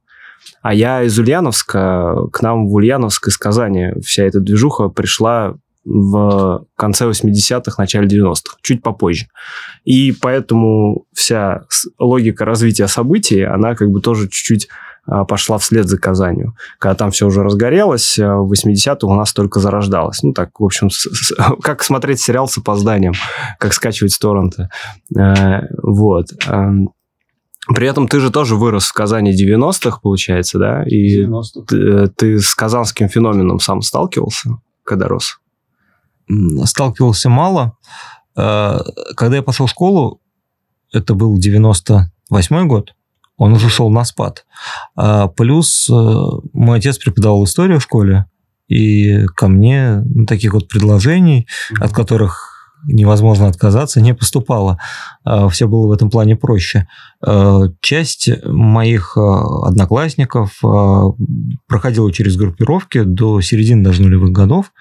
А 0.63 0.73
я 0.73 1.03
из 1.03 1.17
Ульяновска, 1.17 2.27
к 2.31 2.41
нам 2.41 2.67
в 2.67 2.73
Ульяновск 2.73 3.27
из 3.27 3.37
Казани 3.37 3.91
вся 4.03 4.23
эта 4.23 4.39
движуха 4.39 4.89
пришла 4.89 5.55
в 5.83 6.65
конце 6.75 7.05
80-х, 7.05 7.75
начале 7.77 8.07
90-х, 8.07 8.57
чуть 8.61 8.83
попозже. 8.83 9.27
И 9.83 10.11
поэтому 10.11 11.05
вся 11.13 11.65
логика 11.97 12.45
развития 12.45 12.87
событий, 12.87 13.41
она 13.41 13.75
как 13.75 13.89
бы 13.89 14.01
тоже 14.01 14.27
чуть-чуть 14.27 14.67
а, 15.05 15.25
пошла 15.25 15.57
вслед 15.57 15.87
за 15.87 15.97
Казанью. 15.97 16.55
Когда 16.77 16.95
там 16.95 17.11
все 17.11 17.25
уже 17.25 17.43
разгорелось, 17.43 18.19
а, 18.19 18.37
в 18.37 18.51
80-х 18.51 19.07
у 19.07 19.15
нас 19.15 19.33
только 19.33 19.59
зарождалось. 19.59 20.21
Ну, 20.21 20.33
так, 20.33 20.59
в 20.59 20.63
общем, 20.63 20.89
с, 20.89 21.07
с, 21.11 21.33
как 21.61 21.83
смотреть 21.83 22.21
сериал 22.21 22.47
с 22.47 22.57
опозданием, 22.57 23.13
как 23.57 23.73
скачивать 23.73 24.13
с 24.13 24.19
торрента. 24.19 24.69
Э, 25.17 25.61
вот. 25.81 26.27
При 27.67 27.87
этом 27.87 28.07
ты 28.07 28.19
же 28.19 28.31
тоже 28.31 28.55
вырос 28.55 28.85
в 28.85 28.93
Казани 28.93 29.33
90-х, 29.33 29.99
получается, 30.01 30.57
да? 30.57 30.83
И 30.83 31.09
90 31.09 31.61
ты, 31.63 32.07
ты 32.07 32.39
с 32.39 32.55
казанским 32.55 33.07
феноменом 33.07 33.59
сам 33.59 33.81
сталкивался, 33.81 34.57
когда 34.83 35.07
рос? 35.07 35.40
Сталкивался 36.65 37.29
мало. 37.29 37.77
Э, 38.35 38.79
когда 39.15 39.37
я 39.37 39.41
пошел 39.41 39.65
в 39.65 39.69
школу, 39.69 40.21
это 40.91 41.13
был 41.13 41.37
98 41.37 42.67
год, 42.67 42.93
он 43.37 43.53
уже 43.53 43.69
шел 43.69 43.89
на 43.89 44.03
спад. 44.03 44.45
А 44.95 45.27
плюс 45.27 45.89
э, 45.89 45.93
мой 46.53 46.79
отец 46.79 46.97
преподавал 46.97 47.43
историю 47.43 47.79
в 47.79 47.83
школе, 47.83 48.25
и 48.67 49.25
ко 49.35 49.47
мне 49.47 50.03
таких 50.27 50.53
вот 50.53 50.67
предложений, 50.67 51.47
mm-hmm. 51.47 51.83
от 51.83 51.93
которых 51.93 52.47
невозможно 52.85 53.47
отказаться, 53.47 54.01
не 54.01 54.13
поступало. 54.13 54.79
А, 55.23 55.49
Все 55.49 55.67
было 55.67 55.87
в 55.87 55.91
этом 55.91 56.09
плане 56.09 56.35
проще. 56.35 56.87
Часть 57.79 58.27
моих 58.43 59.15
одноклассников 59.15 60.59
проходила 61.67 62.11
через 62.11 62.37
группировки 62.37 63.03
до 63.03 63.39
середины 63.41 63.83
даже 63.83 64.01
нулевых 64.01 64.31
годов. 64.31 64.71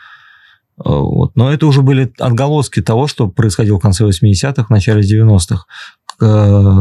Вот. 0.83 1.37
Но 1.37 1.53
это 1.53 1.67
уже 1.67 1.83
были 1.83 2.13
отголоски 2.19 2.81
того, 2.81 3.07
что 3.07 3.29
происходило 3.29 3.79
в 3.79 3.83
конце 3.83 4.05
80-х, 4.05 4.67
начале 4.71 5.03
90-х, 5.03 5.67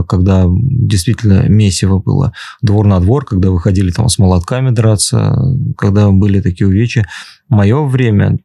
когда 0.06 0.45
действительно 0.50 1.47
месиво 1.47 2.00
было 2.00 2.34
двор 2.62 2.88
на 2.88 3.00
двор, 3.00 3.26
когда 3.26 3.50
выходили 3.52 3.91
там 3.91 4.10
с 4.10 4.18
молотками 4.18 4.70
драться, 4.70 5.38
когда 5.78 6.10
были 6.12 6.41
такие 6.41 6.68
увечья. 6.68 7.08
Мое 7.50 7.86
время 7.86 8.39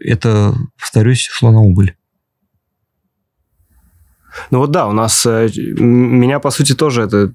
это, 0.00 0.54
повторюсь, 0.78 1.28
шло 1.30 1.50
на 1.50 1.60
убыль. 1.60 1.94
Ну 4.50 4.58
вот 4.58 4.70
да, 4.70 4.86
у 4.86 4.92
нас 4.92 5.26
э, 5.26 5.48
меня 5.78 6.40
по 6.40 6.50
сути 6.50 6.74
тоже 6.74 7.02
это 7.02 7.34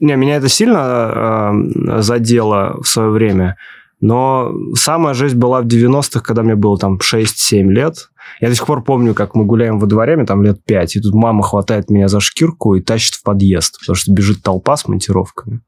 не, 0.00 0.14
меня 0.16 0.36
это 0.36 0.48
сильно 0.48 1.52
э, 1.52 2.00
задело 2.02 2.80
в 2.80 2.86
свое 2.86 3.10
время, 3.10 3.56
но 4.00 4.52
самая 4.74 5.14
жесть 5.14 5.34
была 5.34 5.60
в 5.60 5.66
90-х, 5.66 6.20
когда 6.20 6.42
мне 6.42 6.54
было 6.54 6.78
там 6.78 6.98
6-7 6.98 7.62
лет. 7.70 8.10
Я 8.40 8.48
до 8.48 8.54
сих 8.54 8.66
пор 8.66 8.84
помню, 8.84 9.14
как 9.14 9.34
мы 9.34 9.44
гуляем 9.44 9.78
во 9.78 9.86
дворе, 9.86 10.16
мне 10.16 10.26
там 10.26 10.42
лет 10.42 10.64
5, 10.64 10.96
и 10.96 11.00
тут 11.00 11.14
мама 11.14 11.42
хватает 11.42 11.90
меня 11.90 12.08
за 12.08 12.20
шкирку 12.20 12.74
и 12.74 12.80
тащит 12.80 13.14
в 13.14 13.22
подъезд, 13.22 13.78
потому 13.80 13.96
что 13.96 14.12
бежит 14.12 14.42
толпа 14.42 14.76
с 14.76 14.86
монтировками 14.86 15.62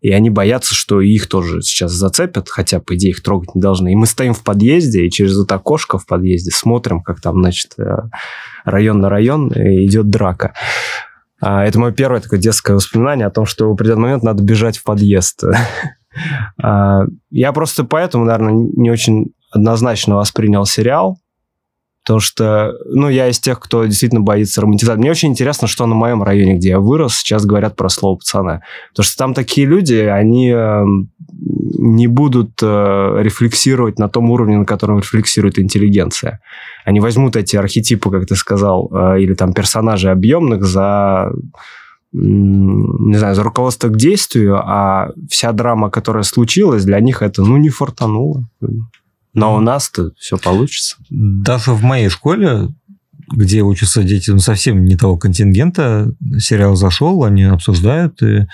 и 0.00 0.12
они 0.12 0.30
боятся, 0.30 0.74
что 0.74 1.00
их 1.00 1.26
тоже 1.28 1.60
сейчас 1.62 1.92
зацепят, 1.92 2.48
хотя, 2.48 2.80
по 2.80 2.94
идее, 2.94 3.10
их 3.10 3.22
трогать 3.22 3.54
не 3.54 3.60
должны. 3.60 3.92
И 3.92 3.96
мы 3.96 4.06
стоим 4.06 4.32
в 4.32 4.44
подъезде, 4.44 5.04
и 5.04 5.10
через 5.10 5.40
это 5.42 5.56
окошко 5.56 5.98
в 5.98 6.06
подъезде 6.06 6.50
смотрим, 6.52 7.02
как 7.02 7.20
там, 7.20 7.40
значит, 7.40 7.72
э, 7.78 7.84
район 8.64 9.00
на 9.00 9.08
район 9.08 9.48
идет 9.52 10.08
драка. 10.08 10.54
А, 11.40 11.64
это 11.64 11.78
мое 11.80 11.92
первое 11.92 12.20
такое 12.20 12.38
детское 12.38 12.74
воспоминание 12.74 13.26
о 13.26 13.30
том, 13.30 13.44
что 13.44 13.68
в 13.68 13.72
определенный 13.72 14.02
момент 14.02 14.22
надо 14.22 14.42
бежать 14.42 14.78
в 14.78 14.84
подъезд. 14.84 15.42
А, 16.62 17.02
я 17.30 17.52
просто 17.52 17.84
поэтому, 17.84 18.24
наверное, 18.24 18.68
не 18.76 18.90
очень 18.90 19.32
однозначно 19.50 20.16
воспринял 20.16 20.66
сериал, 20.66 21.18
Потому 22.08 22.20
что, 22.20 22.72
ну, 22.86 23.10
я 23.10 23.28
из 23.28 23.38
тех, 23.38 23.60
кто 23.60 23.84
действительно 23.84 24.22
боится 24.22 24.62
романтизации. 24.62 24.98
Мне 24.98 25.10
очень 25.10 25.28
интересно, 25.28 25.68
что 25.68 25.84
на 25.84 25.94
моем 25.94 26.22
районе, 26.22 26.54
где 26.54 26.70
я 26.70 26.80
вырос, 26.80 27.16
сейчас 27.16 27.44
говорят 27.44 27.76
про 27.76 27.90
слово 27.90 28.16
пацана. 28.16 28.62
Потому 28.92 29.04
что 29.04 29.18
там 29.18 29.34
такие 29.34 29.66
люди, 29.66 29.96
они 29.96 30.50
э, 30.50 30.84
не 31.78 32.06
будут 32.06 32.52
э, 32.62 33.18
рефлексировать 33.20 33.98
на 33.98 34.08
том 34.08 34.30
уровне, 34.30 34.56
на 34.56 34.64
котором 34.64 35.00
рефлексирует 35.00 35.58
интеллигенция. 35.58 36.40
Они 36.86 36.98
возьмут 36.98 37.36
эти 37.36 37.56
архетипы, 37.56 38.10
как 38.10 38.24
ты 38.24 38.36
сказал, 38.36 38.90
э, 38.90 39.20
или 39.20 39.34
там 39.34 39.52
персонажей 39.52 40.10
объемных 40.10 40.64
за 40.64 41.30
не 42.12 43.18
знаю, 43.18 43.34
за 43.34 43.42
руководство 43.42 43.88
к 43.88 43.96
действию, 43.96 44.56
а 44.58 45.12
вся 45.28 45.52
драма, 45.52 45.90
которая 45.90 46.22
случилась, 46.22 46.84
для 46.84 47.00
них 47.00 47.22
это, 47.22 47.42
ну, 47.42 47.56
не 47.56 47.68
фортануло. 47.68 48.48
Но 49.34 49.54
у 49.54 49.60
нас-то 49.60 50.12
все 50.18 50.38
получится. 50.38 50.96
Даже 51.10 51.72
в 51.72 51.82
моей 51.82 52.08
школе, 52.08 52.68
где 53.30 53.62
учатся 53.62 54.02
дети 54.02 54.30
ну, 54.30 54.38
совсем 54.38 54.84
не 54.84 54.96
того 54.96 55.18
контингента, 55.18 56.12
сериал 56.38 56.76
зашел, 56.76 57.24
они 57.24 57.44
обсуждают, 57.44 58.22
и 58.22 58.46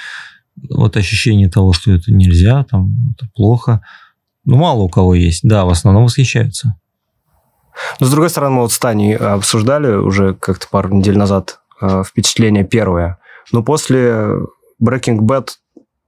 вот 0.71 0.97
ощущение 0.97 1.49
того, 1.49 1.73
что 1.73 1.93
это 1.93 2.13
нельзя, 2.13 2.65
там, 2.65 3.15
это 3.15 3.29
плохо. 3.35 3.83
Ну, 4.45 4.57
мало 4.57 4.83
у 4.83 4.89
кого 4.89 5.15
есть. 5.15 5.41
Да, 5.43 5.65
в 5.65 5.71
основном 5.71 6.05
восхищаются. 6.05 6.75
Но, 7.99 8.07
с 8.07 8.11
другой 8.11 8.31
стороны, 8.31 8.57
мы 8.57 8.63
вот 8.63 8.73
с 8.73 8.79
Таней 8.79 9.17
обсуждали 9.17 9.95
уже 9.95 10.35
как-то 10.35 10.69
пару 10.71 10.95
недель 10.95 11.17
назад 11.17 11.61
э, 11.81 12.03
впечатление 12.05 12.65
первое. 12.65 13.19
Но 13.53 13.63
после 13.63 14.11
Breaking 14.83 15.21
Bad 15.21 15.49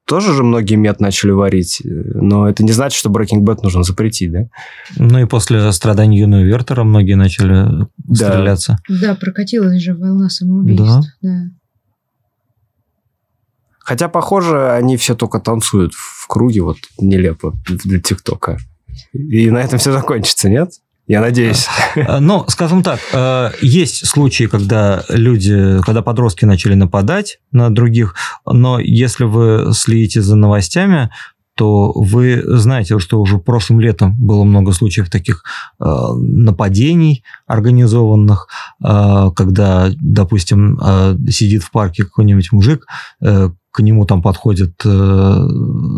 тоже 0.06 0.32
же 0.34 0.44
многие 0.44 0.76
мед 0.76 1.00
начали 1.00 1.32
варить, 1.32 1.82
но 1.84 2.48
это 2.48 2.62
не 2.62 2.72
значит, 2.72 2.98
что 2.98 3.10
Breaking 3.10 3.44
Bad 3.44 3.58
нужно 3.62 3.82
запретить, 3.82 4.30
да? 4.30 4.44
Ну 4.96 5.18
и 5.18 5.24
после 5.24 5.72
страданий 5.72 6.18
юного 6.18 6.42
Вертера 6.42 6.84
многие 6.84 7.14
начали 7.14 7.86
да. 7.98 8.14
стреляться. 8.14 8.78
Да, 8.88 9.16
прокатилась 9.16 9.82
же 9.82 9.94
волна 9.94 10.28
самоубийств. 10.28 11.08
Да. 11.22 11.28
да. 11.28 11.50
Хотя, 13.80 14.08
похоже, 14.08 14.72
они 14.72 14.96
все 14.96 15.14
только 15.14 15.38
танцуют 15.38 15.94
в 15.94 16.26
круге, 16.26 16.62
вот 16.62 16.78
нелепо 16.98 17.54
для 17.66 18.00
ТикТока. 18.00 18.58
И 19.12 19.48
на 19.50 19.58
этом 19.58 19.78
все 19.78 19.92
закончится, 19.92 20.48
нет? 20.48 20.70
Я 21.06 21.20
надеюсь. 21.20 21.66
А, 22.08 22.20
ну, 22.20 22.44
скажем 22.48 22.82
так, 22.82 23.00
э, 23.12 23.50
есть 23.62 24.06
случаи, 24.06 24.44
когда 24.44 25.04
люди, 25.08 25.80
когда 25.82 26.02
подростки 26.02 26.44
начали 26.44 26.74
нападать 26.74 27.38
на 27.52 27.72
других, 27.74 28.14
но 28.44 28.78
если 28.80 29.24
вы 29.24 29.72
следите 29.72 30.20
за 30.20 30.36
новостями, 30.36 31.10
то 31.56 31.90
вы 31.92 32.42
знаете, 32.44 32.98
что 32.98 33.18
уже 33.18 33.38
прошлым 33.38 33.80
летом 33.80 34.14
было 34.18 34.44
много 34.44 34.72
случаев 34.72 35.08
таких 35.08 35.42
э, 35.80 35.84
нападений 36.18 37.24
организованных, 37.46 38.48
э, 38.84 39.30
когда, 39.34 39.88
допустим, 39.98 40.78
э, 40.78 41.16
сидит 41.30 41.62
в 41.62 41.70
парке 41.70 42.04
какой-нибудь 42.04 42.52
мужик, 42.52 42.86
э, 43.22 43.48
к 43.76 43.80
нему 43.80 44.06
там 44.06 44.22
подходят 44.22 44.80
э, 44.86 45.48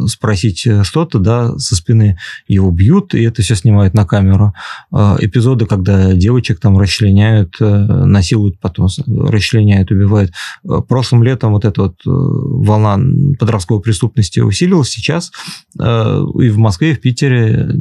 спросить 0.08 0.66
что-то, 0.82 1.20
да, 1.20 1.56
со 1.58 1.76
спины 1.76 2.18
его 2.48 2.72
бьют, 2.72 3.14
и 3.14 3.22
это 3.22 3.40
все 3.40 3.54
снимают 3.54 3.94
на 3.94 4.04
камеру. 4.04 4.52
Э, 4.92 5.16
эпизоды, 5.20 5.64
когда 5.66 6.12
девочек 6.12 6.58
там 6.58 6.76
расчленяют, 6.76 7.54
э, 7.60 7.64
насилуют, 7.64 8.58
потом 8.58 8.88
расчленяют, 9.06 9.92
убивают. 9.92 10.32
Э, 10.64 10.80
прошлым 10.88 11.22
летом 11.22 11.52
вот 11.52 11.64
эта 11.64 11.82
вот 11.82 11.94
э, 12.04 12.10
волна 12.10 12.98
подростковой 13.38 13.80
преступности 13.80 14.40
усилилась. 14.40 14.88
Сейчас 14.88 15.30
э, 15.78 16.24
и 16.40 16.50
в 16.50 16.58
Москве, 16.58 16.90
и 16.90 16.94
в 16.94 17.00
Питере 17.00 17.76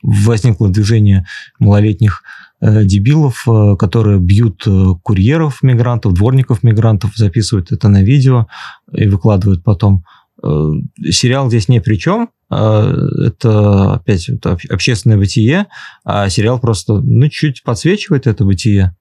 возникло 0.00 0.68
движение 0.68 1.26
малолетних 1.58 2.22
Э, 2.22 2.49
дебилов, 2.60 3.44
э, 3.48 3.76
которые 3.78 4.18
бьют 4.18 4.62
э, 4.66 4.94
курьеров 5.02 5.62
мигрантов, 5.62 6.14
дворников 6.14 6.62
мигрантов, 6.62 7.16
записывают 7.16 7.72
это 7.72 7.88
на 7.88 8.02
видео 8.02 8.46
и 8.92 9.06
выкладывают 9.06 9.64
потом. 9.64 10.04
Сериал 10.42 11.48
здесь 11.50 11.68
ни 11.68 11.80
при 11.80 11.96
чем, 11.96 12.30
это 12.48 13.92
опять 13.92 14.26
это 14.30 14.56
общественное 14.70 15.18
бытие, 15.18 15.66
а 16.02 16.30
сериал 16.30 16.58
просто 16.58 16.94
ну, 16.94 17.28
чуть 17.28 17.62
подсвечивает 17.62 18.26
это 18.26 18.46
бытие. 18.46 18.96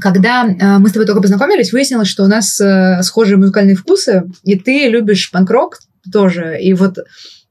Когда 0.00 0.42
мы 0.80 0.88
с 0.88 0.92
тобой 0.92 1.06
только 1.06 1.22
познакомились, 1.22 1.72
выяснилось, 1.72 2.08
что 2.08 2.24
у 2.24 2.26
нас 2.26 2.60
схожие 3.06 3.36
музыкальные 3.36 3.76
вкусы, 3.76 4.24
и 4.42 4.56
ты 4.56 4.88
любишь 4.88 5.30
панк-рок 5.30 5.78
тоже. 6.12 6.58
И 6.60 6.74
вот 6.74 6.98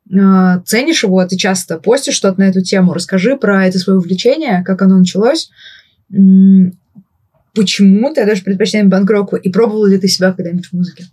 ценишь 0.10 1.04
его, 1.04 1.24
ты 1.26 1.38
часто 1.38 1.78
постишь 1.78 2.16
что-то 2.16 2.40
на 2.40 2.46
эту 2.46 2.62
тему. 2.62 2.94
Расскажи 2.94 3.38
про 3.38 3.68
это 3.68 3.78
свое 3.78 4.00
увлечение, 4.00 4.64
как 4.66 4.82
оно 4.82 4.98
началось, 4.98 5.50
почему 6.10 8.14
ты 8.14 8.22
отдаешь 8.22 8.44
предпочтение 8.44 8.88
банкроку 8.88 9.36
и 9.36 9.50
пробовал 9.50 9.86
ли 9.86 9.98
ты 9.98 10.08
себя 10.08 10.34
когда-нибудь 10.34 10.68
в 10.68 10.74
музыке? 10.74 11.06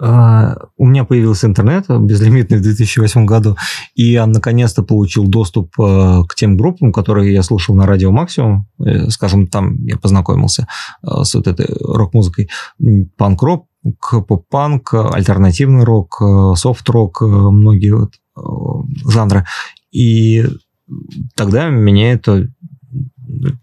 Uh, 0.00 0.56
у 0.78 0.86
меня 0.86 1.04
появился 1.04 1.46
интернет 1.46 1.84
безлимитный 1.88 2.58
в 2.58 2.62
2008 2.62 3.24
году, 3.24 3.56
и 3.94 4.10
я 4.10 4.26
наконец-то 4.26 4.82
получил 4.82 5.28
доступ 5.28 5.78
uh, 5.78 6.24
к 6.26 6.34
тем 6.34 6.56
группам, 6.56 6.92
которые 6.92 7.32
я 7.32 7.44
слушал 7.44 7.76
на 7.76 7.86
радио 7.86 8.10
Максимум. 8.10 8.66
Uh, 8.80 9.10
скажем, 9.10 9.46
там 9.46 9.84
я 9.84 9.96
познакомился 9.96 10.66
с 11.04 11.34
вот 11.34 11.46
этой 11.46 11.68
рок-музыкой. 11.80 12.50
Панк-рок, 13.16 13.66
поп-панк, 13.82 14.94
альтернативный 14.94 15.84
рок, 15.84 16.20
софт-рок, 16.56 17.20
многие 17.22 17.90
вот 17.90 18.14
жанры. 19.04 19.44
И 19.90 20.44
тогда 21.34 21.68
меня 21.68 22.12
это 22.12 22.48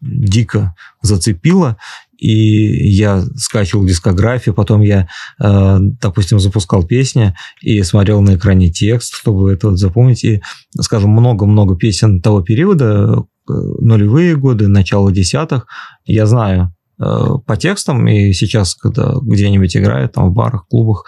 дико 0.02 0.76
зацепило, 1.02 1.78
и 2.18 2.90
я 2.90 3.22
скачивал 3.36 3.86
дискографию, 3.86 4.54
потом 4.54 4.82
я, 4.82 5.08
э, 5.42 5.78
допустим, 5.80 6.40
запускал 6.40 6.84
песни 6.84 7.34
и 7.62 7.82
смотрел 7.84 8.22
на 8.22 8.36
экране 8.36 8.70
текст, 8.70 9.14
чтобы 9.14 9.54
это 9.54 9.70
вот 9.70 9.80
запомнить. 9.80 10.24
И, 10.26 10.42
скажем, 10.80 11.12
много-много 11.12 11.78
песен 11.78 12.22
того 12.22 12.42
периода, 12.42 12.86
э, 13.16 13.54
нулевые 13.54 14.36
годы, 14.36 14.68
начало 14.68 15.12
десятых, 15.12 15.68
я 16.06 16.26
знаю 16.26 16.64
э, 16.64 16.79
по 17.00 17.58
текстам, 17.58 18.06
и 18.08 18.34
сейчас, 18.34 18.76
когда 18.76 19.14
где-нибудь 19.22 19.76
играю, 19.78 20.10
там 20.10 20.30
в 20.30 20.34
барах, 20.34 20.68
клубах, 20.68 21.06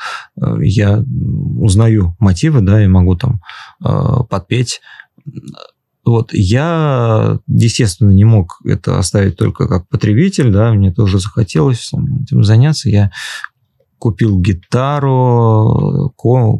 я 0.62 1.04
узнаю 1.60 2.16
мотивы, 2.20 2.62
да, 2.62 2.82
и 2.84 2.88
могу 2.88 3.16
там 3.16 3.42
подпеть 4.30 4.80
вот, 6.04 6.34
я, 6.34 7.40
естественно, 7.48 8.10
не 8.12 8.24
мог 8.24 8.60
это 8.66 8.98
оставить 8.98 9.38
только 9.38 9.68
как 9.68 9.88
потребитель, 9.88 10.52
да, 10.52 10.74
мне 10.74 10.92
тоже 10.92 11.20
захотелось 11.20 11.92
этим 12.24 12.44
заняться. 12.44 12.90
Я 12.90 13.12
купил 14.00 14.40
гитару, 14.40 16.12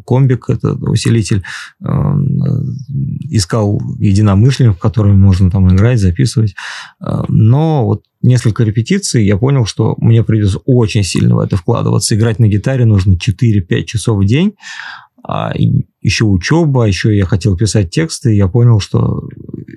комбик, 0.06 0.48
это 0.48 0.74
усилитель, 0.74 1.42
искал 3.30 3.82
единомышленников, 3.98 4.78
которыми 4.78 5.16
можно 5.16 5.50
там 5.50 5.74
играть, 5.74 5.98
записывать. 5.98 6.54
Э, 7.00 7.24
но 7.26 7.84
вот 7.84 8.04
несколько 8.22 8.64
репетиций, 8.64 9.24
я 9.24 9.36
понял, 9.36 9.66
что 9.66 9.94
мне 9.98 10.22
придется 10.22 10.58
очень 10.64 11.02
сильно 11.02 11.36
в 11.36 11.38
это 11.40 11.56
вкладываться. 11.56 12.14
Играть 12.14 12.38
на 12.38 12.48
гитаре 12.48 12.84
нужно 12.84 13.14
4-5 13.14 13.84
часов 13.84 14.18
в 14.18 14.24
день, 14.24 14.54
а 15.24 15.52
еще 16.00 16.24
учеба, 16.24 16.84
еще 16.84 17.16
я 17.16 17.26
хотел 17.26 17.56
писать 17.56 17.90
тексты, 17.90 18.34
я 18.34 18.48
понял, 18.48 18.80
что 18.80 19.22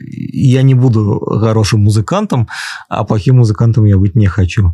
я 0.09 0.63
не 0.63 0.73
буду 0.73 1.19
хорошим 1.19 1.81
музыкантом, 1.81 2.47
а 2.89 3.03
плохим 3.03 3.37
музыкантом 3.37 3.85
я 3.85 3.97
быть 3.97 4.15
не 4.15 4.27
хочу. 4.27 4.71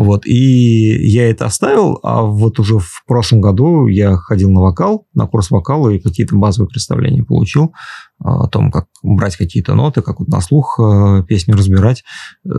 Вот, 0.00 0.24
и 0.24 1.08
я 1.08 1.28
это 1.28 1.44
оставил, 1.44 2.00
а 2.02 2.22
вот 2.22 2.58
уже 2.58 2.78
в 2.78 3.04
прошлом 3.06 3.42
году 3.42 3.86
я 3.86 4.16
ходил 4.16 4.50
на 4.50 4.62
вокал, 4.62 5.06
на 5.12 5.26
курс 5.26 5.50
вокала 5.50 5.90
и 5.90 5.98
какие-то 5.98 6.36
базовые 6.36 6.70
представления 6.70 7.22
получил 7.22 7.74
а, 8.18 8.44
о 8.44 8.48
том, 8.48 8.70
как 8.70 8.86
брать 9.02 9.36
какие-то 9.36 9.74
ноты, 9.74 10.00
как 10.00 10.20
вот 10.20 10.28
на 10.28 10.40
слух 10.40 10.80
э, 10.80 11.22
песню 11.28 11.54
разбирать. 11.54 12.02
Э, 12.46 12.50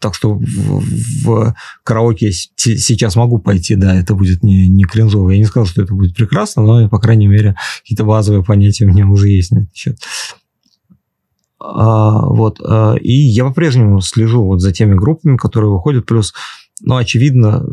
так 0.00 0.14
что 0.14 0.32
в, 0.32 0.82
в 1.22 1.54
караоке 1.84 2.32
сейчас 2.32 3.14
могу 3.14 3.40
пойти, 3.40 3.74
да, 3.74 3.94
это 3.94 4.14
будет 4.14 4.42
не, 4.42 4.66
не 4.66 4.84
кринжово. 4.84 5.32
Я 5.32 5.38
не 5.38 5.44
сказал, 5.44 5.66
что 5.66 5.82
это 5.82 5.92
будет 5.92 6.16
прекрасно, 6.16 6.62
но, 6.62 6.88
по 6.88 6.98
крайней 6.98 7.26
мере, 7.26 7.56
какие-то 7.82 8.04
базовые 8.04 8.42
понятия 8.42 8.86
у 8.86 8.88
меня 8.88 9.06
уже 9.06 9.28
есть 9.28 9.52
на 9.52 9.58
этот 9.58 9.76
счет. 9.76 9.98
А, 11.62 12.26
вот, 12.26 12.58
а, 12.64 12.94
и 12.94 13.12
я 13.12 13.44
по-прежнему 13.44 14.00
слежу 14.00 14.42
вот 14.44 14.60
за 14.60 14.72
теми 14.72 14.94
группами, 14.94 15.36
которые 15.36 15.70
выходят, 15.70 16.06
плюс, 16.06 16.32
ну, 16.80 16.96
очевидно, 16.96 17.64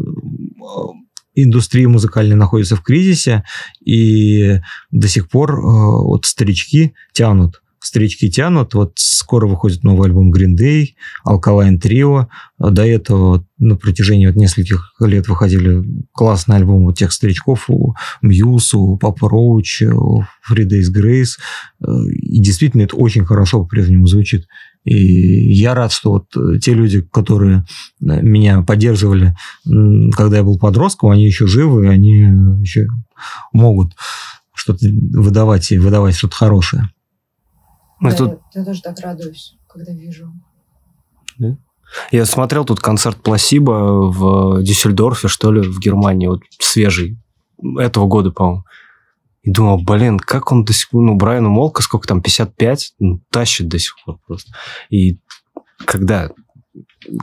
индустрия 1.36 1.88
музыкальная 1.88 2.36
находится 2.36 2.76
в 2.76 2.82
кризисе, 2.82 3.44
и 3.84 4.60
до 4.92 5.08
сих 5.08 5.30
пор 5.30 5.62
вот 5.62 6.26
старички 6.26 6.94
тянут 7.14 7.62
старички 7.80 8.30
тянут. 8.30 8.74
Вот 8.74 8.94
скоро 8.96 9.48
выходит 9.48 9.84
новый 9.84 10.08
альбом 10.08 10.34
Green 10.34 10.56
Day, 10.58 10.96
Alkaline 11.26 11.80
Trio. 11.80 12.28
До 12.58 12.86
этого 12.86 13.46
на 13.58 13.76
протяжении 13.76 14.28
вот 14.28 14.36
нескольких 14.36 14.94
лет 15.00 15.28
выходили 15.28 15.84
классные 16.12 16.58
альбомы 16.58 16.94
тех 16.94 17.12
старичков 17.12 17.70
у 17.70 17.94
Мьюз, 18.22 18.74
у 18.74 18.98
Папа 18.98 19.30
Роуч, 19.30 19.84
у 19.84 20.24
Free 20.50 20.68
Days 20.68 20.94
Grace. 20.94 21.38
И 22.10 22.42
действительно 22.42 22.84
это 22.84 22.96
очень 22.96 23.26
хорошо 23.26 23.64
по-прежнему 23.64 24.08
звучит. 24.08 24.48
И 24.84 25.54
я 25.54 25.74
рад, 25.76 25.92
что 25.92 26.12
вот 26.12 26.62
те 26.62 26.74
люди, 26.74 27.02
которые 27.02 27.66
меня 28.00 28.62
поддерживали, 28.62 29.36
когда 30.16 30.38
я 30.38 30.44
был 30.44 30.58
подростком, 30.58 31.10
они 31.10 31.26
еще 31.26 31.46
живы, 31.46 31.90
они 31.90 32.22
еще 32.62 32.88
могут 33.52 33.94
что-то 34.54 34.86
выдавать 35.14 35.72
и 35.72 35.78
выдавать 35.78 36.16
что-то 36.16 36.36
хорошее. 36.36 36.90
Мы 38.00 38.12
да, 38.12 38.18
тут... 38.18 38.40
я, 38.54 38.62
я 38.62 38.66
тоже 38.66 38.82
так 38.82 39.00
радуюсь, 39.00 39.56
когда 39.68 39.92
вижу. 39.92 40.32
Да? 41.38 41.58
Я 42.12 42.26
смотрел 42.26 42.66
тут 42.66 42.80
концерт 42.80 43.22
Пласиба 43.22 44.12
в 44.12 44.62
Дюссельдорфе, 44.62 45.28
что 45.28 45.52
ли, 45.52 45.62
в 45.62 45.80
Германии, 45.80 46.28
вот 46.28 46.42
свежий, 46.60 47.18
этого 47.80 48.08
года, 48.08 48.32
по-моему. 48.32 48.64
И 49.44 49.52
думал, 49.52 49.82
блин, 49.82 50.20
как 50.20 50.52
он 50.52 50.66
до 50.66 50.74
сих 50.74 50.90
пор, 50.90 51.04
ну, 51.04 51.16
Брайану 51.16 51.50
Молка, 51.50 51.82
сколько 51.82 52.08
там, 52.08 52.22
55, 52.22 52.96
ну, 53.00 53.22
тащит 53.32 53.70
до 53.70 53.80
сих 53.80 53.96
пор 54.06 54.20
просто. 54.28 54.52
И 54.90 55.20
когда 55.86 56.32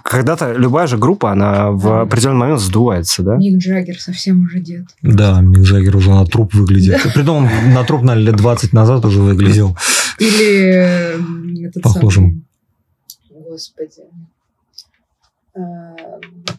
когда-то 0.03 0.53
любая 0.53 0.87
же 0.87 0.97
группа, 0.97 1.33
она 1.33 1.71
в 1.71 2.03
определенный 2.03 2.39
момент 2.39 2.61
сдувается, 2.61 3.23
да? 3.23 3.37
Мик 3.37 3.59
Джаггер 3.59 4.01
совсем 4.01 4.45
уже 4.45 4.61
дед. 4.61 4.87
Да, 5.03 5.41
Мик 5.41 5.61
Джаггер 5.61 5.97
уже 5.97 6.11
на 6.11 6.25
труп 6.25 6.55
выглядит. 6.55 7.01
Да. 7.05 7.11
Притом 7.11 7.49
на 7.73 7.85
труп, 7.85 8.03
наверное, 8.03 8.31
лет 8.31 8.37
20 8.37 8.73
назад 8.73 9.05
уже 9.05 9.21
выглядел. 9.21 9.77
Или 10.19 11.67
этот 11.67 11.83
Похожим. 11.83 12.45
Самый, 13.29 13.45
господи. 13.51 14.03
Э, 15.55 15.61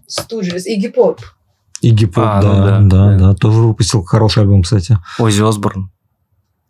Студжес, 0.08 0.66
Игги 0.66 0.88
Поп. 0.88 1.22
Игги 1.82 2.06
Поп, 2.06 2.24
а, 2.26 2.42
да, 2.42 2.80
ну, 2.80 2.90
да, 2.90 3.08
да, 3.10 3.18
да, 3.18 3.18
да. 3.18 3.36
Тоже 3.36 3.60
выпустил 3.60 4.04
хороший 4.04 4.44
альбом, 4.44 4.64
кстати. 4.64 4.98
Ози 5.20 5.42
Осборн. 5.42 5.92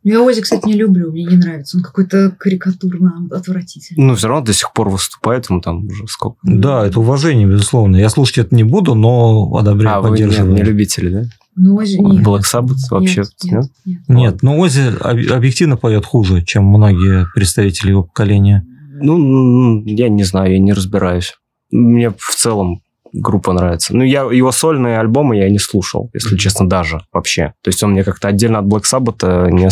Я 0.04 0.22
Ози, 0.22 0.42
кстати, 0.42 0.68
не 0.68 0.74
люблю, 0.74 1.12
мне 1.12 1.24
не 1.24 1.36
нравится. 1.36 1.78
Он 1.78 1.84
какой-то 1.84 2.30
карикатурно 2.38 3.28
отвратительный. 3.32 4.06
Ну, 4.06 4.16
все 4.16 4.28
равно 4.28 4.46
до 4.46 4.54
сих 4.54 4.72
пор 4.72 4.90
выступает, 4.90 5.50
ему 5.50 5.62
там 5.62 5.88
уже 5.88 6.06
сколько. 6.08 6.38
Да, 6.44 6.86
это 6.86 7.00
уважение, 7.00 7.48
безусловно. 7.48 7.98
Я 7.98 8.10
слушать 8.10 8.38
это 8.38 8.56
не 8.56 8.64
буду, 8.64 8.94
но 8.94 9.56
одобряю, 9.58 9.98
а, 9.98 10.02
поддерживаю. 10.04 10.52
Вы 10.52 10.58
не, 10.58 10.62
не 10.62 10.64
любители, 10.64 11.10
да? 11.10 11.24
Ну, 11.56 11.78
Ози 11.78 11.98
нет. 11.98 12.26
Black 12.26 12.42
Sabbath 12.42 12.90
вообще 12.92 13.22
нет? 13.22 13.30
Нет, 13.44 13.66
нет. 13.86 14.10
нет 14.10 14.44
но 14.44 14.60
Ози 14.60 14.94
объективно 15.02 15.78
поет 15.78 16.06
хуже, 16.06 16.44
чем 16.44 16.66
многие 16.66 17.28
представители 17.34 17.92
его 17.92 18.04
поколения. 18.04 18.66
Ну, 19.02 19.84
я 19.86 20.10
не 20.10 20.24
знаю, 20.24 20.54
я 20.54 20.60
не 20.60 20.74
разбираюсь. 20.74 21.34
Мне 21.72 22.10
в 22.10 22.36
целом 22.36 22.82
группа 23.14 23.54
нравится. 23.54 23.96
Ну, 23.96 24.04
я 24.04 24.24
его 24.24 24.52
сольные 24.52 25.00
альбомы 25.00 25.38
я 25.38 25.50
не 25.50 25.60
слушал, 25.60 26.10
если 26.14 26.36
mm-hmm. 26.36 26.40
честно, 26.40 26.70
даже 26.70 27.02
вообще. 27.12 27.54
То 27.62 27.70
есть 27.70 27.82
он 27.84 27.92
мне 27.92 28.04
как-то 28.04 28.28
отдельно 28.28 28.60
от 28.60 28.66
Black 28.66 28.84
Sabbath 28.92 29.50
не... 29.52 29.70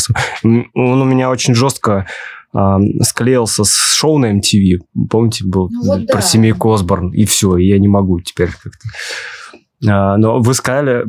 Он 0.73 1.01
у 1.01 1.05
меня 1.05 1.29
очень 1.29 1.53
жестко 1.53 2.07
э, 2.53 2.77
склеился 3.01 3.63
с 3.63 3.73
шоу 3.73 4.17
на 4.17 4.37
MTV. 4.37 4.79
Помните, 5.09 5.45
был 5.45 5.69
ну, 5.69 5.83
вот 5.83 6.07
про 6.07 6.15
да. 6.15 6.21
семейку 6.21 6.71
Осборн. 6.71 7.11
И 7.11 7.25
все, 7.25 7.57
и 7.57 7.67
я 7.67 7.79
не 7.79 7.87
могу 7.87 8.21
теперь 8.21 8.49
как-то... 8.49 8.87
А, 9.87 10.17
но 10.17 10.39
вы 10.39 10.53
сказали, 10.53 11.05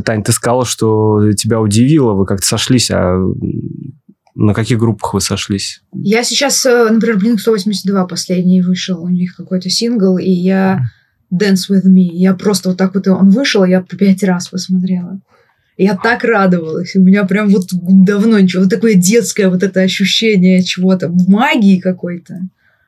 Тань, 0.00 0.22
ты 0.22 0.32
сказала, 0.32 0.64
что 0.64 1.32
тебя 1.32 1.60
удивило, 1.60 2.12
вы 2.14 2.26
как-то 2.26 2.46
сошлись, 2.46 2.90
а 2.90 3.16
на 4.34 4.52
каких 4.52 4.78
группах 4.78 5.14
вы 5.14 5.20
сошлись? 5.20 5.82
Я 5.94 6.22
сейчас, 6.22 6.64
э, 6.66 6.90
например, 6.90 7.16
Blink 7.16 7.38
182 7.38 8.06
последний 8.06 8.60
вышел, 8.62 9.02
у 9.02 9.08
них 9.08 9.34
какой-то 9.36 9.70
сингл, 9.70 10.18
и 10.18 10.30
я 10.30 10.82
Dance 11.32 11.70
With 11.70 11.86
Me. 11.86 12.08
Я 12.12 12.34
просто 12.34 12.70
вот 12.70 12.78
так 12.78 12.94
вот, 12.94 13.08
он 13.08 13.30
вышел, 13.30 13.64
я 13.64 13.82
пять 13.82 14.22
раз 14.22 14.48
посмотрела. 14.48 15.20
Я 15.78 15.94
так 15.94 16.24
радовалась. 16.24 16.96
У 16.96 17.02
меня 17.02 17.24
прям 17.24 17.48
вот 17.48 17.68
давно 17.72 18.38
ничего. 18.38 18.62
Вот 18.62 18.70
такое 18.70 18.94
детское 18.94 19.48
вот 19.48 19.62
это 19.62 19.80
ощущение 19.80 20.62
чего-то, 20.62 21.08
магии 21.28 21.78
какой-то. 21.78 22.40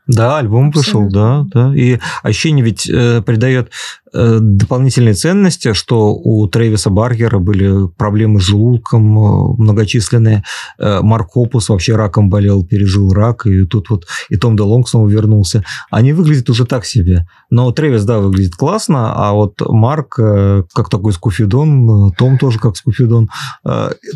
Да, 0.06 0.38
альбом 0.38 0.70
вышел, 0.70 1.06
да, 1.10 1.44
да. 1.52 1.74
И 1.76 1.98
ощущение 2.22 2.64
ведь 2.64 2.88
э, 2.88 3.20
придает 3.20 3.70
Э, 4.07 4.07
дополнительные 4.12 5.14
ценности, 5.14 5.72
что 5.72 6.14
у 6.14 6.46
Трэвиса 6.48 6.90
Баргера 6.90 7.38
были 7.38 7.88
проблемы 7.96 8.40
с 8.40 8.44
желудком 8.44 9.18
э, 9.18 9.62
многочисленные. 9.62 10.44
Э, 10.78 11.00
Марк 11.02 11.32
Хопус 11.32 11.68
вообще 11.68 11.96
раком 11.96 12.30
болел, 12.30 12.64
пережил 12.64 13.12
рак, 13.12 13.46
и 13.46 13.64
тут 13.64 13.90
вот 13.90 14.06
и 14.30 14.36
Том 14.36 14.56
Делонг 14.56 14.88
снова 14.88 15.08
вернулся. 15.08 15.64
Они 15.90 16.12
выглядят 16.12 16.48
уже 16.50 16.64
так 16.64 16.84
себе. 16.84 17.26
Но 17.50 17.70
Трэвис, 17.72 18.04
да, 18.04 18.18
выглядит 18.18 18.54
классно, 18.54 19.12
а 19.14 19.32
вот 19.32 19.60
Марк 19.60 20.16
как 20.16 20.88
такой 20.90 21.12
скуфидон, 21.12 22.12
Том 22.12 22.38
тоже 22.38 22.58
как 22.58 22.76
скуфидон. 22.76 23.28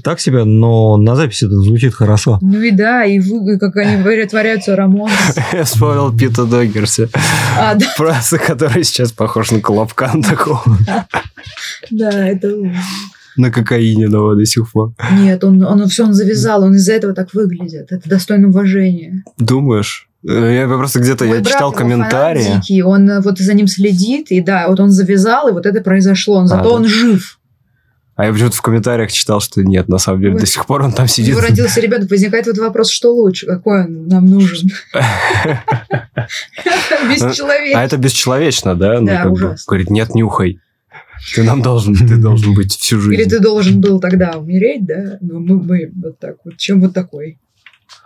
Так 0.03 0.20
себе, 0.20 0.45
но 0.45 0.97
на 0.97 1.16
записи 1.16 1.45
это 1.45 1.57
звучит 1.57 1.95
хорошо. 1.95 2.38
Ну 2.40 2.61
и 2.61 2.70
да, 2.70 3.05
и 3.05 3.18
вы, 3.18 3.59
как 3.59 3.76
они 3.76 4.03
притворяются 4.05 4.76
Рамон. 4.76 5.11
Я 5.53 5.64
вспомнил 5.64 6.16
Пита 6.16 6.45
Доггерса. 6.45 7.09
А, 7.59 7.74
да. 7.74 7.86
Просто 7.97 8.38
который 8.38 8.84
сейчас 8.84 9.12
похож 9.12 9.51
на 9.51 9.61
Клоп 9.61 9.82
лапкан 9.83 10.22
такого. 10.22 10.62
Да, 11.91 12.28
это... 12.28 12.72
На 13.37 13.51
кокаине, 13.51 14.09
но 14.09 14.35
до 14.35 14.45
сих 14.45 14.70
пор. 14.70 14.93
Нет, 15.12 15.43
он, 15.43 15.64
он 15.64 15.89
все 15.89 16.05
он 16.05 16.12
завязал, 16.12 16.64
он 16.64 16.74
из-за 16.74 16.93
этого 16.93 17.14
так 17.14 17.33
выглядит. 17.33 17.91
Это 17.91 18.09
достойно 18.09 18.49
уважения. 18.49 19.24
Думаешь? 19.39 20.09
Э, 20.28 20.55
я 20.55 20.68
просто 20.68 21.01
где-то 21.01 21.24
я 21.24 21.43
читал 21.43 21.72
комментарии. 21.72 22.57
Дикий, 22.57 22.83
он 22.83 23.09
э, 23.09 23.20
вот 23.20 23.39
за 23.39 23.55
ним 23.55 23.66
следит, 23.66 24.30
и 24.30 24.41
да, 24.41 24.68
вот 24.68 24.80
он 24.80 24.91
завязал, 24.91 25.49
и 25.49 25.53
вот 25.53 25.66
это 25.66 25.80
произошло. 25.80 26.37
Он, 26.37 26.47
зато 26.47 26.61
а, 26.61 26.64
да. 26.64 26.70
он 26.70 26.85
жив. 26.87 27.39
А 28.15 28.27
я 28.27 28.33
почему-то 28.33 28.57
в 28.57 28.63
комментариях 28.63 29.11
читал, 29.11 29.41
что 29.41 29.63
нет, 29.63 29.89
на 29.89 29.97
самом 29.99 30.21
деле, 30.21 30.33
Вот. 30.33 30.41
до 30.41 30.47
сих 30.47 30.67
пор 30.67 30.83
он 30.83 30.93
там 30.93 31.07
У 31.07 31.09
сидит. 31.09 31.31
него 31.31 31.41
родился 31.41 31.81
ребенок, 31.81 32.11
возникает 32.11 32.47
вот 32.47 32.59
вопрос, 32.59 32.91
что 32.91 33.13
лучше, 33.15 33.47
какой 33.47 33.85
он 33.85 34.07
нам 34.07 34.27
нужен. 34.27 34.69
Бесчеловечно. 37.09 37.81
А 37.81 37.85
это 37.85 37.97
бесчеловечно, 37.97 38.75
да? 38.75 39.01
Ну, 39.01 39.07
Да, 39.07 39.17
как 39.23 39.27
бы 39.29 39.33
ужасно. 39.33 39.65
Говорит, 39.67 39.91
нет, 39.91 40.15
нюхай. 40.15 40.59
Ты 41.35 41.43
нам 41.45 41.63
должен, 41.63 41.95
ты 41.95 42.17
должен 42.19 42.55
быть 42.55 42.73
всю 42.77 43.01
жизнь. 43.01 43.15
Или 43.21 43.29
ты 43.29 43.41
должен 43.41 43.81
был 43.81 44.01
тогда 44.01 44.33
умереть, 44.39 44.85
да? 44.85 45.19
Ну, 45.21 45.41
мы, 45.41 45.63
мы 45.63 45.91
вот 46.03 46.19
так 46.19 46.37
вот. 46.45 46.57
Чем 46.59 46.81
вот 46.81 46.93
такой? 46.95 47.39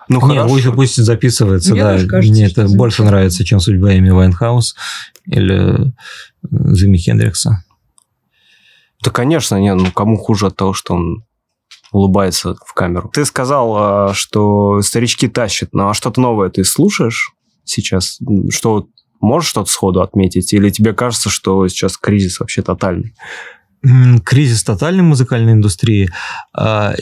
Ну, 0.08 0.20
Не, 0.28 0.36
хорошо. 0.38 0.48
пусть, 0.48 0.66
пусть 0.74 0.96
записывается, 0.96 1.72
Мне 1.72 1.82
да. 1.82 1.90
кажется, 2.06 2.16
Мне 2.32 2.46
это 2.46 2.68
больше 2.68 3.02
нравится, 3.02 3.44
чем 3.44 3.58
судьба 3.58 3.96
Эми 3.96 4.10
Вайнхаус 4.10 4.76
или 5.26 5.92
Джимми 6.54 6.96
Хендрикса. 6.96 7.64
Да, 9.06 9.12
конечно, 9.12 9.54
не, 9.54 9.72
ну 9.72 9.92
кому 9.92 10.16
хуже 10.16 10.48
от 10.48 10.56
того, 10.56 10.72
что 10.72 10.94
он 10.94 11.24
улыбается 11.92 12.56
в 12.66 12.74
камеру. 12.74 13.08
Ты 13.14 13.24
сказал, 13.24 13.76
а, 13.76 14.14
что 14.14 14.82
старички 14.82 15.28
тащат, 15.28 15.68
ну 15.72 15.88
а 15.88 15.94
что-то 15.94 16.20
новое 16.20 16.50
ты 16.50 16.64
слушаешь 16.64 17.30
сейчас? 17.62 18.18
Что 18.50 18.88
можешь 19.20 19.50
что-то 19.50 19.70
сходу 19.70 20.02
отметить? 20.02 20.52
Или 20.52 20.70
тебе 20.70 20.92
кажется, 20.92 21.30
что 21.30 21.68
сейчас 21.68 21.96
кризис 21.96 22.40
вообще 22.40 22.62
тотальный? 22.62 23.14
Кризис 24.24 24.64
тотальной 24.64 25.02
музыкальной 25.02 25.52
индустрии. 25.52 26.10
А, 26.52 26.94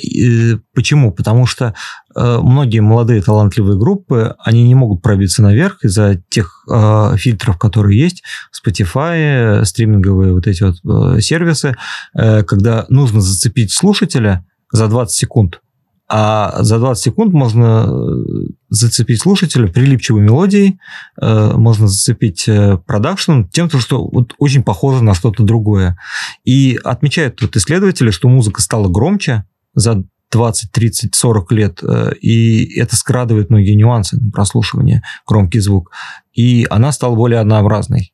Почему? 0.75 1.13
Потому 1.13 1.47
что 1.47 1.75
э, 2.17 2.39
многие 2.43 2.81
молодые 2.81 3.23
талантливые 3.23 3.79
группы, 3.79 4.35
они 4.39 4.65
не 4.65 4.75
могут 4.75 5.03
пробиться 5.03 5.43
наверх 5.43 5.85
из-за 5.85 6.21
тех 6.29 6.65
э, 6.69 7.17
фильтров, 7.17 7.59
которые 7.59 7.99
есть, 7.99 8.25
Spotify, 8.53 9.65
стриминговые 9.65 10.35
вот 10.35 10.47
эти 10.47 10.65
вот 10.65 11.17
э, 11.17 11.21
сервисы, 11.21 11.77
э, 12.15 12.43
когда 12.43 12.87
нужно 12.89 13.21
зацепить 13.21 13.73
слушателя 13.73 14.45
за 14.73 14.89
20 14.89 15.15
секунд. 15.17 15.61
А 16.07 16.63
за 16.63 16.79
20 16.79 17.03
секунд 17.03 17.33
можно 17.33 17.87
э, 17.89 18.53
зацепить 18.69 19.23
слушателя 19.23 19.69
прилипчивой 19.69 20.21
мелодией, 20.21 20.79
э, 21.21 21.53
можно 21.55 21.89
зацепить 21.89 22.47
э, 22.47 22.77
продакшеном, 22.77 23.49
тем, 23.49 23.71
что 23.71 24.07
вот 24.07 24.35
очень 24.39 24.63
похоже 24.63 25.03
на 25.03 25.15
что-то 25.15 25.45
другое. 25.45 25.99
И 26.45 26.79
отмечают 26.85 27.37
тут 27.37 27.57
исследователи, 27.57 28.11
что 28.11 28.29
музыка 28.29 28.61
стала 28.61 28.89
громче 28.89 29.45
за 29.75 30.05
20, 30.31 30.73
30, 30.73 31.15
40 31.15 31.53
лет, 31.53 31.81
и 32.21 32.79
это 32.79 32.97
скрадывает 32.97 33.51
многие 33.51 33.75
нюансы 33.75 34.17
на 34.17 34.33
прослушивание, 34.33 35.03
громкий 35.29 35.61
звук. 35.61 35.93
И 36.33 36.67
она 36.71 36.91
стала 36.91 37.15
более 37.15 37.39
однообразной. 37.39 38.13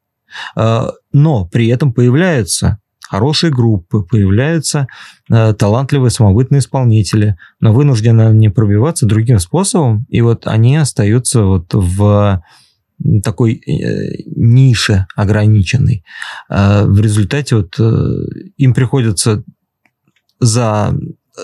Но 0.55 1.47
при 1.47 1.68
этом 1.68 1.95
появляются 1.95 2.78
хорошие 3.11 3.50
группы, 3.50 4.02
появляются 4.02 4.86
э, 5.28 5.52
талантливые 5.54 6.11
самобытные 6.11 6.61
исполнители, 6.61 7.36
но 7.58 7.72
вынуждены 7.72 8.22
они 8.22 8.50
пробиваться 8.50 9.04
другим 9.04 9.40
способом, 9.40 10.06
и 10.08 10.20
вот 10.20 10.46
они 10.46 10.76
остаются 10.76 11.42
вот 11.42 11.74
в 11.74 12.40
такой 13.24 13.54
э, 13.54 14.22
нише 14.36 15.06
ограниченной. 15.16 16.04
Э, 16.48 16.84
в 16.84 17.00
результате 17.00 17.56
вот 17.56 17.80
э, 17.80 18.14
им 18.58 18.74
приходится 18.74 19.42
за 20.38 20.94
э, 20.94 21.40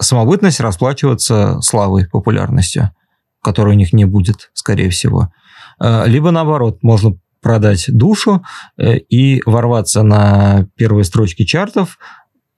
самобытность 0.00 0.58
расплачиваться 0.58 1.60
славой, 1.60 2.08
популярностью, 2.08 2.90
которой 3.40 3.76
у 3.76 3.78
них 3.78 3.92
не 3.92 4.04
будет, 4.04 4.50
скорее 4.52 4.90
всего. 4.90 5.32
Э, 5.78 6.08
Либо 6.08 6.32
наоборот, 6.32 6.82
можно 6.82 7.16
продать 7.42 7.86
душу 7.88 8.42
э, 8.78 8.96
и 8.96 9.42
ворваться 9.44 10.02
на 10.02 10.68
первые 10.76 11.04
строчки 11.04 11.44
чартов 11.44 11.98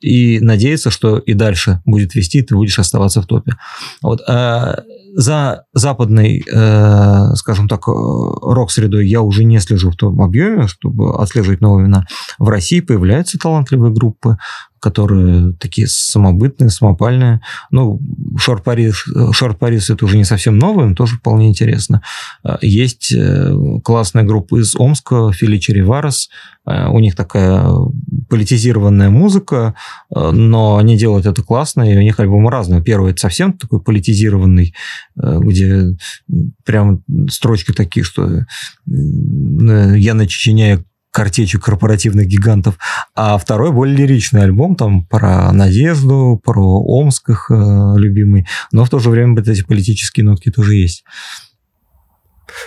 и 0.04 0.38
надеяться, 0.40 0.90
что 0.90 1.18
и 1.18 1.32
дальше 1.34 1.80
будет 1.86 2.14
вести, 2.14 2.42
ты 2.42 2.54
будешь 2.54 2.78
оставаться 2.78 3.22
в 3.22 3.26
топе. 3.26 3.56
Вот. 4.02 4.20
э, 4.28 4.76
За 5.16 5.64
западной, 5.72 6.42
э, 6.52 7.34
скажем 7.36 7.68
так, 7.68 7.88
э, 7.88 7.92
рок-средой 7.92 9.08
я 9.08 9.20
уже 9.22 9.44
не 9.44 9.60
слежу 9.60 9.90
в 9.90 9.96
том 9.96 10.20
объеме, 10.20 10.66
чтобы 10.66 11.14
отслеживать 11.14 11.60
новые 11.60 11.84
имена. 11.84 12.06
В 12.38 12.48
России 12.48 12.80
появляются 12.80 13.38
талантливые 13.38 13.92
группы, 13.92 14.36
которые 14.80 15.54
такие 15.54 15.86
самобытные, 15.86 16.68
самопальные. 16.68 17.40
Ну, 17.70 18.00
Шорт 18.36 18.64
Парис, 18.64 19.04
Шорт 19.32 19.58
Парис 19.58 19.88
это 19.88 20.04
уже 20.04 20.18
не 20.18 20.24
совсем 20.24 20.58
новое, 20.58 20.86
но 20.86 20.94
тоже 20.94 21.16
вполне 21.16 21.48
интересно. 21.48 22.02
Э, 22.44 22.56
Есть 22.60 23.14
классная 23.84 24.24
группа 24.24 24.60
из 24.60 24.74
Омска, 24.76 25.32
Феличи 25.32 25.70
Риварес. 25.72 26.28
Э, 26.66 26.88
У 26.88 26.98
них 26.98 27.14
такая 27.16 27.64
политизированная 28.34 29.10
музыка, 29.10 29.76
э, 30.10 30.30
но 30.32 30.76
они 30.76 30.98
делают 30.98 31.24
это 31.24 31.40
классно, 31.44 31.88
и 31.88 31.96
у 31.96 32.02
них 32.02 32.18
альбомы 32.18 32.50
разные. 32.50 32.82
Первый 32.82 33.12
это 33.12 33.20
совсем 33.20 33.52
такой 33.52 33.80
политизированный, 33.80 34.74
э, 35.16 35.38
где 35.38 35.96
прям 36.64 37.04
строчки 37.30 37.70
такие, 37.70 38.02
что 38.02 38.26
э, 38.28 38.44
я 38.88 40.14
начиняю 40.14 40.84
картечью 41.12 41.60
корпоративных 41.60 42.26
гигантов, 42.26 42.76
а 43.14 43.38
второй 43.38 43.70
более 43.70 43.96
лиричный 43.96 44.42
альбом, 44.42 44.74
там 44.74 45.06
про 45.06 45.52
надежду, 45.52 46.40
про 46.42 46.60
Омск 46.60 47.30
их 47.30 47.52
э, 47.52 47.54
любимый, 47.54 48.48
но 48.72 48.84
в 48.84 48.90
то 48.90 48.98
же 48.98 49.10
время 49.10 49.36
вот 49.36 49.46
эти 49.46 49.62
политические 49.62 50.26
нотки 50.26 50.50
тоже 50.50 50.74
есть. 50.74 51.04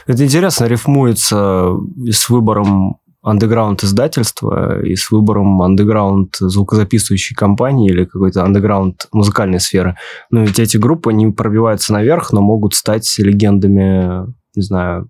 Это 0.06 0.24
интересно, 0.24 0.64
рифмуется 0.64 1.72
с 2.10 2.30
выбором 2.30 3.00
андеграунд 3.28 3.84
издательства 3.84 4.82
и 4.82 4.96
с 4.96 5.12
выбором 5.12 5.62
андеграунд 5.62 6.36
звукозаписывающей 6.40 7.36
компании 7.36 7.90
или 7.90 8.06
какой-то 8.06 8.44
андеграунд 8.44 9.08
музыкальной 9.12 9.60
сферы. 9.60 9.98
Ну, 10.32 10.42
ведь 10.46 10.60
эти 10.60 10.78
группы 10.78 11.14
не 11.14 11.28
пробиваются 11.28 11.94
наверх, 11.94 12.32
но 12.32 12.42
могут 12.42 12.74
стать 12.74 13.14
легендами, 13.18 14.26
не 14.56 14.62
знаю, 14.62 15.10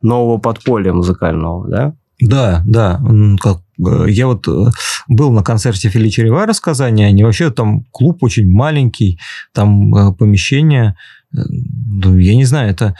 нового 0.00 0.38
подполья 0.38 0.92
музыкального, 0.92 1.68
да? 1.68 1.94
Да, 2.20 2.62
да. 2.66 3.00
Как, 3.40 3.58
э, 3.78 4.06
я 4.08 4.26
вот 4.26 4.48
э, 4.48 4.70
был 5.06 5.30
на 5.30 5.42
концерте 5.42 5.88
Феличи 5.88 6.20
Ривара 6.20 6.52
в 6.52 6.60
Казани, 6.60 7.04
они 7.04 7.22
вообще 7.22 7.50
там 7.50 7.84
клуб 7.92 8.22
очень 8.22 8.48
маленький, 8.50 9.20
там 9.52 9.94
э, 9.94 10.12
помещение, 10.12 10.96
ну, 11.30 12.16
я 12.18 12.34
не 12.34 12.44
знаю, 12.44 12.70
это 12.70 12.96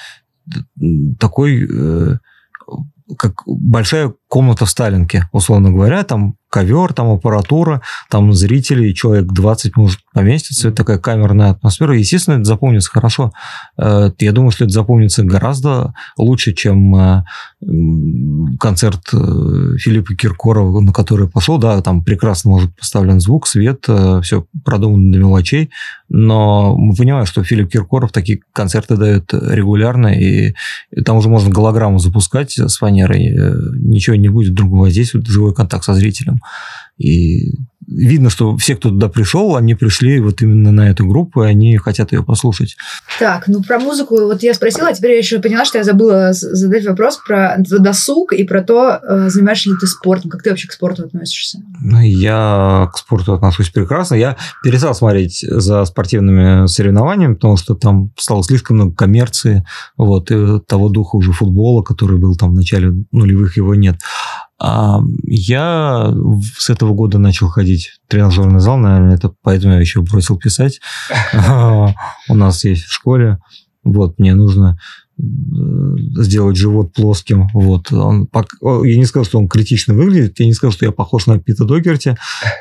такой, 1.18 1.66
как 3.16 3.42
большая 3.46 4.14
комната 4.29 4.66
в 4.66 4.70
Сталинке, 4.70 5.29
условно 5.33 5.70
говоря, 5.70 6.05
там 6.05 6.37
ковер, 6.51 6.93
там 6.93 7.11
аппаратура, 7.11 7.83
там 8.11 8.33
зрители, 8.33 8.93
человек 8.93 9.26
20 9.26 9.76
может 9.76 10.01
поместиться, 10.14 10.68
это 10.68 10.79
такая 10.79 10.99
камерная 10.99 11.51
атмосфера. 11.51 11.97
Естественно, 11.97 12.37
это 12.37 12.45
запомнится 12.45 12.91
хорошо. 12.91 13.33
Э, 13.79 14.11
Я 14.18 14.33
думаю, 14.33 14.51
что 14.51 14.64
это 14.64 14.72
запомнится 14.72 15.24
гораздо 15.24 15.95
лучше, 16.16 16.53
чем 16.55 16.95
э, 16.97 17.24
концерт 18.59 19.03
э, 19.12 19.76
Филиппа 19.79 20.14
Киркорова, 20.14 20.81
на 20.81 20.93
который 20.93 21.29
пошел. 21.29 21.59
Да, 21.59 21.81
там 21.83 22.03
прекрасно 22.03 22.51
может 22.51 22.74
поставлен 22.76 23.20
звук, 23.20 23.47
свет, 23.47 23.87
все 24.22 24.47
продумано 24.64 25.12
до 25.12 25.18
мелочей, 25.18 25.70
но 26.09 26.76
мы 26.76 26.95
понимаем, 26.95 27.26
что 27.26 27.45
Филипп 27.45 27.70
Киркоров 27.70 28.12
такие 28.12 28.41
концерты 28.53 28.97
дает 28.97 29.33
регулярно, 29.33 30.09
и 30.09 30.55
там 31.05 31.16
уже 31.16 31.29
можно 31.29 31.51
голограмму 31.51 31.99
запускать 31.99 32.59
с 32.59 32.76
фанерой, 32.79 33.33
ничего 33.74 34.16
не 34.20 34.28
будет 34.28 34.54
другого. 34.54 34.90
Здесь 34.90 35.14
вот 35.14 35.26
живой 35.26 35.54
контакт 35.54 35.84
со 35.84 35.94
зрителем. 35.94 36.40
И 36.99 37.55
видно, 37.88 38.28
что 38.28 38.57
все, 38.57 38.76
кто 38.76 38.90
туда 38.90 39.09
пришел, 39.09 39.57
они 39.57 39.74
пришли 39.74 40.20
вот 40.20 40.42
именно 40.42 40.70
на 40.70 40.90
эту 40.90 41.07
группу, 41.07 41.42
и 41.42 41.46
они 41.46 41.76
хотят 41.78 42.12
ее 42.12 42.22
послушать. 42.22 42.76
Так, 43.18 43.49
ну 43.49 43.62
про 43.62 43.78
музыку 43.78 44.16
вот 44.16 44.42
я 44.42 44.53
спросила, 44.55 44.88
а 44.88 44.92
теперь 44.92 45.12
я 45.12 45.18
еще 45.18 45.38
поняла, 45.40 45.64
что 45.64 45.78
я 45.78 45.84
забыла 45.84 46.32
задать 46.32 46.86
вопрос 46.86 47.18
про 47.26 47.57
досуг 47.59 48.32
и 48.32 48.44
про 48.44 48.62
то, 48.62 49.01
э, 49.03 49.28
занимаешься 49.30 49.70
ли 49.70 49.76
ты 49.80 49.86
спортом, 49.86 50.30
как 50.30 50.42
ты 50.42 50.51
вообще 50.51 50.68
к 50.68 50.72
спорту 50.72 51.05
относишься. 51.05 51.61
Ну, 51.82 52.01
Я 52.01 52.90
к 52.92 52.99
спорту 52.99 53.32
отношусь 53.32 53.70
прекрасно. 53.70 54.14
Я 54.16 54.36
перестал 54.62 54.94
смотреть 54.94 55.40
за 55.40 55.84
спортивными 55.84 56.66
соревнованиями, 56.66 57.34
потому 57.34 57.57
что 57.57 57.74
там 57.74 58.12
стало 58.16 58.42
слишком 58.44 58.76
много 58.76 58.94
коммерции, 58.94 59.64
вот, 59.96 60.30
и 60.30 60.61
того 60.66 60.88
духа 60.90 61.16
уже 61.16 61.32
футбола, 61.32 61.82
который 61.82 62.18
был 62.18 62.36
там 62.36 62.53
в 62.53 62.55
начале 62.55 62.92
нулевых, 63.12 63.57
его 63.57 63.74
нет. 63.74 63.96
А 64.61 65.00
я 65.24 66.12
с 66.56 66.68
этого 66.68 66.92
года 66.92 67.18
начал 67.18 67.48
ходить 67.48 67.92
в 68.04 68.11
тренажерный 68.11 68.61
зал, 68.61 68.76
наверное, 68.76 69.14
это 69.14 69.32
поэтому 69.42 69.74
я 69.74 69.80
еще 69.80 70.02
бросил 70.02 70.36
писать. 70.36 70.80
У 72.28 72.34
нас 72.34 72.64
есть 72.64 72.84
в 72.84 72.92
школе. 72.92 73.38
Вот, 73.84 74.18
мне 74.18 74.34
нужно 74.34 74.76
э, 75.16 75.22
сделать 76.22 76.56
живот 76.56 76.92
плоским. 76.92 77.48
Вот. 77.54 77.92
Он, 77.92 78.28
я 78.84 78.96
не 78.96 79.04
сказал, 79.04 79.24
что 79.24 79.38
он 79.38 79.48
критично 79.48 79.94
выглядит, 79.94 80.40
я 80.40 80.46
не 80.46 80.52
сказал, 80.52 80.72
что 80.72 80.84
я 80.84 80.90
похож 80.90 81.26
на 81.26 81.38
Пита 81.38 81.64
Догерти, 81.64 82.16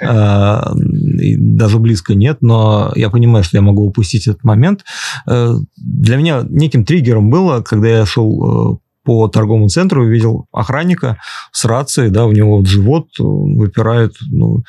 а, 0.06 0.74
и 1.20 1.36
даже 1.36 1.80
близко 1.80 2.14
нет, 2.14 2.38
но 2.42 2.94
я 2.96 3.10
понимаю, 3.10 3.44
что 3.44 3.58
я 3.58 3.62
могу 3.62 3.84
упустить 3.84 4.28
этот 4.28 4.44
момент. 4.44 4.86
Э, 5.28 5.56
Для 5.78 6.18
меня 6.18 6.46
неким 6.48 6.86
триггером 6.86 7.32
было, 7.32 7.62
когда 7.62 7.88
я 7.90 8.06
шел 8.06 8.76
э, 8.76 8.87
по 9.08 9.30
торговому 9.30 9.70
центру, 9.70 10.04
увидел 10.04 10.48
охранника 10.52 11.18
с 11.54 11.64
рацией, 11.64 12.10
да, 12.10 12.26
у 12.26 12.34
него 12.34 12.58
вот 12.58 12.68
живот 12.68 13.08
он 13.22 13.56
выпирает, 13.56 14.18
ну, 14.30 14.66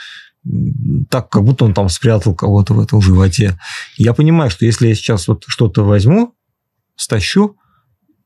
так, 1.10 1.28
как 1.28 1.42
будто 1.42 1.64
он 1.64 1.74
там 1.74 1.88
спрятал 1.88 2.36
кого-то 2.36 2.72
в 2.72 2.78
этом 2.78 3.00
животе. 3.00 3.58
Я 3.96 4.14
понимаю, 4.14 4.48
что 4.48 4.64
если 4.64 4.86
я 4.86 4.94
сейчас 4.94 5.26
вот 5.26 5.42
что-то 5.48 5.84
возьму, 5.84 6.34
стащу, 6.94 7.56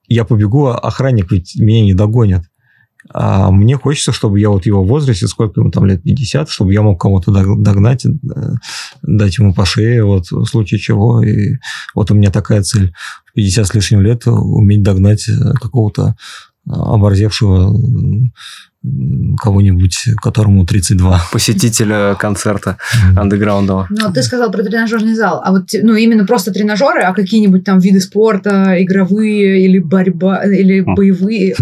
я 0.06 0.26
побегу, 0.26 0.66
а 0.66 0.78
охранник 0.78 1.32
ведь 1.32 1.56
меня 1.56 1.80
не 1.82 1.94
догонит. 1.94 2.42
А 3.10 3.50
мне 3.50 3.76
хочется, 3.76 4.12
чтобы 4.12 4.40
я 4.40 4.50
вот 4.50 4.66
его 4.66 4.84
в 4.84 4.88
возрасте, 4.88 5.26
сколько 5.26 5.60
ему 5.60 5.70
там 5.70 5.86
лет, 5.86 6.02
50, 6.02 6.48
чтобы 6.48 6.72
я 6.72 6.82
мог 6.82 7.00
кого-то 7.00 7.32
догнать, 7.32 8.06
э, 8.06 8.10
дать 9.02 9.38
ему 9.38 9.54
по 9.54 9.64
шее, 9.64 10.04
вот 10.04 10.30
в 10.30 10.44
случае 10.46 10.80
чего. 10.80 11.22
И 11.22 11.56
вот 11.94 12.10
у 12.10 12.14
меня 12.14 12.30
такая 12.30 12.62
цель. 12.62 12.94
В 13.26 13.32
50 13.34 13.66
с 13.66 13.74
лишним 13.74 14.02
лет 14.02 14.22
уметь 14.26 14.82
догнать 14.82 15.28
э, 15.28 15.54
какого-то 15.54 16.16
оборзевшего 16.64 17.76
кого-нибудь, 19.40 20.08
которому 20.20 20.66
32. 20.66 21.22
Посетителя 21.32 22.14
концерта 22.14 22.78
андеграундового. 23.16 23.86
Ну, 23.90 24.08
а 24.08 24.12
ты 24.12 24.22
сказал 24.22 24.50
про 24.50 24.62
тренажерный 24.64 25.14
зал. 25.14 25.40
А 25.44 25.52
вот, 25.52 25.68
ну, 25.80 25.94
именно 25.94 26.26
просто 26.26 26.52
тренажеры, 26.52 27.02
а 27.02 27.14
какие-нибудь 27.14 27.64
там 27.64 27.78
виды 27.78 28.00
спорта, 28.00 28.82
игровые 28.82 29.64
или 29.64 29.78
борьба, 29.78 30.44
или 30.44 30.80
боевые? 30.80 31.54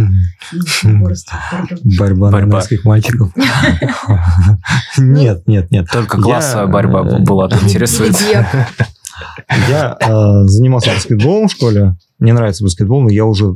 Борьба 1.99 2.31
норвежских 2.31 2.85
мальчиков. 2.85 3.33
Нет, 4.99 5.47
нет, 5.47 5.71
нет. 5.71 5.87
Только 5.93 6.21
классовая 6.21 6.66
борьба 6.66 7.03
была, 7.03 7.49
интересует. 7.62 8.16
Я 9.68 9.97
э, 10.01 10.47
занимался 10.47 10.91
баскетболом 10.93 11.49
в 11.49 11.53
школе. 11.53 11.97
Мне 12.18 12.33
нравится 12.33 12.64
баскетбол, 12.64 13.03
но 13.03 13.11
я 13.11 13.25
уже 13.25 13.55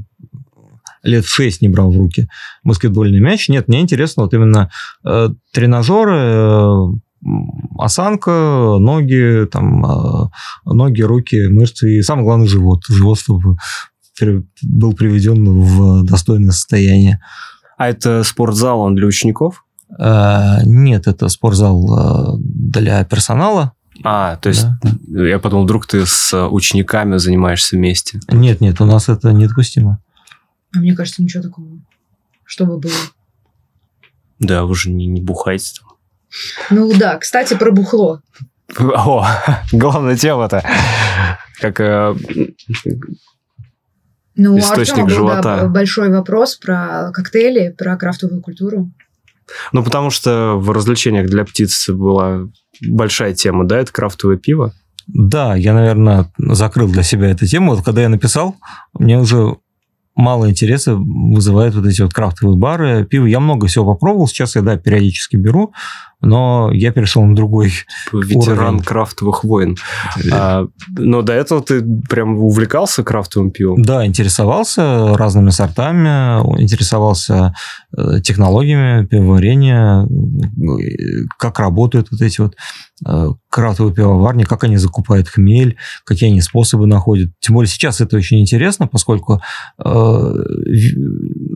лет 1.05 1.25
6 1.25 1.63
не 1.63 1.69
брал 1.69 1.91
в 1.91 1.97
руки 1.97 2.29
баскетбольный 2.65 3.21
мяч. 3.21 3.49
Нет, 3.49 3.69
мне 3.69 3.81
интересно 3.81 4.25
вот 4.25 4.35
именно 4.35 4.71
э, 5.05 5.29
тренажеры, 5.53 6.17
э, 6.17 6.87
осанка, 7.79 8.77
ноги, 8.81 9.47
там, 9.51 9.85
э, 9.85 10.29
ноги, 10.67 11.03
руки, 11.03 11.49
мышцы 11.49 11.99
и 11.99 12.03
самое 12.03 12.27
главное 12.27 12.49
живот. 12.49 12.85
Живот, 12.89 13.19
чтобы 13.19 13.57
был 14.63 14.95
приведен 14.95 15.45
в 15.45 16.05
достойное 16.05 16.53
состояние. 16.53 17.21
А 17.77 17.89
это 17.89 18.23
спортзал, 18.23 18.81
он 18.81 18.95
для 18.95 19.07
учеников? 19.07 19.65
Э, 19.99 20.63
нет, 20.65 21.07
это 21.07 21.29
спортзал 21.29 22.37
э, 22.37 22.39
для 22.41 23.05
персонала. 23.05 23.73
А, 24.03 24.37
то 24.37 24.49
есть 24.49 24.67
да. 24.83 25.27
я 25.27 25.39
подумал, 25.39 25.65
вдруг 25.65 25.87
ты 25.87 26.05
с 26.05 26.49
учениками 26.49 27.17
занимаешься 27.17 27.77
вместе? 27.77 28.21
Нет, 28.29 28.61
нет, 28.61 28.81
у 28.81 28.87
нас 28.87 29.09
это 29.09 29.33
недопустимо. 29.33 30.01
А 30.75 30.79
мне 30.79 30.95
кажется, 30.95 31.23
ничего 31.23 31.43
такого. 31.43 31.69
Чтобы 32.45 32.79
было. 32.79 32.93
Да, 34.39 34.65
вы 34.65 34.75
же 34.75 34.91
не, 34.91 35.07
не 35.07 35.21
бухаете 35.21 35.73
там. 35.81 35.97
Ну 36.71 36.93
да, 36.99 37.19
кстати, 37.19 37.55
про 37.55 37.71
бухло. 37.71 38.21
О, 38.79 39.27
главная 39.73 40.17
тема-то. 40.17 40.65
Как 41.61 41.81
э, 41.81 42.15
ну, 44.37 44.59
источник 44.59 45.05
был, 45.05 45.11
живота. 45.11 45.61
Да, 45.61 45.69
большой 45.69 46.11
вопрос 46.11 46.57
про 46.57 47.11
коктейли, 47.13 47.71
про 47.71 47.97
крафтовую 47.97 48.43
культуру. 48.43 48.91
Ну, 49.73 49.85
потому 49.85 50.11
что 50.11 50.55
в 50.57 50.71
развлечениях 50.71 51.29
для 51.29 51.45
птиц 51.45 51.89
была 51.91 52.49
большая 52.81 53.35
тема, 53.35 53.67
да, 53.67 53.79
это 53.79 53.93
крафтовое 53.93 54.37
пиво. 54.37 54.73
Да, 55.07 55.55
я, 55.55 55.75
наверное, 55.75 56.33
закрыл 56.39 56.89
для 56.89 57.03
себя 57.03 57.31
эту 57.31 57.47
тему. 57.47 57.75
Вот 57.75 57.85
когда 57.85 58.03
я 58.03 58.09
написал, 58.09 58.57
мне 58.95 59.19
уже 59.19 59.57
мало 60.15 60.51
интереса 60.51 60.95
вызывает 60.95 61.75
вот 61.75 61.87
эти 61.87 62.03
вот 62.03 62.13
крафтовые 62.13 62.57
бары, 62.57 63.05
пиво. 63.05 63.27
Я 63.27 63.41
много 63.41 63.67
всего 63.67 63.85
попробовал, 63.85 64.27
сейчас 64.29 64.57
я, 64.57 64.63
да, 64.63 64.77
периодически 64.77 65.37
беру, 65.37 65.73
но 66.25 66.71
я 66.73 66.91
перешел 66.93 67.23
на 67.25 67.35
другой 67.35 67.73
Ветеран 68.13 68.75
уровень. 68.75 68.85
крафтовых 68.85 69.45
войн. 69.45 69.77
А, 70.33 70.67
но 70.97 71.23
до 71.23 71.33
этого 71.33 71.63
ты 71.63 71.83
прям 72.09 72.39
увлекался 72.39 73.03
крафтовым 73.03 73.51
пивом? 73.51 73.83
Да, 73.83 74.07
интересовался 74.07 75.17
разными 75.17 75.51
сортами, 75.51 76.41
интересовался 76.61 77.55
э, 77.97 78.21
технологиями 78.23 79.07
пивоварения, 79.07 80.09
как 81.39 81.59
работают 81.59 82.09
вот 82.11 82.21
эти 82.21 82.41
вот 82.41 82.57
э, 83.07 83.29
крафтовые 83.51 83.95
пивоварни, 83.95 84.45
как 84.45 84.65
они 84.65 84.77
закупают 84.77 85.29
хмель, 85.29 85.77
какие 86.05 86.31
они 86.31 86.41
способы 86.41 86.87
находят. 86.87 87.31
Тем 87.41 87.55
более 87.55 87.69
сейчас 87.69 88.01
это 88.01 88.17
очень 88.17 88.41
интересно, 88.41 88.87
поскольку 88.87 89.43
э, 89.79 90.33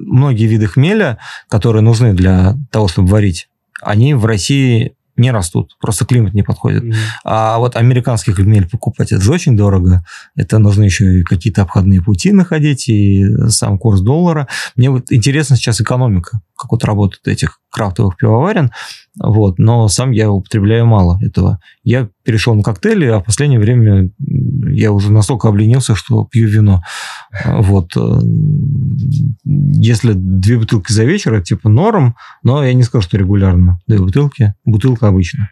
многие 0.07 0.47
виды 0.47 0.67
хмеля, 0.67 1.19
которые 1.49 1.83
нужны 1.83 2.13
для 2.13 2.57
того, 2.71 2.89
чтобы 2.89 3.09
варить 3.09 3.49
они 3.83 4.15
в 4.15 4.25
России 4.25 4.95
не 5.19 5.33
растут, 5.33 5.77
просто 5.81 6.07
климат 6.07 6.33
не 6.33 6.43
подходит. 6.43 6.85
Mm-hmm. 6.85 6.95
А 7.25 7.59
вот 7.59 7.77
американских 7.77 8.37
хмель 8.37 8.69
покупать 8.69 9.13
это 9.13 9.21
же 9.21 9.33
очень 9.33 9.57
дорого. 9.57 10.05
Это 10.37 10.59
нужно 10.59 10.85
еще 10.85 11.19
и 11.19 11.23
какие-то 11.23 11.63
обходные 11.63 12.01
пути 12.01 12.33
находить, 12.33 12.89
и 12.89 13.27
сам 13.49 13.79
курс 13.79 14.01
доллара. 14.01 14.47
Мне 14.77 14.91
вот 14.91 15.11
интересно 15.11 15.57
сейчас 15.57 15.81
экономика, 15.81 16.41
как 16.57 16.71
вот 16.71 16.85
работают 16.85 17.27
этих 17.27 17.61
крафтовых 17.71 18.17
пивоварен. 18.17 18.71
Вот, 19.21 19.59
но 19.59 19.89
сам 19.89 20.13
я 20.13 20.31
употребляю 20.31 20.87
мало 20.87 21.19
этого. 21.21 21.59
Я 21.83 22.09
перешел 22.23 22.55
на 22.55 22.63
коктейли, 22.63 23.07
а 23.07 23.21
в 23.21 23.25
последнее 23.25 23.59
время 23.59 24.11
я 24.79 24.93
уже 24.93 25.13
настолько 25.13 25.49
обленился, 25.49 25.95
что 25.95 26.25
пью 26.25 26.49
вино. 26.49 26.83
Вот. 27.45 27.97
Э, 27.97 28.21
если 29.45 30.13
две 30.15 30.59
бутылки 30.59 30.93
за 30.93 31.05
вечер, 31.05 31.35
это 31.35 31.45
типа 31.45 31.69
норм, 31.69 32.15
но 32.43 32.65
я 32.65 32.73
не 32.75 32.83
скажу, 32.83 33.03
что 33.03 33.19
регулярно. 33.19 33.81
Две 33.87 33.99
бутылки, 33.99 34.55
бутылка 34.65 35.09
обычно. 35.09 35.51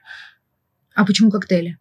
А 0.94 1.04
почему 1.04 1.30
коктейли? 1.30 1.76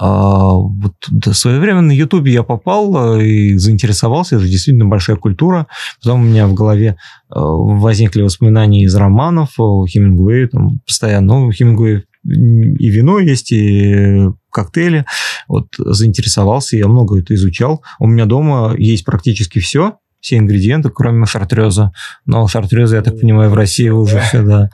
А, 0.00 0.52
вот 0.52 0.94
в 1.08 1.32
свое 1.32 1.58
время 1.58 1.80
на 1.80 1.92
Ютубе 1.92 2.32
я 2.32 2.42
попал 2.42 3.18
э, 3.18 3.24
и 3.26 3.56
заинтересовался. 3.56 4.36
Это 4.36 4.46
действительно 4.46 4.86
большая 4.86 5.16
культура. 5.16 5.66
Потом 6.02 6.20
у 6.20 6.24
меня 6.24 6.46
в 6.46 6.54
голове 6.54 6.88
э, 6.88 6.94
возникли 7.34 8.22
воспоминания 8.22 8.84
из 8.84 8.94
романов 8.94 9.54
о 9.58 9.86
Хемингуэе. 9.86 10.48
Там 10.48 10.80
постоянно, 10.86 11.40
ну, 11.40 11.52
Хемингуэй 11.52 12.04
и 12.24 12.90
вино 12.90 13.18
есть, 13.20 13.52
и 13.52 14.28
коктейли. 14.62 15.04
Вот 15.46 15.68
заинтересовался, 15.78 16.76
я 16.76 16.88
много 16.88 17.20
это 17.20 17.34
изучал. 17.34 17.82
У 17.98 18.06
меня 18.06 18.26
дома 18.26 18.74
есть 18.76 19.04
практически 19.04 19.58
все, 19.58 19.98
все 20.20 20.38
ингредиенты, 20.38 20.90
кроме 20.90 21.26
шартреза. 21.26 21.92
Но 22.26 22.46
шартреза, 22.48 22.96
я 22.96 23.02
так 23.02 23.20
понимаю, 23.20 23.50
в 23.50 23.54
России 23.54 23.88
уже 23.88 24.20
все, 24.20 24.42
да. 24.42 24.70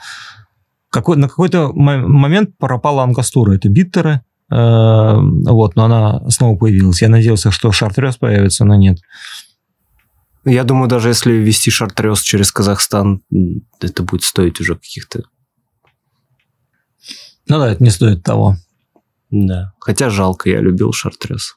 Какой, 0.91 1.17
на 1.17 1.29
какой-то 1.29 1.73
момент 1.73 2.57
пропала 2.59 3.03
ангастура. 3.03 3.53
Это 3.53 3.69
биттеры, 3.69 4.21
Эм, 4.51 5.43
вот, 5.43 5.75
но 5.75 5.85
она 5.85 6.31
снова 6.31 6.57
появилась. 6.57 7.03
Я 7.03 7.09
надеялся, 7.09 7.51
что 7.51 7.73
шартрез 7.73 8.17
появится, 8.17 8.65
но 8.65 8.75
нет. 8.75 8.99
Я 10.45 10.65
думаю, 10.65 10.89
даже 10.89 11.09
если 11.09 11.33
ввести 11.33 11.71
шартрез 11.71 12.21
через 12.21 12.53
Казахстан, 12.53 13.23
это 13.81 14.03
будет 14.03 14.23
стоить 14.23 14.61
уже 14.61 14.77
каких-то... 14.77 15.23
Ну 17.49 17.59
да, 17.59 17.73
это 17.73 17.83
не 17.83 17.91
стоит 17.91 18.23
того. 18.23 18.57
Да, 19.37 19.73
хотя 19.81 20.11
жалко, 20.11 20.49
я 20.49 20.61
любил 20.61 20.93
шартрез. 20.93 21.57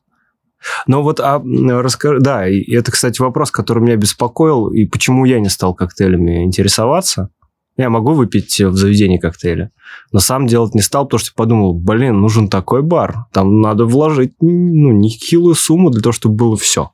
Но 0.87 1.03
вот, 1.03 1.19
а, 1.19 1.39
расскажи, 1.43 2.19
да, 2.19 2.49
и 2.49 2.63
это, 2.73 2.91
кстати, 2.91 3.21
вопрос, 3.21 3.51
который 3.51 3.83
меня 3.83 3.97
беспокоил, 3.97 4.69
и 4.69 4.85
почему 4.85 5.25
я 5.25 5.39
не 5.39 5.49
стал 5.49 5.75
коктейлями 5.75 6.43
интересоваться. 6.43 7.29
Я 7.77 7.91
могу 7.91 8.13
выпить 8.13 8.59
в 8.59 8.75
заведении 8.75 9.19
коктейля. 9.19 9.69
Но 10.11 10.17
сам 10.17 10.47
делать 10.47 10.73
не 10.73 10.81
стал, 10.81 11.05
потому 11.05 11.19
что 11.19 11.35
подумал, 11.35 11.75
блин, 11.75 12.19
нужен 12.19 12.49
такой 12.49 12.81
бар. 12.81 13.27
Там 13.31 13.61
надо 13.61 13.85
вложить 13.85 14.33
ну, 14.41 14.91
нехилую 14.91 15.53
сумму 15.53 15.91
для 15.91 16.01
того, 16.01 16.13
чтобы 16.13 16.35
было 16.35 16.57
все. 16.57 16.89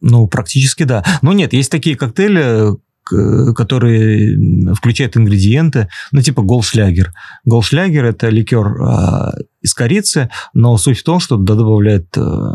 Ну, 0.00 0.26
практически 0.26 0.84
да. 0.84 1.04
Но 1.20 1.34
нет, 1.34 1.52
есть 1.52 1.70
такие 1.70 1.96
коктейли, 1.96 2.78
которые 3.04 4.74
включают 4.74 5.16
ингредиенты, 5.16 5.88
ну, 6.12 6.20
типа 6.20 6.42
голшлягер. 6.42 7.12
Голшлягер– 7.44 8.04
это 8.06 8.28
ликер 8.28 8.66
э, 8.66 9.32
из 9.62 9.74
корицы, 9.74 10.30
но 10.52 10.76
суть 10.76 10.98
в 10.98 11.04
том, 11.04 11.20
что 11.20 11.36
туда 11.36 11.54
добавляют 11.54 12.06
э, 12.16 12.54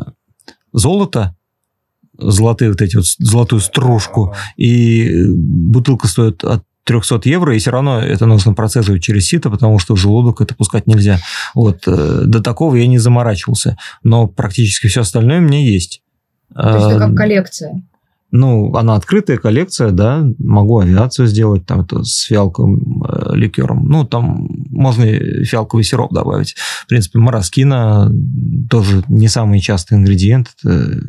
золото, 0.73 1.35
золотые 2.17 2.71
вот 2.71 2.81
эти 2.81 2.95
вот, 2.95 3.05
золотую 3.05 3.61
стружку, 3.61 4.33
и 4.57 5.25
бутылка 5.27 6.07
стоит 6.07 6.43
от 6.43 6.63
300 6.89 7.21
евро, 7.25 7.55
и 7.55 7.59
все 7.59 7.69
равно 7.69 7.99
это 7.99 8.25
нужно 8.25 8.53
процессировать 8.53 9.03
через 9.03 9.27
сито, 9.27 9.51
потому 9.51 9.77
что 9.77 9.95
в 9.95 9.99
желудок 9.99 10.41
это 10.41 10.55
пускать 10.55 10.87
нельзя. 10.87 11.19
Вот. 11.53 11.83
Э, 11.85 12.23
до 12.25 12.41
такого 12.41 12.75
я 12.75 12.87
не 12.87 12.97
заморачивался. 12.97 13.77
Но 14.01 14.27
практически 14.27 14.87
все 14.87 15.01
остальное 15.01 15.37
у 15.37 15.41
меня 15.43 15.59
есть. 15.59 16.01
То 16.53 16.75
есть 16.75 16.87
это 16.87 16.97
как 16.97 17.15
коллекция? 17.15 17.83
Ну, 18.31 18.73
она 18.75 18.95
открытая 18.95 19.37
коллекция, 19.37 19.89
да, 19.91 20.23
могу 20.37 20.79
авиацию 20.79 21.27
сделать 21.27 21.65
там 21.65 21.81
это 21.81 22.03
с 22.03 22.21
фиалковым 22.21 23.03
э, 23.03 23.35
ликером. 23.35 23.85
Ну, 23.87 24.05
там 24.05 24.47
можно 24.69 25.05
фиалковый 25.43 25.83
сироп 25.83 26.13
добавить. 26.13 26.55
В 26.55 26.87
принципе, 26.87 27.17
мороскина 27.17 28.11
тоже 28.69 29.03
не 29.07 29.27
самый 29.27 29.59
частый 29.59 29.97
ингредиент. 29.97 30.49
Это 30.63 31.01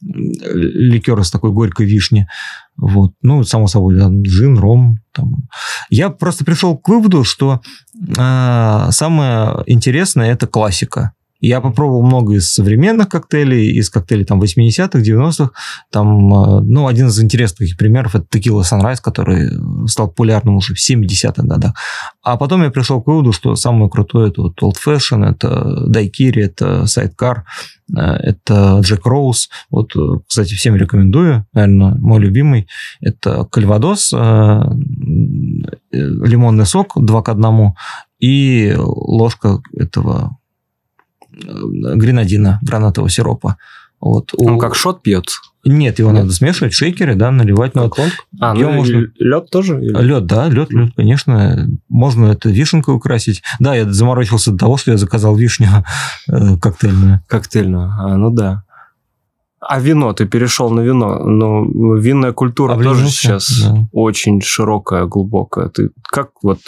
ликер 0.00 1.18
из 1.18 1.30
такой 1.30 1.50
горькой 1.50 1.86
вишни. 1.86 2.28
Вот. 2.76 3.12
Ну, 3.22 3.42
само 3.42 3.66
собой, 3.66 3.96
да, 3.96 4.08
джин, 4.08 4.56
ром. 4.58 4.98
Там. 5.12 5.48
Я 5.90 6.10
просто 6.10 6.44
пришел 6.44 6.78
к 6.78 6.88
выводу, 6.88 7.24
что 7.24 7.60
э, 8.16 8.88
самое 8.90 9.64
интересное– 9.66 10.30
это 10.32 10.46
классика. 10.46 11.14
Я 11.40 11.60
попробовал 11.60 12.02
много 12.02 12.34
из 12.34 12.52
современных 12.52 13.08
коктейлей, 13.08 13.72
из 13.72 13.88
коктейлей 13.88 14.26
там 14.26 14.42
80-х, 14.42 14.98
90-х. 14.98 15.52
Там, 15.90 16.32
э, 16.34 16.60
ну, 16.60 16.86
один 16.86 17.08
из 17.08 17.18
интересных 17.20 17.76
примеров– 17.78 18.14
это 18.16 18.26
текила 18.30 18.62
Sunrise, 18.62 18.98
который 19.02 19.50
стал 19.88 20.08
популярным 20.08 20.56
уже 20.56 20.74
в 20.74 20.78
70-х 20.78 21.42
годах. 21.42 21.74
А 22.22 22.36
потом 22.36 22.62
я 22.62 22.70
пришел 22.70 23.02
к 23.02 23.06
выводу, 23.06 23.32
что 23.32 23.56
самое 23.56 23.90
крутое– 23.90 24.28
это 24.30 24.42
вот 24.42 24.62
Old 24.62 24.76
Fashion, 24.86 25.24
это 25.24 25.86
Daiquiri, 25.88 26.42
это 26.42 26.84
Sidecar, 26.84 27.44
э, 27.96 28.00
это 28.00 28.80
Джек 28.82 29.06
Роуз. 29.06 29.48
Вот, 29.70 29.96
э, 29.96 30.20
кстати, 30.28 30.54
всем 30.54 30.76
рекомендую. 30.76 31.46
Наверное, 31.54 31.94
мой 31.94 32.20
любимый– 32.20 32.68
это 33.00 33.44
Кальвадос, 33.44 34.12
лимонный 35.92 36.66
сок 36.66 36.92
2 36.96 37.22
к 37.22 37.28
1 37.30 37.72
и 38.20 38.74
ложка 38.76 39.60
этого 39.74 40.36
гренадина, 41.44 42.58
гранатового 42.62 43.10
сиропа. 43.10 43.56
Вот. 44.00 44.32
Он 44.36 44.58
как 44.58 44.74
шот 44.74 45.02
пьет? 45.02 45.26
Нет, 45.64 45.98
его 45.98 46.10
Нет. 46.10 46.22
надо 46.22 46.32
смешивать 46.32 46.72
в 46.72 46.76
шейкере, 46.76 47.14
да, 47.14 47.30
наливать. 47.30 47.74
Как 47.74 47.98
он? 47.98 48.08
А, 48.40 48.54
ну 48.54 48.72
можно... 48.72 49.08
лед 49.18 49.50
тоже? 49.50 49.78
Или... 49.78 49.92
Лед, 50.02 50.24
да, 50.24 50.48
лед, 50.48 50.72
лед, 50.72 50.92
конечно. 50.96 51.68
Можно 51.90 52.26
это 52.26 52.48
вишенкой 52.48 52.94
украсить. 52.94 53.42
Да, 53.58 53.74
я 53.74 53.90
заморочился 53.92 54.52
до 54.52 54.58
того, 54.58 54.78
что 54.78 54.92
я 54.92 54.96
заказал 54.96 55.36
вишню 55.36 55.68
э, 56.28 56.56
коктейльную. 56.56 57.20
Коктейльную, 57.26 57.90
а, 57.90 58.16
ну 58.16 58.30
да. 58.30 58.62
А 59.60 59.78
вино, 59.78 60.14
ты 60.14 60.24
перешел 60.24 60.70
на 60.70 60.80
вино, 60.80 61.18
но 61.18 61.96
винная 61.96 62.32
культура 62.32 62.72
Облизнулся, 62.72 63.02
тоже 63.02 63.44
сейчас 63.44 63.62
да. 63.62 63.88
очень 63.92 64.40
широкая, 64.40 65.04
глубокая. 65.04 65.68
Ты 65.68 65.90
как 66.02 66.30
вот 66.42 66.60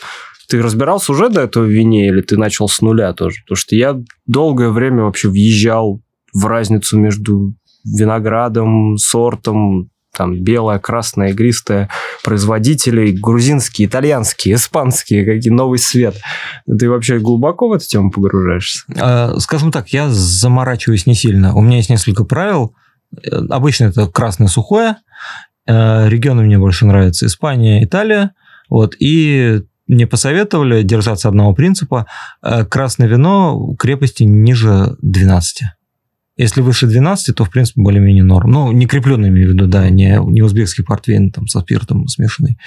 ты 0.53 0.61
разбирался 0.61 1.13
уже 1.13 1.31
до 1.31 1.41
этого 1.41 1.65
в 1.65 1.71
вине 1.71 2.09
или 2.09 2.21
ты 2.21 2.37
начал 2.37 2.69
с 2.69 2.83
нуля 2.83 3.15
тоже? 3.15 3.41
Потому 3.45 3.57
что 3.57 3.75
я 3.75 3.99
долгое 4.27 4.69
время 4.69 5.05
вообще 5.05 5.31
въезжал 5.31 6.03
в 6.35 6.45
разницу 6.45 6.99
между 6.99 7.55
виноградом, 7.87 8.99
сортом, 8.99 9.89
там 10.15 10.43
белое, 10.43 10.79
красное, 10.79 11.31
игристое, 11.31 11.89
производителей, 12.23 13.13
грузинские, 13.19 13.89
итальянские, 13.89 14.57
испанские, 14.57 15.25
какие 15.25 15.51
новый 15.51 15.79
свет. 15.79 16.21
Ты 16.67 16.91
вообще 16.91 17.19
глубоко 17.19 17.69
в 17.69 17.73
эту 17.73 17.87
тему 17.87 18.11
погружаешься? 18.11 18.85
А, 19.01 19.41
скажем 19.41 19.73
так, 19.73 19.89
я 19.89 20.11
заморачиваюсь 20.11 21.07
не 21.07 21.15
сильно. 21.15 21.55
У 21.55 21.63
меня 21.63 21.79
есть 21.79 21.89
несколько 21.89 22.25
правил. 22.25 22.75
Обычно 23.49 23.87
это 23.87 24.07
красное 24.07 24.49
сухое. 24.49 24.97
Э, 25.67 26.11
регионы 26.11 26.43
мне 26.43 26.59
больше 26.59 26.85
нравятся 26.85 27.25
Испания, 27.25 27.83
Италия. 27.83 28.35
Вот. 28.69 28.95
И 28.99 29.63
мне 29.93 30.07
посоветовали 30.07 30.83
держаться 30.83 31.29
одного 31.29 31.55
принципа. 31.55 32.07
Э, 32.43 32.65
красное 32.65 33.09
вино 33.09 33.75
крепости 33.79 34.25
ниже 34.25 34.97
12. 35.03 35.63
Если 36.39 36.63
выше 36.63 36.87
12, 36.87 37.37
то, 37.37 37.45
в 37.45 37.51
принципе, 37.51 37.83
более-менее 37.83 38.25
норм. 38.25 38.51
Ну, 38.51 38.73
не 38.73 38.87
крепленный, 38.87 39.29
имею 39.29 39.51
в 39.51 39.53
виду, 39.53 39.67
да, 39.67 39.89
не, 39.91 40.19
не 40.27 40.43
узбекский 40.43 40.83
портвейн 40.83 41.31
там, 41.31 41.47
со 41.47 41.61
спиртом 41.61 42.09
смешанный. 42.09 42.59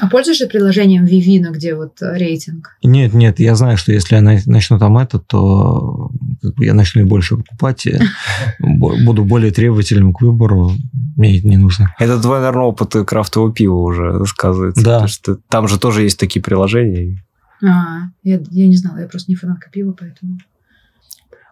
А 0.00 0.08
пользуешься 0.08 0.46
приложением 0.46 1.04
Vivino, 1.04 1.50
где 1.50 1.74
вот 1.74 2.00
э, 2.02 2.16
рейтинг? 2.16 2.76
Нет, 2.82 3.14
нет, 3.14 3.40
я 3.40 3.54
знаю, 3.54 3.76
что 3.76 3.92
если 3.92 4.14
я 4.16 4.22
начну 4.22 4.78
там 4.78 4.96
это, 4.98 5.18
то 5.18 6.10
я 6.58 6.74
начну 6.74 7.02
и 7.02 7.04
больше 7.04 7.36
покупать, 7.36 7.86
буду 8.58 9.24
более 9.24 9.50
требовательным 9.50 10.12
к 10.12 10.20
выбору, 10.20 10.72
мне 11.16 11.38
это 11.38 11.48
не 11.48 11.56
нужно. 11.56 11.94
Это 11.98 12.20
твой, 12.20 12.38
наверное, 12.38 12.64
опыт 12.64 12.94
крафтового 13.06 13.52
пива 13.52 13.76
уже 13.76 14.24
сказывается. 14.26 14.84
Да. 14.84 14.94
Потому 14.94 15.08
что 15.08 15.36
там 15.48 15.68
же 15.68 15.78
тоже 15.78 16.02
есть 16.02 16.18
такие 16.18 16.42
приложения. 16.42 17.24
А, 17.62 18.10
я, 18.22 18.40
я 18.50 18.68
не 18.68 18.76
знала, 18.76 18.98
я 18.98 19.08
просто 19.08 19.30
не 19.30 19.36
фанатка 19.36 19.68
пива, 19.70 19.94
поэтому... 19.98 20.38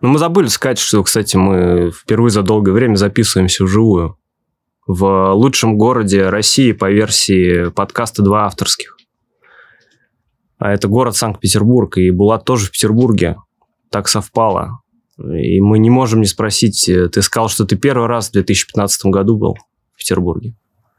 Ну, 0.03 0.09
мы 0.09 0.19
забыли 0.19 0.47
сказать, 0.49 0.79
что, 0.79 1.03
кстати, 1.03 1.37
мы 1.37 1.91
впервые 1.91 2.31
за 2.31 2.43
долгое 2.43 2.73
время 2.73 2.97
записываемся 2.97 3.65
вживую 3.65 4.19
в 4.87 5.32
лучшем 5.32 5.76
городе 5.76 6.28
России 6.28 6.72
по 6.72 6.91
версии 6.91 7.70
подкаста 7.70 8.22
«Два 8.22 8.47
авторских». 8.47 8.97
А 10.59 10.72
это 10.72 10.89
город 10.89 11.16
Санкт-Петербург, 11.16 11.99
и 11.99 12.11
Булат 12.11 12.45
тоже 12.45 12.66
в 12.66 12.70
Петербурге. 12.70 13.37
Так 13.91 14.09
совпало. 14.09 14.80
И 15.18 15.61
мы 15.61 15.78
не 15.78 15.91
можем 15.91 16.20
не 16.20 16.26
спросить, 16.26 16.89
э, 16.89 17.09
ты 17.09 17.22
сказал, 17.22 17.49
что 17.49 17.64
ты 17.64 17.76
первый 17.76 18.07
раз 18.07 18.28
в 18.28 18.32
2015 18.32 19.07
году 19.07 19.37
был 19.37 19.57
в 19.95 19.99
Петербурге. 19.99 20.55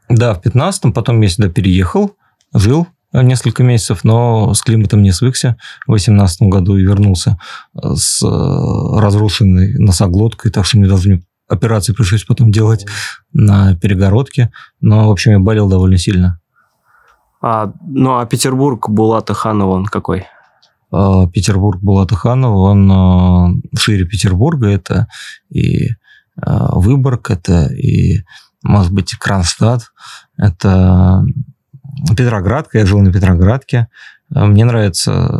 Да, 0.08 0.32
в 0.32 0.42
2015, 0.42 0.94
потом 0.94 1.20
я 1.20 1.28
сюда 1.28 1.48
переехал, 1.48 2.16
жил 2.52 2.86
несколько 3.12 3.62
месяцев, 3.62 4.04
но 4.04 4.52
с 4.54 4.62
климатом 4.62 5.02
не 5.02 5.12
свыкся 5.12 5.56
в 5.86 5.92
2018 5.92 6.42
году 6.42 6.76
и 6.76 6.82
вернулся 6.82 7.38
с 7.74 8.22
э, 8.22 9.00
разрушенной 9.00 9.74
носоглоткой, 9.78 10.50
так 10.50 10.66
что 10.66 10.78
мне 10.78 10.88
даже 10.88 11.22
операции 11.48 11.92
пришлось 11.92 12.24
потом 12.24 12.50
делать 12.50 12.86
на 13.32 13.74
перегородке. 13.76 14.52
Но, 14.80 15.08
в 15.08 15.10
общем, 15.10 15.32
я 15.32 15.38
болел 15.38 15.68
довольно 15.68 15.98
сильно. 15.98 16.40
А, 17.40 17.72
ну, 17.86 18.18
а 18.18 18.26
Петербург 18.26 18.88
Булата 18.88 19.34
Ханова 19.34 19.70
он 19.70 19.86
какой? 19.86 20.26
А, 20.90 21.26
Петербург 21.26 21.80
Булата 21.80 22.14
Ханова, 22.14 22.70
он 22.70 22.90
а, 22.92 23.48
шире 23.78 24.04
Петербурга. 24.04 24.68
Это 24.68 25.08
и 25.50 25.90
а, 26.40 26.78
Выборг, 26.78 27.30
это 27.30 27.66
и, 27.72 28.24
может 28.62 28.92
быть, 28.92 29.14
Кронштадт, 29.14 29.92
это 30.36 31.24
Петроградка. 32.16 32.78
Я 32.78 32.86
жил 32.86 33.00
на 33.00 33.12
Петроградке. 33.12 33.88
Мне 34.30 34.64
нравится 34.64 35.32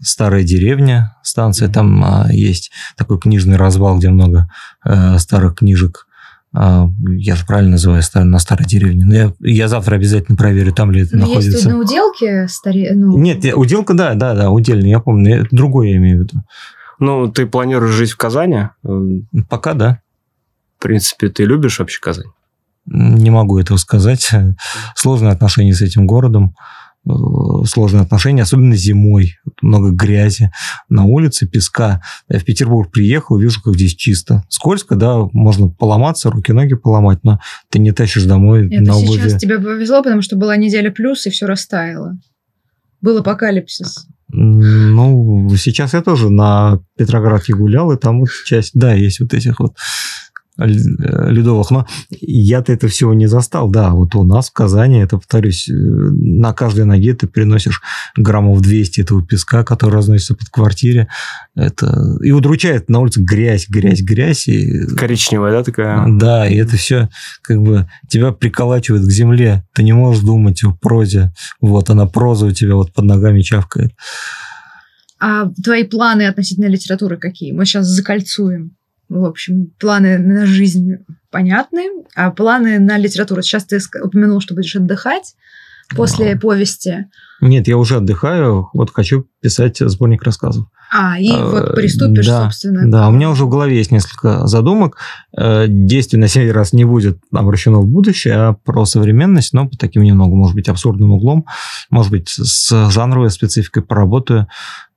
старая 0.00 0.42
деревня, 0.42 1.16
станция. 1.22 1.68
Там 1.68 2.02
а, 2.04 2.26
есть 2.30 2.70
такой 2.96 3.18
книжный 3.18 3.56
развал, 3.56 3.98
где 3.98 4.10
много 4.10 4.50
а, 4.82 5.18
старых 5.18 5.56
книжек. 5.56 6.06
А, 6.52 6.88
я 7.06 7.36
же 7.36 7.46
правильно 7.46 7.72
называю 7.72 8.02
на 8.14 8.38
старой 8.38 8.66
деревне. 8.66 9.04
Но 9.04 9.14
я, 9.14 9.32
я 9.40 9.68
завтра 9.68 9.96
обязательно 9.96 10.36
проверю, 10.36 10.72
там 10.72 10.90
ли 10.90 11.02
это 11.02 11.16
Но 11.16 11.26
находится. 11.26 11.50
Есть 11.52 11.66
на 11.66 11.78
уделке 11.78 12.48
старе... 12.48 12.92
ну... 12.94 13.18
Нет, 13.18 13.44
уделка, 13.54 13.94
да, 13.94 14.14
да, 14.14 14.34
да, 14.34 14.50
удельный, 14.50 14.90
я 14.90 15.00
помню. 15.00 15.42
Это 15.42 15.48
другое 15.50 15.90
я 15.90 15.96
имею 15.96 16.18
в 16.18 16.22
виду. 16.22 16.42
Ну, 16.98 17.30
ты 17.30 17.46
планируешь 17.46 17.94
жить 17.94 18.10
в 18.10 18.16
Казани? 18.16 18.68
Пока 19.48 19.74
да. 19.74 20.00
В 20.78 20.82
принципе, 20.82 21.28
ты 21.28 21.44
любишь 21.44 21.78
вообще 21.78 22.00
Казань? 22.00 22.26
Не 22.86 23.30
могу 23.30 23.58
этого 23.58 23.76
сказать. 23.76 24.30
Сложные 24.94 25.32
отношения 25.32 25.74
с 25.74 25.82
этим 25.82 26.06
городом. 26.06 26.54
Э, 27.06 27.12
сложные 27.64 28.02
отношения, 28.02 28.42
особенно 28.42 28.76
зимой. 28.76 29.38
Много 29.62 29.90
грязи 29.90 30.50
на 30.90 31.04
улице, 31.04 31.46
песка. 31.46 32.02
Я 32.28 32.38
в 32.38 32.44
Петербург 32.44 32.90
приехал, 32.90 33.38
вижу, 33.38 33.62
как 33.62 33.74
здесь 33.74 33.94
чисто. 33.94 34.44
Скользко, 34.50 34.96
да, 34.96 35.26
можно 35.32 35.68
поломаться, 35.68 36.30
руки-ноги 36.30 36.74
поломать, 36.74 37.20
но 37.22 37.40
ты 37.70 37.78
не 37.78 37.92
тащишь 37.92 38.24
домой 38.24 38.66
Это 38.66 38.82
на 38.82 38.96
обуви. 38.96 39.18
сейчас 39.18 39.40
тебе 39.40 39.58
повезло, 39.58 40.02
потому 40.02 40.20
что 40.20 40.36
была 40.36 40.56
неделя 40.56 40.90
плюс, 40.90 41.26
и 41.26 41.30
все 41.30 41.46
растаяло. 41.46 42.18
Был 43.00 43.16
апокалипсис. 43.18 44.06
Ну, 44.28 45.48
сейчас 45.56 45.94
я 45.94 46.02
тоже 46.02 46.28
на 46.30 46.80
Петроградке 46.98 47.54
гулял, 47.54 47.90
и 47.92 47.98
там 47.98 48.20
вот 48.20 48.28
часть, 48.44 48.72
да, 48.74 48.92
есть 48.92 49.20
вот 49.20 49.32
этих 49.32 49.58
вот 49.58 49.74
ледовых. 50.66 51.70
Но 51.70 51.86
я-то 52.10 52.72
это 52.72 52.88
всего 52.88 53.14
не 53.14 53.26
застал. 53.26 53.70
Да, 53.70 53.90
вот 53.90 54.14
у 54.14 54.24
нас 54.24 54.50
в 54.50 54.52
Казани, 54.52 54.98
это, 54.98 55.16
повторюсь, 55.16 55.68
э, 55.68 55.72
на 55.72 56.52
каждой 56.52 56.84
ноге 56.84 57.14
ты 57.14 57.26
приносишь 57.26 57.82
граммов 58.16 58.60
200 58.60 59.00
этого 59.00 59.24
песка, 59.24 59.64
который 59.64 59.94
разносится 59.94 60.34
под 60.34 60.48
квартире. 60.48 61.08
Это... 61.54 62.18
И 62.22 62.32
удручает 62.32 62.88
на 62.88 63.00
улице 63.00 63.20
грязь, 63.22 63.68
грязь, 63.68 64.02
грязь. 64.02 64.48
И... 64.48 64.86
Коричневая, 64.96 65.52
да, 65.52 65.64
такая? 65.64 66.04
Да, 66.08 66.48
и 66.48 66.56
это 66.56 66.76
все 66.76 67.08
как 67.42 67.60
бы 67.60 67.88
тебя 68.08 68.32
приколачивает 68.32 69.04
к 69.04 69.10
земле. 69.10 69.64
Ты 69.74 69.82
не 69.82 69.92
можешь 69.92 70.22
думать 70.22 70.62
о 70.64 70.72
прозе. 70.72 71.32
Вот 71.60 71.90
она 71.90 72.06
проза 72.06 72.46
у 72.46 72.52
тебя 72.52 72.74
вот 72.74 72.92
под 72.92 73.04
ногами 73.04 73.40
чавкает. 73.42 73.92
А 75.20 75.50
твои 75.62 75.84
планы 75.84 76.26
относительно 76.26 76.66
литературы 76.66 77.18
какие? 77.18 77.52
Мы 77.52 77.66
сейчас 77.66 77.86
закольцуем. 77.86 78.76
В 79.10 79.24
общем, 79.24 79.72
планы 79.80 80.18
на 80.18 80.46
жизнь 80.46 81.04
понятны, 81.30 81.88
а 82.14 82.30
планы 82.30 82.78
на 82.78 82.96
литературу. 82.96 83.42
Сейчас 83.42 83.64
ты 83.64 83.78
упомянул, 84.02 84.40
что 84.40 84.54
будешь 84.54 84.76
отдыхать. 84.76 85.34
После 85.96 86.36
повести? 86.36 87.06
Нет, 87.40 87.68
я 87.68 87.78
уже 87.78 87.96
отдыхаю, 87.96 88.68
вот 88.74 88.90
хочу 88.92 89.26
писать 89.40 89.78
сборник 89.78 90.22
рассказов. 90.22 90.66
А, 90.92 91.18
и 91.18 91.30
Э, 91.30 91.44
вот 91.44 91.74
приступишь, 91.74 92.26
да, 92.26 92.44
собственно. 92.44 92.90
Да, 92.90 93.08
у 93.08 93.12
меня 93.12 93.30
уже 93.30 93.44
в 93.44 93.48
голове 93.48 93.76
есть 93.76 93.92
несколько 93.92 94.46
задумок. 94.46 94.96
Э, 95.36 95.66
Действие 95.68 96.20
на 96.20 96.28
сей 96.28 96.50
раз 96.50 96.72
не 96.72 96.84
будет 96.84 97.18
обращено 97.32 97.80
в 97.80 97.86
будущее, 97.86 98.34
а 98.34 98.52
про 98.52 98.84
современность, 98.84 99.52
но 99.52 99.68
по 99.68 99.76
таким 99.78 100.02
немного, 100.02 100.34
может 100.34 100.54
быть, 100.54 100.68
абсурдным 100.68 101.12
углом. 101.12 101.46
Может 101.90 102.10
быть, 102.10 102.28
с 102.28 102.90
жанровой 102.90 103.30
спецификой 103.30 103.84
поработаю. 103.84 104.48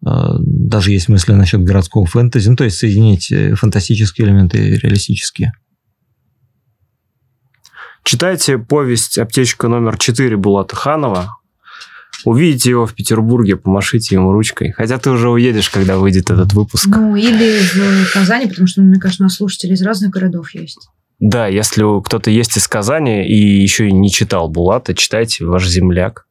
Э, 0.06 0.34
Даже 0.40 0.92
есть 0.92 1.10
мысли 1.10 1.34
насчет 1.34 1.64
городского 1.64 2.06
фэнтези. 2.06 2.50
Ну, 2.50 2.56
то 2.56 2.64
есть 2.64 2.78
соединить 2.78 3.32
э, 3.32 3.54
фантастические 3.54 4.28
элементы 4.28 4.58
и 4.58 4.78
реалистические. 4.78 5.54
Читайте 8.04 8.58
повесть 8.58 9.18
«Аптечка 9.18 9.70
номер 9.70 9.96
4» 9.96 10.36
Булата 10.36 10.76
Ханова. 10.76 11.38
Увидите 12.26 12.70
его 12.70 12.86
в 12.86 12.94
Петербурге, 12.94 13.56
помашите 13.56 14.16
ему 14.16 14.34
ручкой. 14.34 14.72
Хотя 14.72 14.98
ты 14.98 15.10
уже 15.10 15.30
уедешь, 15.30 15.70
когда 15.70 15.98
выйдет 15.98 16.30
этот 16.30 16.54
выпуск. 16.54 16.88
Ну, 16.88 17.16
или 17.16 17.60
в 17.60 18.14
Казани, 18.14 18.48
потому 18.48 18.68
что, 18.68 18.82
мне 18.82 19.00
кажется, 19.00 19.24
у 19.24 19.26
нас 19.26 19.36
слушатели 19.36 19.74
из 19.74 19.82
разных 19.82 20.12
городов 20.12 20.54
есть. 20.54 20.90
Да, 21.20 21.48
если 21.48 21.84
кто-то 22.04 22.30
есть 22.30 22.58
из 22.58 22.68
Казани 22.68 23.26
и 23.26 23.62
еще 23.62 23.88
и 23.88 23.94
не 23.94 24.12
читал 24.12 24.50
Булата, 24.50 24.94
читайте 24.94 25.46
«Ваш 25.46 25.68
земляк». 25.68 26.28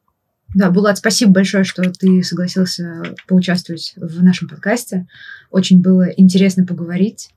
Да, 0.55 0.71
Булат, 0.71 0.99
спасибо 0.99 1.33
большое, 1.33 1.65
что 1.65 1.83
ты 1.91 2.23
согласился 2.23 3.03
поучаствовать 3.27 3.95
в 3.97 4.23
нашем 4.23 4.49
подкасте. 4.49 5.07
Очень 5.51 5.81
было 5.81 6.11
интересно 6.17 6.67
поговорить. 6.67 7.31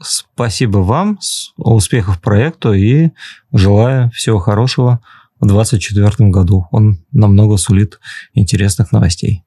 Спасибо 0.00 0.78
вам, 0.78 1.18
успехов 1.56 2.20
проекту 2.20 2.72
и 2.74 3.10
желаю 3.52 4.10
всего 4.10 4.38
хорошего 4.38 5.00
в 5.40 5.46
2024 5.46 6.28
году. 6.30 6.66
Он 6.70 6.98
намного 7.12 7.56
сулит 7.56 7.98
интересных 8.34 8.92
новостей. 8.92 9.42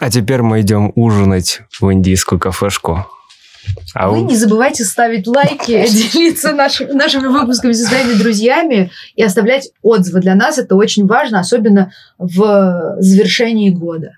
А 0.00 0.10
теперь 0.10 0.42
мы 0.42 0.60
идем 0.60 0.92
ужинать 0.94 1.62
в 1.80 1.92
индийскую 1.92 2.38
кафешку. 2.38 3.06
А 3.94 4.08
Вы 4.08 4.22
у- 4.22 4.26
не 4.26 4.36
забывайте 4.36 4.84
ставить 4.84 5.26
лайки, 5.26 5.72
делиться 6.12 6.52
наши- 6.52 6.86
нашими 6.86 7.26
выпусками 7.26 7.72
со 7.72 7.86
своими 7.86 8.14
друзьями 8.14 8.90
и 9.16 9.22
оставлять 9.22 9.70
отзывы. 9.82 10.20
Для 10.20 10.34
нас 10.36 10.58
это 10.58 10.76
очень 10.76 11.06
важно, 11.06 11.40
особенно 11.40 11.90
в 12.16 12.96
завершении 13.00 13.70
года. 13.70 14.17